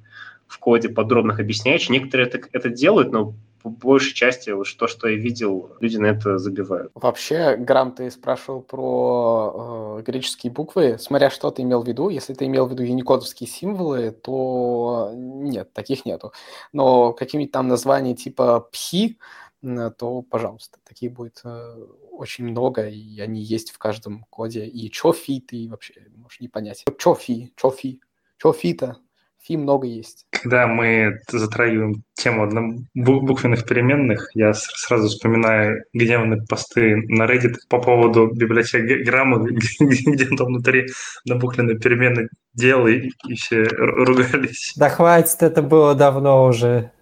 в 0.49 0.59
коде, 0.59 0.89
подробных 0.89 1.39
объясняющих. 1.39 1.91
Некоторые 1.91 2.29
это, 2.29 2.41
это 2.53 2.69
делают, 2.71 3.13
но 3.13 3.35
по 3.63 3.71
большей 3.71 4.15
части 4.15 4.51
вот 4.51 4.67
то, 4.77 4.87
что 4.87 5.09
я 5.09 5.17
видел, 5.17 5.77
люди 5.81 5.97
на 5.97 6.07
это 6.07 6.39
забивают. 6.39 6.91
Вообще, 6.95 7.57
Грам, 7.57 7.93
ты 7.93 8.11
спрашивал 8.11 8.63
про 8.63 9.99
э, 9.99 10.03
греческие 10.03 10.53
буквы. 10.53 10.99
Смотря 10.99 11.31
что 11.31 11.51
ты 11.51 11.63
имел 11.63 11.83
в 11.83 11.89
виду. 11.89 12.09
Если 12.09 12.35
ты 12.35 12.47
имел 12.47 12.67
в 12.67 12.73
виду 12.73 12.83
юникодовские 12.83 13.49
символы, 13.49 14.11
то 14.11 15.13
нет, 15.15 15.73
таких 15.73 16.05
нету. 16.05 16.33
Но 16.73 17.13
какие-нибудь 17.13 17.53
там 17.53 17.69
названия 17.69 18.15
типа 18.15 18.69
пхи, 18.73 19.19
то, 19.63 20.23
пожалуйста, 20.23 20.79
таких 20.85 21.13
будет 21.13 21.41
э, 21.45 21.87
очень 22.11 22.45
много, 22.47 22.89
и 22.89 23.21
они 23.21 23.41
есть 23.41 23.71
в 23.71 23.79
каждом 23.79 24.27
коде. 24.29 24.67
И 24.67 24.91
чофи 24.91 25.41
ты 25.41 25.69
вообще 25.69 25.95
можешь 26.17 26.41
не 26.41 26.49
понять. 26.49 26.85
Чофи, 26.99 27.53
чофи, 27.57 28.01
чофита, 28.39 28.97
фи 29.43 29.57
много 29.57 29.87
есть. 29.87 30.27
Когда 30.31 30.67
мы 30.67 31.21
затрагиваем 31.29 32.03
тему 32.15 32.87
буквенных 32.95 33.67
переменных, 33.67 34.31
я 34.35 34.53
сразу 34.55 35.09
вспоминаю 35.09 35.85
гневные 35.93 36.43
посты 36.49 36.97
на 37.09 37.25
Reddit 37.25 37.57
по 37.69 37.81
поводу 37.81 38.29
библиотек 38.33 39.05
грамма, 39.05 39.39
где 39.81 40.27
там 40.37 40.47
внутри 40.47 40.87
на 41.27 41.37
буквенные 41.37 41.79
переменные 41.79 42.29
делали 42.55 43.11
и 43.27 43.35
все 43.35 43.65
ругались. 43.65 44.75
Да 44.77 44.89
хватит, 44.89 45.43
это 45.43 45.63
было 45.63 45.95
давно 45.95 46.45
уже. 46.45 46.93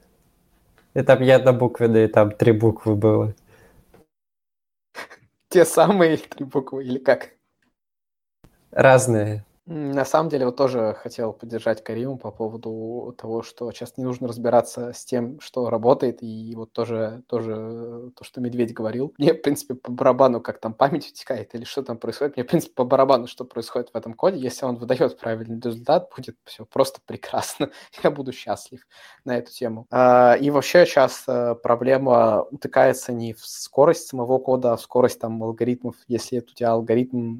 И 0.95 1.03
там 1.03 1.23
я 1.23 1.37
однобуквенные, 1.37 2.09
там 2.09 2.31
три 2.33 2.53
буквы 2.53 2.97
было. 2.97 3.35
Те 5.51 5.65
самые 5.65 6.17
три 6.17 6.45
буквы 6.45 6.85
или 6.85 6.99
как? 6.99 7.31
Разные. 8.71 9.45
На 9.73 10.05
самом 10.05 10.31
деле, 10.31 10.47
вот 10.47 10.57
тоже 10.57 10.97
хотел 11.01 11.33
поддержать 11.33 11.85
Кариму 11.85 12.19
по 12.19 12.33
поводу 12.33 13.15
того, 13.17 13.45
что 13.45 13.71
сейчас 13.71 13.97
не 13.97 14.03
нужно 14.03 14.27
разбираться 14.27 14.93
с 14.93 15.05
тем, 15.05 15.39
что 15.39 15.71
работает, 15.71 16.25
и 16.25 16.55
вот 16.57 16.73
тоже, 16.73 17.23
тоже 17.29 18.11
то, 18.17 18.25
что 18.25 18.41
Медведь 18.41 18.75
говорил. 18.75 19.15
Мне, 19.17 19.33
в 19.33 19.41
принципе, 19.43 19.77
по 19.77 19.93
барабану, 19.93 20.41
как 20.41 20.59
там 20.59 20.75
память 20.75 21.09
утекает 21.11 21.55
или 21.55 21.63
что 21.63 21.85
там 21.85 21.99
происходит, 21.99 22.35
мне, 22.37 22.43
в 22.43 22.49
принципе, 22.49 22.75
по 22.75 22.83
барабану, 22.83 23.29
что 23.29 23.45
происходит 23.45 23.91
в 23.91 23.97
этом 23.97 24.15
коде. 24.15 24.39
Если 24.41 24.65
он 24.65 24.75
выдает 24.75 25.17
правильный 25.21 25.61
результат, 25.61 26.11
будет 26.17 26.37
все 26.47 26.65
просто 26.65 27.01
прекрасно. 27.07 27.71
Я 28.03 28.11
буду 28.11 28.33
счастлив 28.33 28.85
на 29.25 29.39
эту 29.39 29.53
тему. 29.53 29.87
А, 29.93 30.35
и 30.35 30.51
вообще 30.51 30.85
сейчас 30.85 31.23
э, 31.29 31.55
проблема 31.55 32.43
утыкается 32.51 33.13
не 33.13 33.35
в 33.35 33.47
скорость 33.47 34.09
самого 34.09 34.39
кода, 34.39 34.73
а 34.73 34.77
в 34.77 34.81
скорость 34.81 35.21
там 35.21 35.41
алгоритмов. 35.45 35.95
Если 36.09 36.41
у 36.41 36.43
тебя 36.43 36.73
алгоритм 36.73 37.37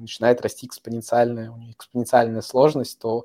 начинает 0.00 0.40
расти 0.40 0.66
экспоненциальная, 0.66 1.50
у 1.50 1.56
нее 1.56 1.69
экспоненциальная 1.70 2.42
сложность, 2.42 2.98
то 2.98 3.24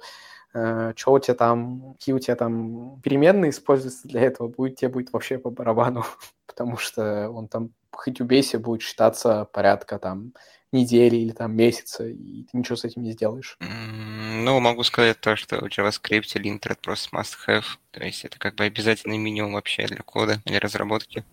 э, 0.53 0.93
что 0.95 1.13
у 1.13 1.19
тебя 1.19 1.35
там, 1.35 1.93
какие 1.93 2.15
у 2.15 2.19
тебя 2.19 2.35
там 2.35 3.01
переменные 3.01 3.51
используются 3.51 4.07
для 4.07 4.21
этого, 4.21 4.47
будет, 4.47 4.77
тебе 4.77 4.89
будет 4.89 5.13
вообще 5.13 5.37
по 5.37 5.49
барабану, 5.49 6.05
потому 6.47 6.77
что 6.77 7.29
он 7.29 7.47
там 7.47 7.71
хоть 7.91 8.21
убейся 8.21 8.59
будет 8.59 8.81
считаться 8.81 9.45
порядка 9.51 9.99
там 9.99 10.33
недели 10.71 11.15
или 11.15 11.31
там 11.31 11.55
месяца, 11.55 12.05
и 12.05 12.43
ты 12.43 12.57
ничего 12.57 12.75
с 12.75 12.83
этим 12.83 13.03
не 13.03 13.13
сделаешь. 13.13 13.57
Ну, 13.59 14.59
могу 14.59 14.83
сказать 14.83 15.19
то, 15.21 15.35
что 15.35 15.57
в 15.57 15.69
JavaScript 15.69 16.37
линтер 16.37 16.73
это 16.73 16.81
просто 16.81 17.15
must-have, 17.15 17.65
то 17.91 18.03
есть 18.03 18.25
это 18.25 18.37
как 18.37 18.55
бы 18.55 18.65
обязательный 18.65 19.17
минимум 19.17 19.53
вообще 19.53 19.87
для 19.87 20.03
кода, 20.03 20.41
для 20.45 20.59
разработки. 20.59 21.23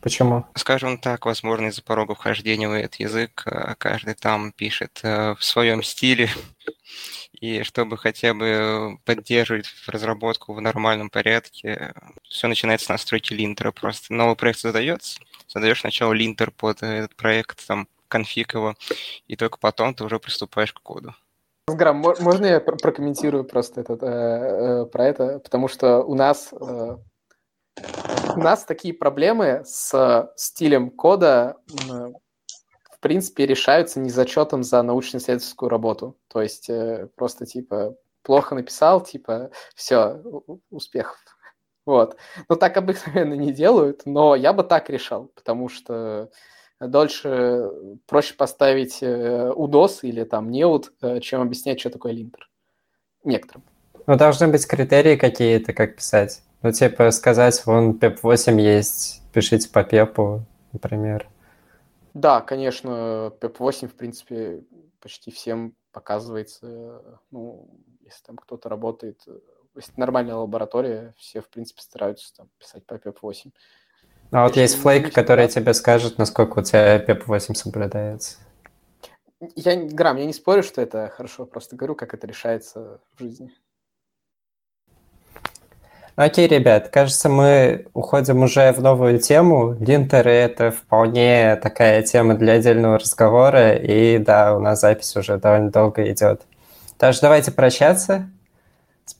Почему? 0.00 0.46
Скажем 0.54 0.98
так, 0.98 1.26
возможно, 1.26 1.66
из-за 1.66 1.82
порога 1.82 2.14
вхождения 2.14 2.68
в 2.68 2.72
этот 2.72 2.96
язык 2.96 3.42
а 3.46 3.74
каждый 3.76 4.14
там 4.14 4.52
пишет 4.52 5.00
э, 5.02 5.34
в 5.34 5.44
своем 5.44 5.82
стиле. 5.82 6.28
И 7.40 7.62
чтобы 7.62 7.96
хотя 7.96 8.34
бы 8.34 8.98
поддерживать 9.04 9.66
разработку 9.86 10.54
в 10.54 10.60
нормальном 10.60 11.08
порядке, 11.08 11.94
все 12.28 12.48
начинается 12.48 12.86
с 12.86 12.88
настройки 12.88 13.32
линтера. 13.32 13.70
Просто 13.70 14.12
новый 14.12 14.34
проект 14.34 14.58
создается, 14.58 15.20
создаешь 15.46 15.80
сначала 15.80 16.12
линтер 16.12 16.50
под 16.50 16.82
этот 16.82 17.14
проект, 17.14 17.64
там, 17.66 17.86
конфиг 18.08 18.54
его, 18.54 18.74
и 19.28 19.36
только 19.36 19.58
потом 19.58 19.94
ты 19.94 20.04
уже 20.04 20.18
приступаешь 20.18 20.72
к 20.72 20.80
коду. 20.80 21.14
Грам, 21.68 21.96
можно 21.96 22.46
я 22.46 22.60
прокомментирую 22.60 23.44
просто 23.44 23.82
этот, 23.82 24.02
э, 24.02 24.06
э, 24.06 24.86
про 24.86 25.06
это? 25.06 25.38
Потому 25.38 25.68
что 25.68 26.02
у 26.02 26.14
нас 26.14 26.48
э, 26.52 26.96
у 28.36 28.40
нас 28.40 28.64
такие 28.64 28.94
проблемы 28.94 29.62
с 29.64 30.30
стилем 30.36 30.90
кода 30.90 31.56
в 32.98 33.00
принципе 33.00 33.46
решаются 33.46 34.00
не 34.00 34.10
зачетом 34.10 34.64
за 34.64 34.82
научно-исследовательскую 34.82 35.68
работу. 35.68 36.16
То 36.26 36.42
есть 36.42 36.68
э, 36.68 37.08
просто 37.14 37.46
типа 37.46 37.94
плохо 38.22 38.56
написал, 38.56 39.00
типа 39.00 39.50
все, 39.76 40.20
успехов. 40.70 41.16
Вот. 41.86 42.16
Но 42.48 42.56
так 42.56 42.76
обыкновенно 42.76 43.34
не 43.34 43.52
делают, 43.52 44.02
но 44.04 44.34
я 44.34 44.52
бы 44.52 44.64
так 44.64 44.90
решал, 44.90 45.26
потому 45.34 45.68
что 45.68 46.30
дольше 46.80 47.70
проще 48.06 48.34
поставить 48.34 48.98
э, 49.00 49.52
удос 49.54 50.02
или 50.02 50.24
там 50.24 50.50
неуд, 50.50 50.92
э, 51.00 51.20
чем 51.20 51.40
объяснять, 51.40 51.78
что 51.78 51.90
такое 51.90 52.12
линтер. 52.12 52.50
Некоторым. 53.22 53.62
Ну, 54.06 54.16
должны 54.16 54.48
быть 54.48 54.66
критерии 54.66 55.16
какие-то, 55.16 55.72
как 55.72 55.96
писать. 55.96 56.42
Ну, 56.62 56.72
типа 56.72 57.10
сказать, 57.12 57.64
вон 57.66 57.92
PEP8 57.98 58.60
есть, 58.60 59.22
пишите 59.32 59.68
по 59.70 59.80
PEP, 59.80 60.40
например. 60.72 61.28
Да, 62.14 62.40
конечно, 62.40 63.32
PEP8, 63.40 63.86
в 63.86 63.94
принципе, 63.94 64.62
почти 65.00 65.30
всем 65.30 65.74
показывается. 65.92 67.20
Ну, 67.30 67.68
если 68.02 68.24
там 68.24 68.36
кто-то 68.36 68.68
работает, 68.68 69.20
если 69.76 69.92
нормальная 69.96 70.34
лаборатория, 70.34 71.14
все, 71.16 71.40
в 71.40 71.48
принципе, 71.48 71.80
стараются 71.80 72.34
там 72.34 72.48
писать 72.58 72.84
по 72.86 72.94
PEP8. 72.94 73.52
А 74.32 74.44
вот 74.44 74.56
есть 74.56 74.76
флейк, 74.76 75.14
который 75.14 75.48
тебе 75.48 75.72
скажет, 75.74 76.18
насколько 76.18 76.58
у 76.58 76.62
тебя 76.62 77.02
PEP8 77.04 77.54
соблюдается. 77.54 78.38
Я, 79.54 79.76
Грамм, 79.76 80.16
я 80.16 80.26
не 80.26 80.32
спорю, 80.32 80.64
что 80.64 80.82
это 80.82 81.08
хорошо, 81.08 81.46
просто 81.46 81.76
говорю, 81.76 81.94
как 81.94 82.14
это 82.14 82.26
решается 82.26 83.00
в 83.14 83.20
жизни. 83.20 83.54
Окей, 86.18 86.48
ребят, 86.48 86.88
кажется, 86.88 87.28
мы 87.28 87.86
уходим 87.94 88.42
уже 88.42 88.72
в 88.72 88.82
новую 88.82 89.20
тему. 89.20 89.76
Линтеры— 89.78 90.32
это 90.32 90.72
вполне 90.72 91.54
такая 91.62 92.02
тема 92.02 92.34
для 92.34 92.54
отдельного 92.54 92.98
разговора, 92.98 93.76
и 93.76 94.18
да, 94.18 94.56
у 94.56 94.58
нас 94.58 94.80
запись 94.80 95.14
уже 95.14 95.38
довольно 95.38 95.70
долго 95.70 96.10
идет. 96.10 96.40
Так 96.96 97.14
что 97.14 97.26
давайте 97.26 97.52
прощаться. 97.52 98.28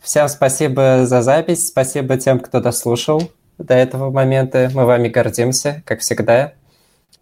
Всем 0.01 0.27
спасибо 0.27 1.07
за 1.07 1.23
запись, 1.23 1.69
спасибо 1.69 2.17
тем, 2.17 2.41
кто 2.41 2.61
дослушал 2.61 3.23
до 3.59 3.75
этого 3.75 4.11
момента. 4.11 4.69
Мы 4.75 4.85
вами 4.85 5.07
гордимся, 5.07 5.85
как 5.87 6.01
всегда. 6.01 6.55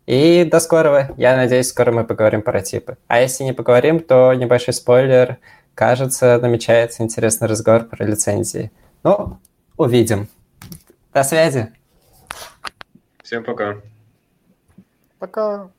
И 0.06 0.48
до 0.50 0.58
скорого. 0.60 1.10
Я 1.18 1.36
надеюсь, 1.36 1.68
скоро 1.68 1.92
мы 1.92 2.04
поговорим 2.04 2.40
про 2.40 2.62
типы. 2.62 2.96
А 3.08 3.20
если 3.20 3.44
не 3.44 3.52
поговорим, 3.52 4.00
то 4.00 4.32
небольшой 4.32 4.72
спойлер. 4.72 5.36
Кажется, 5.74 6.38
намечается 6.40 7.02
интересный 7.02 7.46
разговор 7.46 7.84
про 7.84 8.06
лицензии. 8.06 8.72
Ну, 9.02 9.36
увидим. 9.76 10.28
До 11.12 11.22
связи. 11.22 11.72
Всем 13.22 13.44
пока. 13.44 13.76
Пока. 15.18 15.70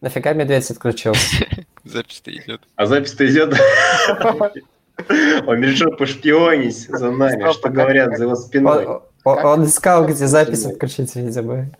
Нафига 0.00 0.32
медведь 0.32 0.70
отключился? 0.70 1.46
Запись-то 1.84 2.34
идет. 2.34 2.62
А 2.74 2.86
запись-то 2.86 3.26
идет? 3.26 3.54
Он 5.46 5.62
решил 5.62 5.92
пошпионить 5.92 6.88
за 6.88 7.10
нами, 7.10 7.52
что 7.52 7.68
говорят 7.68 8.16
за 8.16 8.24
его 8.24 8.34
спиной. 8.34 9.00
Он 9.24 9.64
искал, 9.64 10.06
где 10.06 10.26
запись 10.26 10.64
отключить, 10.64 11.14
видимо. 11.16 11.70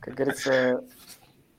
Как 0.00 0.14
говорится, 0.14 0.82